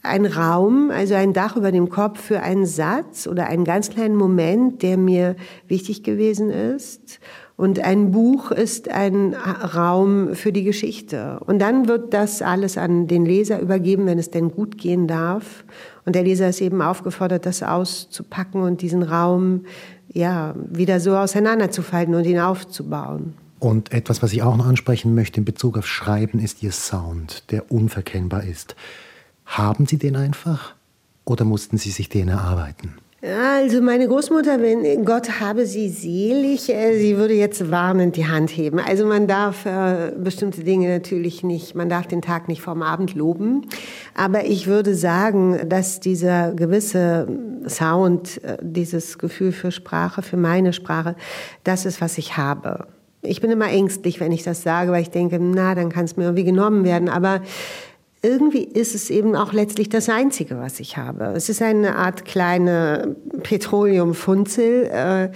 ein 0.03 0.25
Raum, 0.25 0.91
also 0.91 1.15
ein 1.15 1.33
Dach 1.33 1.57
über 1.57 1.73
dem 1.73 1.91
Kopf 1.91 2.21
für 2.21 2.41
einen 2.41 2.65
Satz 2.65 3.27
oder 3.27 3.47
einen 3.47 3.65
ganz 3.65 3.91
kleinen 3.91 4.17
Moment, 4.17 4.83
der 4.83 4.97
mir 4.97 5.37
wichtig 5.69 6.03
gewesen 6.03 6.51
ist. 6.51 7.21
Und 7.61 7.79
ein 7.85 8.11
Buch 8.11 8.53
ist 8.53 8.91
ein 8.91 9.35
Raum 9.35 10.35
für 10.35 10.51
die 10.51 10.65
Geschichte. 10.65 11.41
Und 11.45 11.59
dann 11.59 11.89
wird 11.89 12.15
das 12.15 12.41
alles 12.41 12.79
an 12.79 13.07
den 13.07 13.27
Leser 13.27 13.61
übergeben, 13.61 14.07
wenn 14.07 14.19
es 14.19 14.31
denn 14.31 14.51
gut 14.51 14.79
gehen 14.79 15.07
darf. 15.07 15.65
Und 16.07 16.17
der 16.17 16.23
Leser 16.23 16.49
ist 16.49 16.63
eben 16.63 16.81
aufgefordert, 16.81 17.45
das 17.45 17.63
auszupacken 17.63 18.63
und 18.63 18.81
diesen 18.81 19.03
Raum 19.03 19.67
ja, 20.11 20.55
wieder 20.71 21.01
so 21.01 21.15
auseinanderzufalten 21.15 22.15
und 22.15 22.25
ihn 22.25 22.41
aufzubauen. 22.41 23.35
Und 23.59 23.93
etwas, 23.93 24.23
was 24.23 24.33
ich 24.33 24.43
auch 24.43 24.57
noch 24.57 24.67
ansprechen 24.67 25.15
möchte 25.15 25.41
in 25.41 25.45
Bezug 25.45 25.77
auf 25.77 25.87
Schreiben, 25.87 26.39
ist 26.39 26.63
Ihr 26.63 26.73
Sound, 26.73 27.45
der 27.51 27.71
unverkennbar 27.71 28.45
ist. 28.45 28.75
Haben 29.45 29.85
Sie 29.85 29.99
den 29.99 30.17
einfach 30.17 30.75
oder 31.27 31.45
mussten 31.45 31.77
Sie 31.77 31.91
sich 31.91 32.09
den 32.09 32.29
erarbeiten? 32.29 32.95
Also 33.23 33.83
meine 33.83 34.09
Großmutter, 34.09 34.63
wenn 34.63 35.05
Gott 35.05 35.41
habe 35.41 35.67
sie 35.67 35.91
selig, 35.91 36.71
äh, 36.71 36.99
sie 36.99 37.19
würde 37.19 37.35
jetzt 37.35 37.71
warnend 37.71 38.17
die 38.17 38.27
Hand 38.27 38.49
heben. 38.49 38.79
Also 38.79 39.05
man 39.05 39.27
darf 39.27 39.67
äh, 39.67 40.13
bestimmte 40.17 40.65
Dinge 40.65 40.89
natürlich 40.89 41.43
nicht, 41.43 41.75
man 41.75 41.91
darf 41.91 42.07
den 42.07 42.23
Tag 42.23 42.49
nicht 42.49 42.63
vorm 42.63 42.81
Abend 42.81 43.15
loben. 43.15 43.67
Aber 44.15 44.47
ich 44.47 44.69
würde 44.69 44.95
sagen, 44.95 45.69
dass 45.69 46.01
dieser 46.01 46.55
gewisse 46.55 47.29
Sound, 47.69 48.43
äh, 48.43 48.57
dieses 48.63 49.19
Gefühl 49.19 49.53
für 49.53 49.71
Sprache, 49.71 50.23
für 50.23 50.39
meine 50.39 50.73
Sprache, 50.73 51.15
das 51.63 51.85
ist, 51.85 52.01
was 52.01 52.17
ich 52.17 52.39
habe. 52.39 52.87
Ich 53.21 53.43
bin 53.43 53.51
immer 53.51 53.69
ängstlich, 53.69 54.19
wenn 54.19 54.33
ich 54.33 54.45
das 54.45 54.63
sage, 54.63 54.93
weil 54.93 55.03
ich 55.03 55.11
denke, 55.11 55.39
na, 55.39 55.75
dann 55.75 55.91
kann 55.91 56.07
es 56.07 56.17
mir 56.17 56.25
irgendwie 56.25 56.45
genommen 56.45 56.85
werden. 56.85 57.11
Aber 57.11 57.43
irgendwie 58.23 58.65
ist 58.65 58.95
es 58.95 59.09
eben 59.09 59.35
auch 59.35 59.55
letztlich 59.55 59.89
das 59.89 60.11
Einzige, 60.11 60.59
was 60.59 60.79
ich 60.79 60.99
habe. 60.99 61.33
Es 61.35 61.49
ist 61.49 61.63
eine 61.63 61.97
Art 61.97 62.27
kleine 62.27 63.17
Petroleumfunzel, 63.43 64.91
äh, 64.93 65.31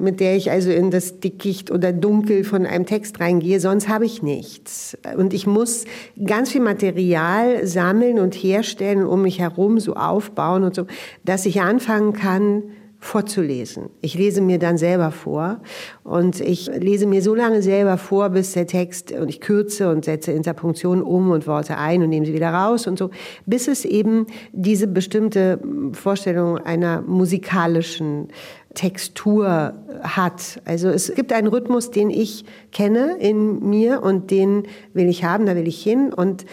mit 0.00 0.20
der 0.20 0.36
ich 0.36 0.50
also 0.52 0.70
in 0.70 0.92
das 0.92 1.18
Dickicht 1.18 1.72
oder 1.72 1.92
Dunkel 1.92 2.44
von 2.44 2.64
einem 2.64 2.86
Text 2.86 3.18
reingehe. 3.18 3.58
Sonst 3.58 3.88
habe 3.88 4.06
ich 4.06 4.22
nichts. 4.22 4.96
Und 5.16 5.34
ich 5.34 5.48
muss 5.48 5.84
ganz 6.24 6.52
viel 6.52 6.60
Material 6.60 7.66
sammeln 7.66 8.20
und 8.20 8.34
herstellen, 8.34 9.04
um 9.04 9.22
mich 9.22 9.40
herum 9.40 9.80
so 9.80 9.94
aufbauen 9.94 10.62
und 10.62 10.76
so, 10.76 10.86
dass 11.24 11.44
ich 11.44 11.60
anfangen 11.60 12.12
kann, 12.12 12.62
vorzulesen. 13.08 13.88
Ich 14.02 14.14
lese 14.14 14.42
mir 14.42 14.58
dann 14.58 14.76
selber 14.76 15.10
vor 15.10 15.60
und 16.04 16.40
ich 16.40 16.66
lese 16.66 17.06
mir 17.06 17.22
so 17.22 17.34
lange 17.34 17.62
selber 17.62 17.96
vor, 17.96 18.28
bis 18.28 18.52
der 18.52 18.66
Text 18.66 19.12
und 19.12 19.30
ich 19.30 19.40
kürze 19.40 19.88
und 19.88 20.04
setze 20.04 20.32
Interpunktionen 20.32 21.02
um 21.02 21.30
und 21.30 21.46
Worte 21.46 21.78
ein 21.78 22.02
und 22.02 22.10
nehme 22.10 22.26
sie 22.26 22.34
wieder 22.34 22.50
raus 22.50 22.86
und 22.86 22.98
so, 22.98 23.08
bis 23.46 23.66
es 23.66 23.86
eben 23.86 24.26
diese 24.52 24.86
bestimmte 24.86 25.58
Vorstellung 25.92 26.58
einer 26.58 27.00
musikalischen 27.00 28.28
Textur 28.74 29.72
hat. 30.02 30.60
Also 30.66 30.88
es 30.88 31.12
gibt 31.14 31.32
einen 31.32 31.48
Rhythmus, 31.48 31.90
den 31.90 32.10
ich 32.10 32.44
kenne 32.72 33.16
in 33.18 33.70
mir 33.70 34.02
und 34.02 34.30
den 34.30 34.64
will 34.92 35.08
ich 35.08 35.24
haben, 35.24 35.46
da 35.46 35.56
will 35.56 35.66
ich 35.66 35.82
hin 35.82 36.12
und 36.12 36.44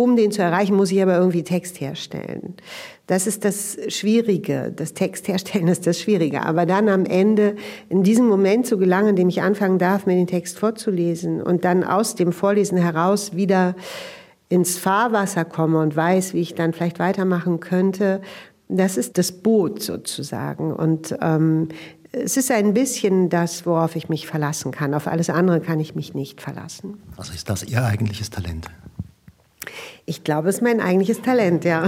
um 0.00 0.16
den 0.16 0.32
zu 0.32 0.40
erreichen, 0.40 0.76
muss 0.76 0.90
ich 0.90 1.02
aber 1.02 1.18
irgendwie 1.18 1.42
Text 1.42 1.78
herstellen. 1.78 2.54
Das 3.06 3.26
ist 3.26 3.44
das 3.44 3.76
Schwierige. 3.88 4.72
Das 4.74 4.94
Text 4.94 5.28
herstellen 5.28 5.68
ist 5.68 5.86
das 5.86 6.00
Schwierige. 6.00 6.42
Aber 6.42 6.64
dann 6.64 6.88
am 6.88 7.04
Ende 7.04 7.56
in 7.90 8.02
diesem 8.02 8.26
Moment 8.26 8.66
zu 8.66 8.78
gelangen, 8.78 9.10
in 9.10 9.16
dem 9.16 9.28
ich 9.28 9.42
anfangen 9.42 9.78
darf, 9.78 10.06
mir 10.06 10.14
den 10.14 10.26
Text 10.26 10.58
vorzulesen 10.58 11.42
und 11.42 11.66
dann 11.66 11.84
aus 11.84 12.14
dem 12.14 12.32
Vorlesen 12.32 12.78
heraus 12.78 13.36
wieder 13.36 13.76
ins 14.48 14.78
Fahrwasser 14.78 15.44
komme 15.44 15.78
und 15.80 15.94
weiß, 15.94 16.32
wie 16.32 16.40
ich 16.40 16.54
dann 16.54 16.72
vielleicht 16.72 16.98
weitermachen 16.98 17.60
könnte, 17.60 18.22
das 18.68 18.96
ist 18.96 19.18
das 19.18 19.32
Boot 19.32 19.82
sozusagen. 19.82 20.72
Und 20.72 21.14
ähm, 21.20 21.68
es 22.12 22.38
ist 22.38 22.50
ein 22.50 22.72
bisschen 22.72 23.28
das, 23.28 23.66
worauf 23.66 23.96
ich 23.96 24.08
mich 24.08 24.26
verlassen 24.26 24.72
kann. 24.72 24.94
Auf 24.94 25.06
alles 25.06 25.28
andere 25.28 25.60
kann 25.60 25.78
ich 25.78 25.94
mich 25.94 26.14
nicht 26.14 26.40
verlassen. 26.40 27.02
Also 27.18 27.34
ist 27.34 27.50
das 27.50 27.64
Ihr 27.64 27.84
eigentliches 27.84 28.30
Talent? 28.30 28.68
Ich 30.10 30.24
glaube, 30.24 30.48
es 30.48 30.56
ist 30.56 30.60
mein 30.60 30.80
eigentliches 30.80 31.22
Talent, 31.22 31.64
ja. 31.64 31.86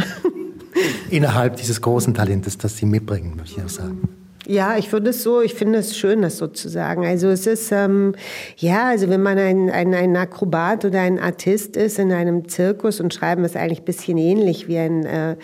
Innerhalb 1.10 1.56
dieses 1.56 1.80
großen 1.80 2.14
Talentes, 2.14 2.56
das 2.56 2.76
Sie 2.76 2.86
mitbringen, 2.86 3.34
möchte 3.36 3.58
ich 3.58 3.64
auch 3.64 3.68
sagen. 3.68 4.08
Ja, 4.46 4.76
ich 4.76 4.92
würde 4.92 5.10
es 5.10 5.24
so, 5.24 5.40
ich 5.40 5.54
finde 5.54 5.80
es 5.80 5.96
schön, 5.96 6.22
das 6.22 6.36
so 6.36 6.46
zu 6.46 6.68
sagen. 6.68 7.04
Also 7.04 7.30
es 7.30 7.48
ist, 7.48 7.72
ähm, 7.72 8.14
ja, 8.56 8.90
also 8.90 9.08
wenn 9.08 9.22
man 9.22 9.38
ein, 9.38 9.70
ein, 9.70 9.92
ein 9.92 10.16
Akrobat 10.16 10.84
oder 10.84 11.00
ein 11.00 11.18
Artist 11.18 11.76
ist 11.76 11.98
in 11.98 12.12
einem 12.12 12.48
Zirkus 12.48 13.00
und 13.00 13.12
schreiben 13.12 13.44
ist 13.44 13.56
eigentlich 13.56 13.80
ein 13.80 13.86
bisschen 13.86 14.18
ähnlich 14.18 14.68
wie 14.68 14.78
ein 14.78 15.04
äh, 15.04 15.36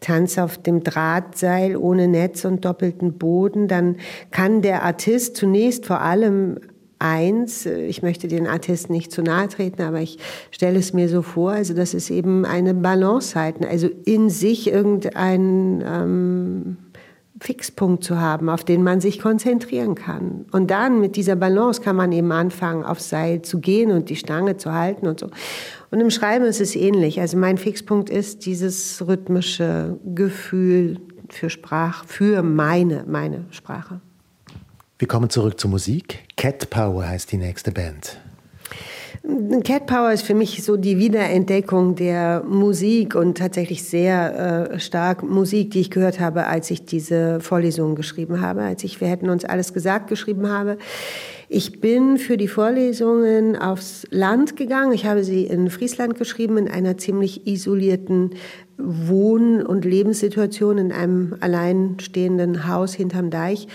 Tanz 0.00 0.36
auf 0.36 0.58
dem 0.58 0.82
Drahtseil 0.82 1.76
ohne 1.76 2.08
Netz 2.08 2.44
und 2.44 2.64
doppelten 2.64 3.16
Boden, 3.16 3.68
dann 3.68 3.96
kann 4.32 4.60
der 4.60 4.82
Artist 4.82 5.36
zunächst 5.36 5.86
vor 5.86 6.00
allem 6.00 6.56
eins, 7.04 7.66
ich 7.66 8.02
möchte 8.02 8.28
den 8.28 8.46
Artisten 8.46 8.92
nicht 8.92 9.12
zu 9.12 9.22
nahe 9.22 9.48
treten, 9.48 9.82
aber 9.82 10.00
ich 10.00 10.18
stelle 10.50 10.78
es 10.78 10.94
mir 10.94 11.08
so 11.08 11.20
vor, 11.22 11.52
also 11.52 11.74
das 11.74 11.92
ist 11.92 12.10
eben 12.10 12.46
eine 12.46 12.72
Balance 12.72 13.38
halten, 13.38 13.64
also 13.64 13.88
in 14.06 14.30
sich 14.30 14.72
irgendein 14.72 15.84
ähm, 15.86 16.76
Fixpunkt 17.40 18.02
zu 18.04 18.18
haben, 18.18 18.48
auf 18.48 18.64
den 18.64 18.82
man 18.82 19.02
sich 19.02 19.20
konzentrieren 19.20 19.94
kann. 19.94 20.46
Und 20.50 20.70
dann 20.70 21.00
mit 21.00 21.16
dieser 21.16 21.36
Balance 21.36 21.82
kann 21.82 21.94
man 21.94 22.10
eben 22.10 22.32
anfangen, 22.32 22.84
aufs 22.84 23.10
Seil 23.10 23.42
zu 23.42 23.60
gehen 23.60 23.90
und 23.90 24.08
die 24.08 24.16
Stange 24.16 24.56
zu 24.56 24.72
halten 24.72 25.06
und 25.06 25.20
so. 25.20 25.28
Und 25.90 26.00
im 26.00 26.10
Schreiben 26.10 26.46
ist 26.46 26.62
es 26.62 26.74
ähnlich. 26.74 27.20
Also 27.20 27.36
mein 27.36 27.58
Fixpunkt 27.58 28.08
ist 28.08 28.46
dieses 28.46 29.06
rhythmische 29.06 29.98
Gefühl 30.14 31.00
für 31.28 31.50
Sprache, 31.50 32.06
für 32.06 32.42
meine, 32.42 33.04
meine 33.06 33.44
Sprache. 33.50 34.00
Wir 34.96 35.08
kommen 35.08 35.28
zurück 35.28 35.58
zur 35.58 35.70
Musik. 35.70 36.20
Cat 36.36 36.70
Power 36.70 37.08
heißt 37.08 37.32
die 37.32 37.36
nächste 37.36 37.72
Band. 37.72 38.16
Cat 39.64 39.86
Power 39.86 40.12
ist 40.12 40.22
für 40.22 40.34
mich 40.34 40.62
so 40.62 40.76
die 40.76 40.98
Wiederentdeckung 40.98 41.96
der 41.96 42.44
Musik 42.46 43.16
und 43.16 43.36
tatsächlich 43.36 43.82
sehr 43.82 44.70
äh, 44.70 44.78
stark 44.78 45.24
Musik, 45.24 45.72
die 45.72 45.80
ich 45.80 45.90
gehört 45.90 46.20
habe, 46.20 46.46
als 46.46 46.70
ich 46.70 46.84
diese 46.84 47.40
Vorlesungen 47.40 47.96
geschrieben 47.96 48.40
habe, 48.40 48.62
als 48.62 48.84
ich 48.84 49.00
Wir 49.00 49.08
hätten 49.08 49.30
uns 49.30 49.44
alles 49.44 49.72
gesagt 49.72 50.08
geschrieben 50.08 50.48
habe. 50.48 50.78
Ich 51.48 51.80
bin 51.80 52.16
für 52.16 52.36
die 52.36 52.48
Vorlesungen 52.48 53.56
aufs 53.56 54.06
Land 54.10 54.56
gegangen. 54.56 54.92
Ich 54.92 55.06
habe 55.06 55.24
sie 55.24 55.44
in 55.44 55.70
Friesland 55.70 56.16
geschrieben, 56.16 56.56
in 56.56 56.68
einer 56.68 56.98
ziemlich 56.98 57.48
isolierten 57.48 58.36
Wohn- 58.78 59.66
und 59.66 59.84
Lebenssituation 59.84 60.78
in 60.78 60.92
einem 60.92 61.34
alleinstehenden 61.40 62.68
Haus 62.68 62.94
hinterm 62.94 63.30
Deich 63.30 63.66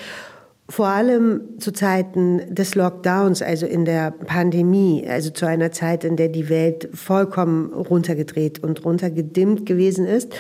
vor 0.70 0.88
allem 0.88 1.42
zu 1.60 1.72
Zeiten 1.72 2.54
des 2.54 2.76
Lockdowns, 2.76 3.42
also 3.42 3.66
in 3.66 3.86
der 3.86 4.12
Pandemie, 4.12 5.06
also 5.08 5.32
zu 5.32 5.46
einer 5.46 5.72
Zeit, 5.72 6.04
in 6.04 6.16
der 6.16 6.30
die 6.30 6.48
Welt 6.48 6.90
vollkommen 6.94 7.74
runtergedreht 7.74 8.64
und 8.64 8.86
runtergedimmt 8.86 9.66
gewesen 9.66 10.06
ist. 10.06 10.34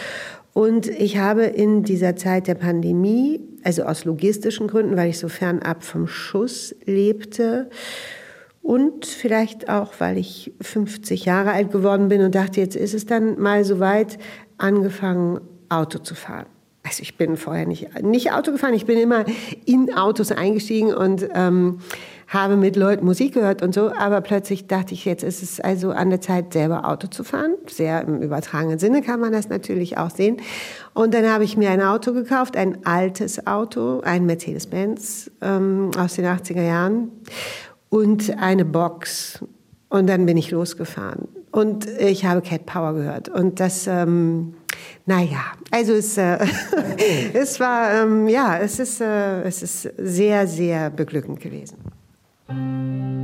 Und 0.53 0.87
ich 0.87 1.17
habe 1.17 1.43
in 1.43 1.83
dieser 1.83 2.15
Zeit 2.15 2.47
der 2.47 2.55
Pandemie, 2.55 3.41
also 3.63 3.83
aus 3.83 4.05
logistischen 4.05 4.67
Gründen, 4.67 4.95
weil 4.95 5.09
ich 5.09 5.19
so 5.19 5.29
fernab 5.29 5.83
vom 5.83 6.07
Schuss 6.07 6.75
lebte, 6.85 7.69
und 8.61 9.05
vielleicht 9.07 9.69
auch, 9.69 9.93
weil 9.99 10.17
ich 10.17 10.53
50 10.61 11.25
Jahre 11.25 11.53
alt 11.53 11.71
geworden 11.71 12.09
bin 12.09 12.21
und 12.21 12.35
dachte, 12.35 12.59
jetzt 12.59 12.75
ist 12.75 12.93
es 12.93 13.05
dann 13.05 13.39
mal 13.39 13.63
so 13.63 13.79
weit, 13.79 14.19
angefangen, 14.57 15.39
Auto 15.69 15.97
zu 15.99 16.13
fahren. 16.13 16.45
Also 16.89 17.03
ich 17.03 17.17
bin 17.17 17.37
vorher 17.37 17.67
nicht, 17.67 18.01
nicht 18.01 18.31
Auto 18.31 18.51
gefahren, 18.51 18.73
ich 18.73 18.87
bin 18.87 18.97
immer 18.97 19.23
in 19.63 19.93
Autos 19.93 20.31
eingestiegen 20.31 20.91
und 20.91 21.29
ähm, 21.35 21.81
habe 22.27 22.57
mit 22.57 22.75
Leuten 22.75 23.05
Musik 23.05 23.35
gehört 23.35 23.61
und 23.61 23.75
so, 23.75 23.93
aber 23.93 24.21
plötzlich 24.21 24.65
dachte 24.65 24.95
ich, 24.95 25.05
jetzt 25.05 25.23
ist 25.23 25.43
es 25.43 25.59
also 25.59 25.91
an 25.91 26.09
der 26.09 26.19
Zeit, 26.19 26.51
selber 26.51 26.89
Auto 26.89 27.05
zu 27.05 27.23
fahren. 27.23 27.53
Sehr 27.67 28.01
im 28.01 28.23
übertragenen 28.23 28.79
Sinne 28.79 29.03
kann 29.03 29.19
man 29.19 29.31
das 29.31 29.49
natürlich 29.49 29.99
auch 29.99 30.09
sehen. 30.09 30.37
Und 30.95 31.13
dann 31.13 31.27
habe 31.27 31.43
ich 31.43 31.57
mir 31.57 31.69
ein 31.69 31.81
Auto 31.83 32.11
gekauft, 32.11 32.57
ein 32.57 32.83
altes 32.87 33.45
Auto, 33.45 34.01
ein 34.01 34.25
Mercedes-Benz 34.25 35.29
ähm, 35.41 35.91
aus 35.95 36.15
den 36.15 36.25
80er 36.25 36.63
Jahren 36.63 37.11
und 37.89 38.35
eine 38.39 38.65
Box. 38.65 39.45
Und 39.89 40.07
dann 40.07 40.25
bin 40.25 40.37
ich 40.37 40.49
losgefahren. 40.49 41.27
Und 41.51 41.85
ich 41.99 42.25
habe 42.25 42.41
Cat 42.41 42.65
Power 42.65 42.93
gehört. 42.95 43.29
Und 43.29 43.59
das... 43.59 43.85
Ähm, 43.85 44.55
naja, 45.05 45.53
also 45.71 45.93
es, 45.93 46.17
äh, 46.17 46.37
es 47.33 47.59
war, 47.59 48.03
ähm, 48.03 48.27
ja, 48.27 48.57
es 48.59 48.79
ist, 48.79 49.01
äh, 49.01 49.41
es 49.43 49.63
ist 49.63 49.89
sehr, 49.97 50.47
sehr 50.47 50.89
beglückend 50.89 51.39
gewesen. 51.39 51.77
Musik 52.47 53.19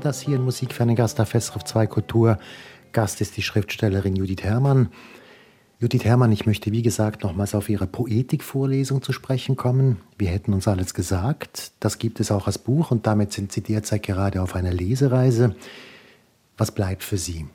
Das 0.00 0.20
hier 0.20 0.36
in 0.36 0.42
Musik 0.42 0.72
für 0.72 0.82
einen 0.82 0.96
Gast 0.96 1.20
auf 1.20 1.30
SRF 1.30 1.64
2 1.64 1.86
Kultur. 1.86 2.38
Gast 2.92 3.20
ist 3.20 3.36
die 3.36 3.42
Schriftstellerin 3.42 4.16
Judith 4.16 4.42
Herrmann. 4.42 4.88
Judith 5.80 6.04
Herrmann, 6.04 6.32
ich 6.32 6.46
möchte 6.46 6.72
wie 6.72 6.82
gesagt 6.82 7.24
nochmals 7.24 7.54
auf 7.54 7.68
Ihre 7.68 7.86
Poetikvorlesung 7.86 9.02
zu 9.02 9.12
sprechen 9.12 9.56
kommen. 9.56 10.00
Wir 10.16 10.28
hätten 10.28 10.52
uns 10.52 10.68
alles 10.68 10.94
gesagt. 10.94 11.72
Das 11.80 11.98
gibt 11.98 12.20
es 12.20 12.30
auch 12.30 12.46
als 12.46 12.58
Buch 12.58 12.90
und 12.90 13.06
damit 13.06 13.32
sind 13.32 13.52
Sie 13.52 13.60
derzeit 13.60 14.02
gerade 14.02 14.40
auf 14.40 14.54
einer 14.54 14.72
Lesereise. 14.72 15.54
Was 16.56 16.72
bleibt 16.72 17.02
für 17.02 17.18
Sie? 17.18 17.46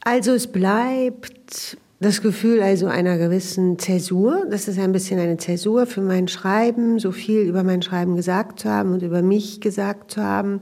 Also 0.00 0.32
es 0.32 0.50
bleibt 0.50 1.76
das 2.00 2.22
Gefühl 2.22 2.60
also 2.60 2.86
einer 2.86 3.18
gewissen 3.18 3.78
Zäsur. 3.78 4.46
Das 4.50 4.68
ist 4.68 4.78
ein 4.78 4.92
bisschen 4.92 5.20
eine 5.20 5.36
Zäsur 5.36 5.86
für 5.86 6.00
mein 6.00 6.28
Schreiben, 6.28 6.98
so 6.98 7.12
viel 7.12 7.40
über 7.40 7.62
mein 7.62 7.82
Schreiben 7.82 8.16
gesagt 8.16 8.60
zu 8.60 8.68
haben 8.68 8.92
und 8.92 9.02
über 9.02 9.22
mich 9.22 9.60
gesagt 9.60 10.10
zu 10.10 10.22
haben. 10.22 10.60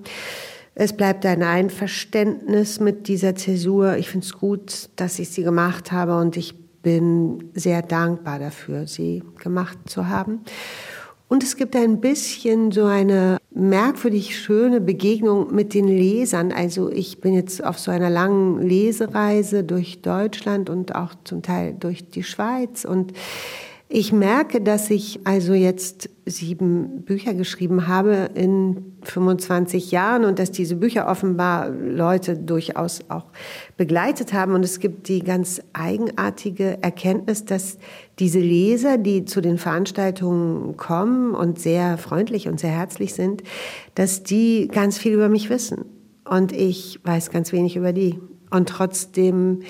Es 0.75 0.95
bleibt 0.95 1.27
ein 1.27 1.43
Einverständnis 1.43 2.81
mit 2.81 3.09
dieser 3.09 3.35
Zäsur. 3.35 3.97
Ich 3.97 4.09
finde 4.09 4.25
es 4.25 4.33
gut, 4.33 4.89
dass 4.97 5.19
ich 5.19 5.31
sie 5.31 5.43
gemacht 5.43 5.93
habe 5.93 6.17
und 6.17 6.37
ich 6.37 6.55
bin 6.83 7.51
sehr 7.55 7.83
dankbar 7.83 8.39
dafür, 8.39 8.87
sie 8.87 9.23
gemacht 9.39 9.79
zu 9.87 10.09
haben. 10.09 10.41
Und 11.33 11.43
es 11.43 11.57
gibt 11.57 11.75
ein 11.77 11.99
bisschen 12.03 12.73
so 12.73 12.85
eine 12.85 13.39
merkwürdig 13.55 14.39
schöne 14.39 14.83
Begegnung 14.83 15.55
mit 15.55 15.73
den 15.73 15.89
Lesern. 15.89 16.53
Also 16.53 16.91
ich 16.91 17.23
bin 17.23 17.33
jetzt 17.33 17.65
auf 17.65 17.79
so 17.79 17.91
einer 17.91 18.11
langen 18.11 18.61
Lesereise 18.61 19.65
durch 19.65 20.03
Deutschland 20.03 20.69
und 20.69 20.95
auch 20.95 21.15
zum 21.25 21.41
Teil 21.41 21.75
durch 21.81 22.07
die 22.11 22.23
Schweiz 22.23 22.85
und 22.85 23.15
ich 23.95 24.11
merke, 24.11 24.63
dass 24.63 24.89
ich 24.89 25.21
also 25.25 25.53
jetzt 25.53 26.09
sieben 26.25 27.03
Bücher 27.03 27.35
geschrieben 27.35 27.89
habe 27.89 28.31
in 28.35 28.95
25 29.03 29.91
Jahren 29.91 30.25
und 30.25 30.39
dass 30.39 30.51
diese 30.51 30.77
Bücher 30.77 31.09
offenbar 31.09 31.69
Leute 31.69 32.39
durchaus 32.39 33.03
auch 33.11 33.27
begleitet 33.77 34.33
haben. 34.33 34.55
Und 34.55 34.65
es 34.65 34.81
gibt 34.81 35.09
die 35.09 35.21
ganz 35.21 35.61
eigenartige 35.75 36.83
Erkenntnis, 36.83 37.45
dass 37.45 37.77
diese 38.19 38.41
Leser, 38.41 38.97
die 38.97 39.27
zu 39.27 39.43
den 39.43 39.59
Veranstaltungen 39.59 40.79
kommen 40.79 41.35
und 41.35 41.59
sehr 41.59 41.99
freundlich 41.99 42.49
und 42.49 42.59
sehr 42.59 42.71
herzlich 42.71 43.13
sind, 43.13 43.43
dass 43.95 44.23
die 44.23 44.69
ganz 44.73 44.97
viel 44.97 45.13
über 45.13 45.29
mich 45.29 45.51
wissen. 45.51 45.85
Und 46.25 46.53
ich 46.53 46.99
weiß 47.05 47.31
ganz 47.31 47.53
wenig 47.53 47.77
über 47.77 47.93
die. 47.93 48.19
Und 48.51 48.71
trotzdem 48.71 49.61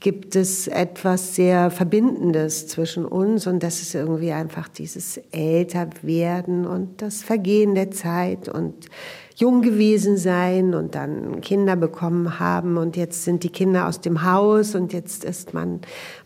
gibt 0.00 0.34
es 0.34 0.66
etwas 0.66 1.34
sehr 1.34 1.70
Verbindendes 1.70 2.66
zwischen 2.66 3.04
uns 3.04 3.46
und 3.46 3.62
das 3.62 3.82
ist 3.82 3.94
irgendwie 3.94 4.32
einfach 4.32 4.66
dieses 4.68 5.18
Älterwerden 5.30 6.66
und 6.66 7.02
das 7.02 7.22
Vergehen 7.22 7.74
der 7.74 7.90
Zeit 7.90 8.48
und 8.48 8.86
jung 9.36 9.60
gewesen 9.60 10.16
sein 10.16 10.74
und 10.74 10.94
dann 10.94 11.42
Kinder 11.42 11.76
bekommen 11.76 12.40
haben 12.40 12.78
und 12.78 12.96
jetzt 12.96 13.24
sind 13.24 13.44
die 13.44 13.50
Kinder 13.50 13.86
aus 13.86 14.00
dem 14.00 14.24
Haus 14.24 14.74
und 14.74 14.94
jetzt 14.94 15.24
ist 15.24 15.52
man 15.52 15.80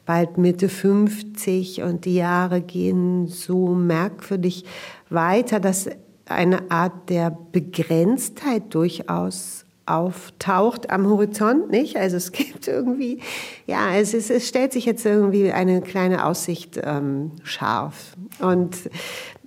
bald 0.06 0.38
Mitte 0.38 0.68
50 0.68 1.82
und 1.82 2.04
die 2.04 2.14
Jahre 2.14 2.60
gehen 2.60 3.26
so 3.26 3.74
merkwürdig 3.74 4.64
weiter, 5.10 5.58
dass 5.58 5.88
eine 6.26 6.70
Art 6.70 7.10
der 7.10 7.36
Begrenztheit 7.52 8.72
durchaus 8.72 9.63
auftaucht 9.86 10.90
am 10.90 11.06
Horizont, 11.08 11.70
nicht? 11.70 11.96
Also 11.96 12.16
es 12.16 12.32
gibt 12.32 12.68
irgendwie, 12.68 13.20
ja, 13.66 13.94
es, 13.94 14.14
ist, 14.14 14.30
es 14.30 14.48
stellt 14.48 14.72
sich 14.72 14.84
jetzt 14.86 15.04
irgendwie 15.04 15.52
eine 15.52 15.82
kleine 15.82 16.24
Aussicht 16.24 16.80
ähm, 16.82 17.32
scharf. 17.42 18.16
Und 18.40 18.90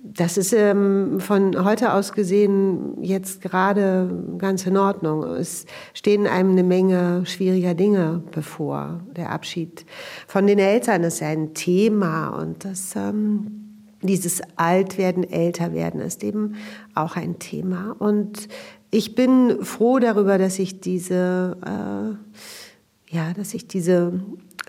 das 0.02 0.38
ist 0.38 0.52
ähm, 0.52 1.20
von 1.20 1.64
heute 1.64 1.92
aus 1.92 2.12
gesehen 2.12 3.02
jetzt 3.02 3.42
gerade 3.42 4.10
ganz 4.38 4.66
in 4.66 4.76
Ordnung. 4.76 5.24
Es 5.24 5.66
stehen 5.92 6.26
einem 6.26 6.52
eine 6.52 6.62
Menge 6.62 7.26
schwieriger 7.26 7.74
Dinge 7.74 8.22
bevor. 8.30 9.00
Der 9.16 9.30
Abschied 9.30 9.84
von 10.26 10.46
den 10.46 10.58
Eltern 10.58 11.02
ist 11.02 11.22
ein 11.22 11.54
Thema 11.54 12.28
und 12.28 12.64
das 12.64 12.94
ähm, 12.96 13.64
dieses 14.02 14.40
Altwerden, 14.56 15.28
Älterwerden 15.28 16.00
ist 16.00 16.22
eben 16.22 16.54
auch 16.94 17.16
ein 17.16 17.38
Thema. 17.38 17.96
Und 17.98 18.48
ich 18.90 19.14
bin 19.14 19.64
froh 19.64 19.98
darüber, 19.98 20.38
dass 20.38 20.58
ich 20.58 20.80
diese, 20.80 21.56
äh, 21.64 23.14
ja, 23.14 23.32
dass 23.34 23.54
ich 23.54 23.66
diese 23.66 24.20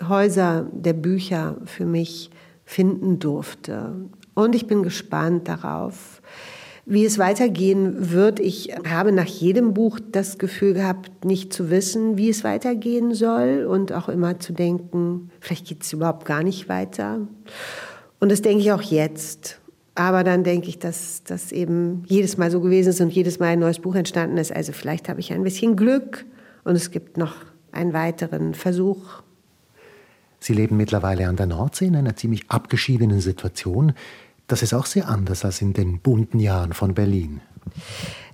Häuser 0.06 0.66
der 0.72 0.92
Bücher 0.92 1.56
für 1.64 1.86
mich 1.86 2.30
finden 2.64 3.18
durfte. 3.18 3.94
Und 4.34 4.54
ich 4.54 4.66
bin 4.66 4.82
gespannt 4.82 5.48
darauf, 5.48 6.22
wie 6.86 7.04
es 7.04 7.18
weitergehen 7.18 8.10
wird. 8.10 8.40
Ich 8.40 8.74
habe 8.88 9.12
nach 9.12 9.26
jedem 9.26 9.74
Buch 9.74 10.00
das 10.00 10.38
Gefühl 10.38 10.74
gehabt, 10.74 11.24
nicht 11.24 11.52
zu 11.52 11.70
wissen, 11.70 12.16
wie 12.16 12.30
es 12.30 12.42
weitergehen 12.44 13.14
soll 13.14 13.66
und 13.68 13.92
auch 13.92 14.08
immer 14.08 14.38
zu 14.38 14.52
denken, 14.52 15.30
vielleicht 15.40 15.66
geht 15.66 15.82
es 15.82 15.92
überhaupt 15.92 16.24
gar 16.24 16.42
nicht 16.42 16.68
weiter. 16.68 17.20
Und 18.18 18.32
das 18.32 18.42
denke 18.42 18.62
ich 18.62 18.72
auch 18.72 18.82
jetzt. 18.82 19.59
Aber 19.94 20.24
dann 20.24 20.44
denke 20.44 20.68
ich, 20.68 20.78
dass 20.78 21.24
das 21.24 21.52
eben 21.52 22.04
jedes 22.06 22.36
Mal 22.36 22.50
so 22.50 22.60
gewesen 22.60 22.90
ist 22.90 23.00
und 23.00 23.10
jedes 23.10 23.38
Mal 23.38 23.48
ein 23.48 23.58
neues 23.58 23.80
Buch 23.80 23.94
entstanden 23.94 24.36
ist. 24.38 24.54
Also 24.54 24.72
vielleicht 24.72 25.08
habe 25.08 25.20
ich 25.20 25.32
ein 25.32 25.42
bisschen 25.42 25.76
Glück 25.76 26.24
und 26.64 26.76
es 26.76 26.90
gibt 26.90 27.16
noch 27.16 27.34
einen 27.72 27.92
weiteren 27.92 28.54
Versuch. 28.54 29.22
Sie 30.38 30.54
leben 30.54 30.76
mittlerweile 30.76 31.28
an 31.28 31.36
der 31.36 31.46
Nordsee 31.46 31.86
in 31.86 31.96
einer 31.96 32.16
ziemlich 32.16 32.44
abgeschiedenen 32.48 33.20
Situation. 33.20 33.92
Das 34.46 34.62
ist 34.62 34.74
auch 34.74 34.86
sehr 34.86 35.08
anders 35.08 35.44
als 35.44 35.60
in 35.60 35.74
den 35.74 36.00
bunten 36.00 36.40
Jahren 36.40 36.72
von 36.72 36.94
Berlin. 36.94 37.40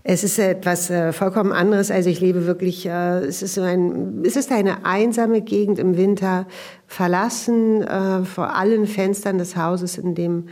Es 0.09 0.23
ist 0.23 0.39
etwas 0.39 0.89
äh, 0.89 1.13
vollkommen 1.13 1.53
anderes. 1.53 1.91
Also 1.91 2.09
ich 2.09 2.21
lebe 2.21 2.47
wirklich, 2.47 2.87
äh, 2.87 3.19
es, 3.25 3.43
ist 3.43 3.55
so 3.55 3.63
ein, 3.63 4.23
es 4.25 4.37
ist 4.37 4.53
eine 4.53 4.87
einsame 4.87 5.41
Gegend 5.41 5.81
im 5.81 5.97
Winter, 5.97 6.47
verlassen 6.87 7.83
äh, 7.83 8.25
vor 8.25 8.55
allen 8.55 8.87
Fenstern 8.87 9.39
des 9.39 9.57
Hauses, 9.57 9.99
in 9.99 10.15
dem 10.15 10.45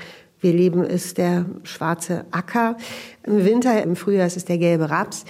wir 0.44 0.52
leben, 0.52 0.84
ist 0.84 1.18
der 1.18 1.46
schwarze 1.64 2.24
Acker. 2.30 2.76
Im 3.26 3.44
Winter, 3.44 3.82
im 3.82 3.96
Frühjahr 3.96 4.28
ist 4.28 4.36
es 4.36 4.44
der 4.44 4.58
gelbe 4.58 4.90
Raps. 4.90 5.24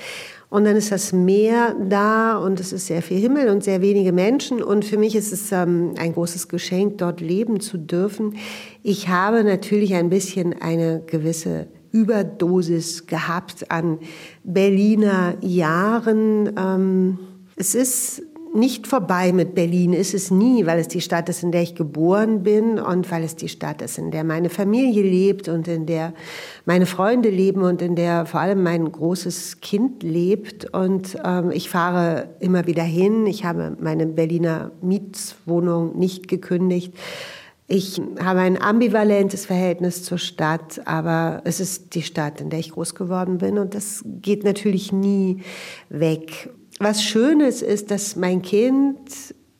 Und 0.51 0.67
dann 0.67 0.77
ist 0.77 0.93
das 0.93 1.13
Meer 1.13 1.75
da 1.89 2.37
und 2.37 2.61
es 2.61 2.73
ist 2.73 2.87
sehr 2.87 3.03
viel 3.03 3.19
Himmel 3.19 3.49
und 3.49 3.65
sehr 3.65 3.81
wenige 3.81 4.13
Menschen. 4.13 4.63
Und 4.63 4.85
für 4.85 4.99
mich 4.99 5.17
ist 5.17 5.33
es 5.33 5.51
ähm, 5.51 5.95
ein 5.99 6.13
großes 6.13 6.49
Geschenk, 6.49 6.99
dort 6.99 7.21
leben 7.21 7.59
zu 7.59 7.79
dürfen. 7.79 8.37
Ich 8.83 9.09
habe 9.09 9.43
natürlich 9.43 9.95
ein 9.95 10.11
bisschen 10.11 10.55
eine 10.61 11.03
gewisse 11.07 11.67
Überdosis 11.91 13.07
gehabt 13.07 13.71
an 13.71 13.99
Berliner 14.45 15.35
Jahren. 15.41 16.53
Ähm, 16.57 17.19
es 17.57 17.75
ist 17.75 18.23
nicht 18.55 18.87
vorbei 18.87 19.33
mit 19.33 19.55
Berlin 19.55 19.93
ist 19.93 20.15
es 20.15 20.31
nie, 20.31 20.65
weil 20.65 20.79
es 20.79 20.89
die 20.89 21.01
Stadt 21.01 21.29
ist, 21.29 21.43
in 21.43 21.51
der 21.51 21.63
ich 21.63 21.75
geboren 21.75 22.45
bin 22.45 22.79
und 22.79 23.11
weil 23.11 23.25
es 23.25 23.35
die 23.35 23.49
Stadt 23.49 23.83
ist, 23.83 23.99
in 23.99 24.13
der 24.13 24.23
meine 24.23 24.49
Familie 24.49 25.03
lebt 25.03 25.49
und 25.49 25.67
in 25.67 25.87
der 25.87 26.15
meine 26.65 26.87
Freunde 26.87 27.31
leben 27.31 27.63
und 27.63 27.83
in 27.83 27.97
der 27.97 28.27
vor 28.27 28.41
allem 28.41 28.63
mein 28.63 28.91
großes 28.91 29.61
Kind 29.61 30.05
lebt. 30.05 30.73
Und 30.73 31.17
ähm, 31.25 31.51
ich 31.51 31.69
fahre 31.69 32.29
immer 32.39 32.67
wieder 32.67 32.85
hin. 32.85 33.27
Ich 33.27 33.45
habe 33.45 33.77
meine 33.81 34.07
Berliner 34.07 34.71
Mietswohnung 34.81 35.99
nicht 35.99 36.29
gekündigt. 36.29 36.95
Ich 37.67 38.01
habe 38.23 38.41
ein 38.41 38.61
ambivalentes 38.61 39.47
Verhältnis 39.47 40.05
zur 40.05 40.19
Stadt, 40.19 40.83
aber 40.85 41.41
es 41.45 41.61
ist 41.61 41.95
die 41.95 42.03
Stadt, 42.03 42.41
in 42.41 42.51
der 42.51 42.59
ich 42.59 42.73
groß 42.73 42.95
geworden 42.95 43.39
bin 43.39 43.59
und 43.59 43.75
das 43.75 44.05
geht 44.05 44.45
natürlich 44.45 44.93
nie 44.93 45.41
weg 45.89 46.51
was 46.79 47.03
Schönes 47.03 47.63
ist, 47.63 47.91
dass 47.91 48.17
mein 48.17 48.43
Kind, 48.43 48.99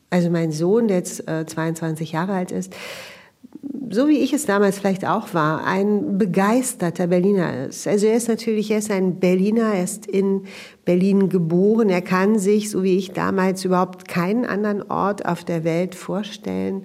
also 0.09 0.29
mein 0.29 0.51
Sohn, 0.51 0.87
der 0.87 0.97
jetzt 0.97 1.27
äh, 1.27 1.45
22 1.45 2.11
Jahre 2.11 2.33
alt 2.33 2.51
ist, 2.51 2.73
so 3.89 4.07
wie 4.07 4.19
ich 4.19 4.33
es 4.33 4.45
damals 4.45 4.79
vielleicht 4.79 5.05
auch 5.05 5.33
war, 5.33 5.65
ein 5.65 6.17
begeisterter 6.17 7.07
Berliner 7.07 7.67
ist. 7.67 7.87
Also 7.87 8.07
er 8.07 8.15
ist 8.15 8.27
natürlich, 8.27 8.71
er 8.71 8.79
ist 8.79 8.91
ein 8.91 9.19
Berliner, 9.19 9.73
er 9.73 9.83
ist 9.83 10.05
in 10.05 10.43
Berlin 10.85 11.29
geboren, 11.29 11.89
er 11.89 12.01
kann 12.01 12.39
sich, 12.39 12.69
so 12.69 12.83
wie 12.83 12.97
ich 12.97 13.11
damals, 13.11 13.63
überhaupt 13.63 14.07
keinen 14.07 14.45
anderen 14.45 14.89
Ort 14.89 15.25
auf 15.25 15.43
der 15.43 15.63
Welt 15.63 15.95
vorstellen, 15.95 16.83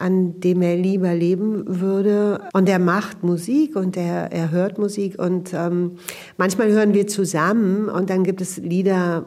an 0.00 0.40
dem 0.40 0.62
er 0.62 0.76
lieber 0.76 1.14
leben 1.14 1.64
würde. 1.66 2.40
Und 2.52 2.68
er 2.68 2.78
macht 2.78 3.22
Musik 3.22 3.76
und 3.76 3.96
er, 3.96 4.32
er 4.32 4.50
hört 4.50 4.78
Musik 4.78 5.18
und 5.18 5.52
ähm, 5.52 5.96
manchmal 6.36 6.70
hören 6.70 6.94
wir 6.94 7.06
zusammen 7.06 7.88
und 7.88 8.10
dann 8.10 8.24
gibt 8.24 8.40
es 8.40 8.56
Lieder, 8.56 9.26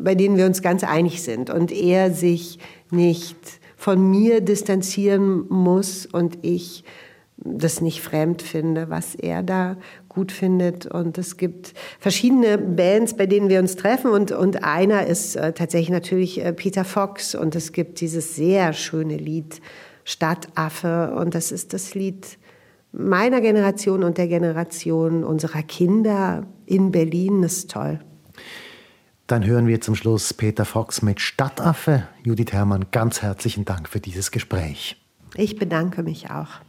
bei 0.00 0.14
denen 0.14 0.36
wir 0.36 0.46
uns 0.46 0.62
ganz 0.62 0.82
einig 0.84 1.22
sind 1.22 1.50
und 1.50 1.72
er 1.72 2.12
sich 2.12 2.58
nicht 2.90 3.36
von 3.76 4.10
mir 4.10 4.40
distanzieren 4.40 5.44
muss 5.48 6.06
und 6.06 6.38
ich 6.42 6.84
das 7.36 7.80
nicht 7.80 8.00
fremd 8.00 8.42
finde, 8.42 8.90
was 8.90 9.14
er 9.14 9.42
da 9.42 9.76
gut 10.08 10.32
findet. 10.32 10.86
Und 10.86 11.18
es 11.18 11.36
gibt 11.36 11.74
verschiedene 12.00 12.58
Bands, 12.58 13.16
bei 13.16 13.26
denen 13.26 13.48
wir 13.48 13.60
uns 13.60 13.76
treffen. 13.76 14.10
Und, 14.10 14.32
und 14.32 14.64
einer 14.64 15.06
ist 15.06 15.36
äh, 15.36 15.52
tatsächlich 15.52 15.90
natürlich 15.90 16.44
äh, 16.44 16.52
Peter 16.52 16.84
Fox. 16.84 17.36
Und 17.36 17.54
es 17.54 17.70
gibt 17.72 18.00
dieses 18.00 18.34
sehr 18.34 18.72
schöne 18.72 19.16
Lied 19.16 19.60
Stadtaffe. 20.08 21.14
Und 21.14 21.34
das 21.34 21.52
ist 21.52 21.74
das 21.74 21.94
Lied 21.94 22.38
meiner 22.92 23.42
Generation 23.42 24.02
und 24.02 24.16
der 24.16 24.26
Generation 24.26 25.22
unserer 25.22 25.62
Kinder 25.62 26.46
in 26.64 26.90
Berlin. 26.90 27.42
Das 27.42 27.58
ist 27.58 27.70
toll. 27.70 28.00
Dann 29.26 29.44
hören 29.44 29.66
wir 29.66 29.82
zum 29.82 29.94
Schluss 29.94 30.32
Peter 30.32 30.64
Fox 30.64 31.02
mit 31.02 31.20
Stadtaffe. 31.20 32.08
Judith 32.24 32.52
Herrmann, 32.52 32.86
ganz 32.90 33.20
herzlichen 33.20 33.66
Dank 33.66 33.86
für 33.86 34.00
dieses 34.00 34.30
Gespräch. 34.30 34.96
Ich 35.34 35.56
bedanke 35.56 36.02
mich 36.02 36.30
auch. 36.30 36.62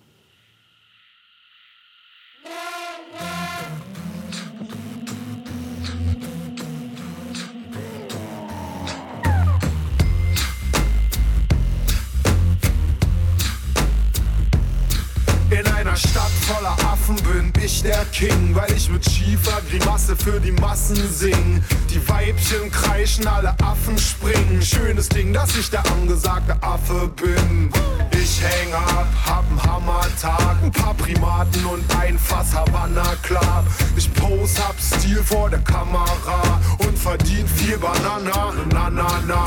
Stadt 15.99 16.31
voller 16.47 16.77
Affen 16.89 17.17
bin 17.17 17.51
ich 17.61 17.83
der 17.83 18.05
King, 18.05 18.55
weil 18.55 18.71
ich 18.71 18.89
mit 18.89 19.03
schiefer 19.03 19.61
Grimasse 19.69 20.15
für 20.15 20.39
die 20.39 20.53
Massen 20.53 20.95
sing. 21.11 21.61
Die 21.91 22.07
Weibchen 22.07 22.71
kreischen, 22.71 23.25
alle 23.27 23.55
Affen 23.63 23.97
springen. 23.97 24.61
Schönes 24.61 25.09
Ding, 25.09 25.33
dass 25.33 25.55
ich 25.55 25.71
der 25.71 25.83
angesagte 25.91 26.55
Affe 26.61 27.09
bin. 27.15 27.71
Ich 28.11 28.41
häng 28.43 28.73
ab, 28.73 29.07
hab 29.25 29.45
einen 29.49 29.63
Hammertag, 29.63 30.57
ein 30.61 30.71
paar 30.71 30.93
Primaten 30.93 31.65
und 31.65 31.83
ein 31.95 32.19
Fass 32.19 32.53
Havanna 32.53 33.15
klar. 33.23 33.63
Ich 33.95 34.13
pose, 34.13 34.59
hab 34.59 34.75
Stil 34.79 35.23
vor 35.23 35.49
der 35.49 35.59
Kamera 35.59 36.59
und 36.79 36.97
verdien 36.97 37.47
viel 37.47 37.77
Banana, 37.77 38.53
na 38.71 38.89
na 38.89 39.07
na. 39.27 39.45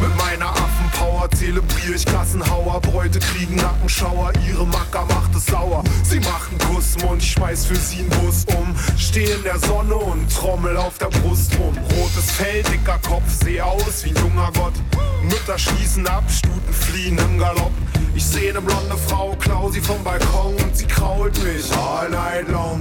Mit 0.00 0.16
meiner 0.16 0.50
Affenpower 0.50 1.30
zelebriere 1.30 1.94
ich 1.94 2.04
Gassenhauer, 2.04 2.80
Bräute 2.80 3.18
kriegen 3.20 3.56
Nackenschauer, 3.56 4.32
ihre 4.48 4.66
Macker 4.66 5.06
macht 5.06 5.34
es 5.34 5.46
sauer. 5.46 5.82
Sie 6.02 6.20
machen 6.20 6.58
Kussmund, 6.58 7.22
ich 7.22 7.32
schmeiß 7.32 7.64
für 7.66 7.76
sie 7.76 8.00
einen 8.00 8.10
Bus 8.10 8.44
um. 8.58 8.74
Steh 8.96 9.24
in 9.24 9.42
der 9.44 9.58
Sonne 9.60 9.94
und 9.94 10.32
trommel 10.34 10.76
auf 10.76 10.98
der 10.98 11.06
Brust 11.06 11.37
rum. 11.58 11.76
Rotes 11.96 12.30
Fell, 12.30 12.62
dicker 12.62 12.98
Kopf, 13.06 13.30
seh 13.42 13.60
aus 13.60 14.04
wie 14.04 14.10
ein 14.10 14.16
junger 14.16 14.50
Gott. 14.54 14.74
Mütter 15.22 15.58
schließen 15.58 16.06
ab, 16.06 16.24
Stuten 16.30 16.72
fliehen 16.72 17.18
im 17.18 17.38
Galopp. 17.38 17.72
Ich 18.14 18.26
seh 18.26 18.52
ne 18.52 18.60
blonde 18.60 18.96
Frau, 19.08 19.36
klau 19.38 19.70
sie 19.70 19.80
vom 19.80 20.02
Balkon 20.02 20.54
und 20.56 20.76
sie 20.76 20.86
krault 20.86 21.36
mich 21.44 21.70
all 21.76 22.08
night 22.10 22.48
long. 22.48 22.80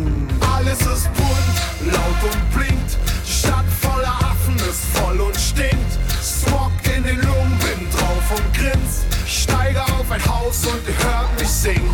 Alles 0.56 0.80
ist 0.80 1.10
bunt, 1.14 1.92
laut 1.92 2.24
und 2.24 2.52
blinkt. 2.56 2.98
Stadt 3.26 3.66
voller 3.82 4.16
Affen 4.32 4.56
ist 4.56 4.84
voll 4.94 5.20
und 5.20 5.38
stinkt. 5.38 5.92
Smog 6.22 6.72
in 6.96 7.04
den 7.04 7.18
Lungen, 7.22 7.58
bin 7.60 7.88
drauf 7.92 8.32
und 8.36 8.54
grins. 8.54 9.06
Ich 9.26 9.44
steige 9.44 9.82
auf 9.84 10.10
ein 10.10 10.26
Haus 10.26 10.66
und 10.66 10.82
ihr 10.88 10.98
hört 11.06 11.40
mich 11.40 11.50
singen. 11.50 11.94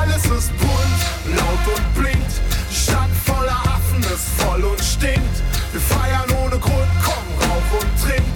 Alles 0.00 0.24
ist 0.24 0.56
bunt, 0.58 1.36
laut 1.36 1.76
und 1.76 1.94
blinkt. 1.94 2.32
Stadt 2.72 3.10
voller 3.26 3.60
Affen 3.74 4.00
ist 4.02 4.28
voll 4.38 4.64
und 4.64 4.80
stinkt. 4.82 5.42
Wir 5.72 5.80
feiern 5.80 6.30
ohne 6.44 6.58
Grund, 6.58 6.86
komm, 7.02 7.48
rauch 7.48 7.80
und 7.80 8.04
trink. 8.04 8.26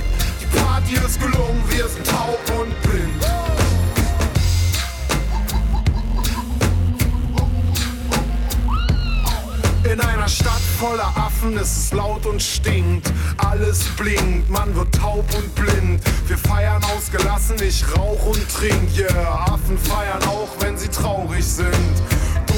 Die 0.41 0.47
Party 0.59 0.95
ist 0.95 1.21
gelungen, 1.21 1.63
wir 1.69 1.87
sind 1.87 2.07
taub 2.07 2.41
und 2.59 2.83
blind. 2.83 3.27
In 9.93 10.01
einer 10.01 10.29
Stadt 10.29 10.63
voller 10.81 11.13
Affen 11.15 11.59
ist 11.59 11.77
es 11.77 11.93
laut 11.93 12.25
und 12.25 12.43
stinkt. 12.43 13.13
Alles 13.37 13.85
blinkt, 13.99 14.49
man 14.49 14.75
wird 14.75 14.95
taub 14.95 15.27
und 15.37 15.55
blind. 15.55 16.01
Wir 16.27 16.39
feiern 16.39 16.83
ausgelassen, 16.85 17.57
ich 17.63 17.85
rauch 17.99 18.27
und 18.29 18.49
trink. 18.49 18.97
Yeah, 18.97 19.45
Affen 19.53 19.77
feiern 19.77 20.23
auch, 20.25 20.49
wenn 20.61 20.79
sie 20.79 20.89
traurig 20.89 21.45
sind. 21.45 22.03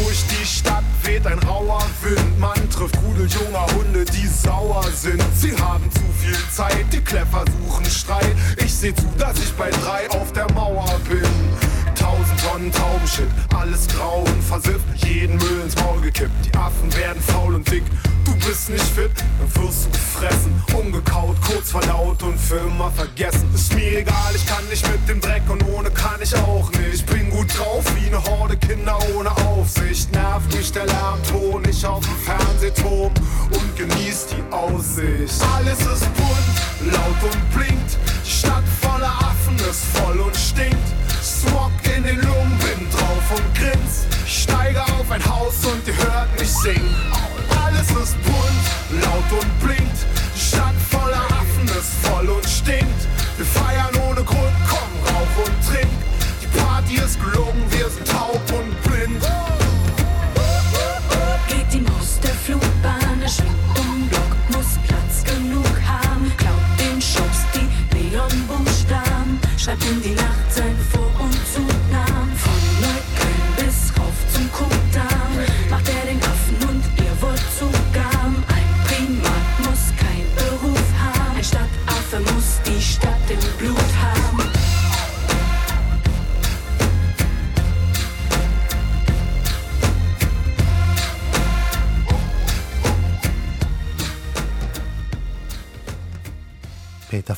Durch 0.04 0.24
die 0.26 0.46
Stadt 0.46 0.84
weht 1.02 1.26
ein 1.26 1.38
rauer 1.40 1.84
Wind. 2.02 2.38
Man 2.38 2.70
trifft 2.70 2.96
Rudel 3.02 3.26
junger 3.26 3.66
Hunde, 3.74 4.04
die 4.04 4.26
sauer 4.26 4.84
sind. 4.94 5.22
Sie 5.34 5.56
haben 5.56 5.90
zu 5.90 6.02
viel 6.18 6.38
Zeit, 6.52 6.86
die 6.92 7.00
Kläffer 7.00 7.44
suchen 7.66 7.84
Streit. 7.86 8.36
Ich 8.58 8.72
seh 8.72 8.94
zu, 8.94 9.04
dass 9.18 9.38
ich 9.38 9.52
bei 9.54 9.70
drei 9.70 10.08
auf 10.10 10.32
der 10.32 10.50
Mauer 10.52 11.00
bin. 11.08 11.67
Tausend 12.08 12.40
Tonnen 12.40 12.72
Taubenshit, 12.72 13.28
alles 13.54 13.86
grau 13.86 14.20
und 14.20 14.42
versifft, 14.42 14.86
jeden 15.04 15.36
Müll 15.36 15.60
ins 15.62 15.76
Maul 15.76 16.00
gekippt. 16.00 16.32
Die 16.42 16.56
Affen 16.56 16.90
werden 16.96 17.22
faul 17.22 17.54
und 17.54 17.70
dick, 17.70 17.82
du 18.24 18.34
bist 18.36 18.70
nicht 18.70 18.82
fit, 18.82 19.10
dann 19.14 19.62
wirst 19.62 19.84
du 19.84 19.90
gefressen, 19.90 20.62
umgekaut, 20.72 21.36
kurz 21.46 21.70
verdaut 21.70 22.22
und 22.22 22.38
für 22.38 22.60
immer 22.60 22.90
vergessen. 22.92 23.46
Ist 23.54 23.74
mir 23.74 23.98
egal, 23.98 24.34
ich 24.34 24.46
kann 24.46 24.66
nicht 24.70 24.90
mit 24.90 25.06
dem 25.06 25.20
Dreck 25.20 25.42
und 25.50 25.62
ohne 25.68 25.90
kann 25.90 26.18
ich 26.22 26.34
auch 26.34 26.70
nicht. 26.72 27.04
Bin 27.04 27.28
gut 27.28 27.46
drauf 27.58 27.84
wie 27.96 28.06
eine 28.06 28.24
Horde 28.24 28.56
Kinder 28.56 28.98
ohne 29.14 29.30
Aufsicht. 29.46 30.10
Nervt 30.12 30.50
mich 30.56 30.72
der 30.72 30.86
Lärmton, 30.86 31.62
ich 31.68 31.84
auf 31.84 32.00
dem 32.00 32.16
Fernsehturm 32.24 33.12
und 33.52 33.76
genieß 33.76 34.28
die 34.28 34.54
Aussicht. 34.54 35.42
Alles 35.54 35.80
ist 35.80 36.08
bunt, 36.14 36.90
laut 36.90 37.22
und 37.22 37.50
blinkt, 37.54 37.98
die 38.24 38.30
steige 45.18 45.24
auf 45.24 45.24
ein 45.24 45.30
Haus 45.30 45.64
und 45.64 45.86
ihr 45.86 45.96
hört 45.96 46.38
mich 46.38 46.48
singen. 46.48 47.17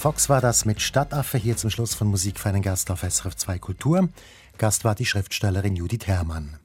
Fox 0.01 0.30
war 0.30 0.40
das 0.40 0.64
mit 0.64 0.80
Stadtaffe 0.80 1.36
hier 1.36 1.59
zum 1.59 1.68
Schluss 1.68 1.92
von 1.92 2.09
Musik 2.09 2.40
für 2.40 2.48
einen 2.48 2.62
Gast 2.62 2.90
auf 2.90 3.03
SRF 3.03 3.36
2 3.36 3.59
Kultur. 3.59 4.09
Gast 4.57 4.82
war 4.82 4.94
die 4.94 5.05
Schriftstellerin 5.05 5.76
Judith 5.76 6.07
Herrmann. 6.07 6.59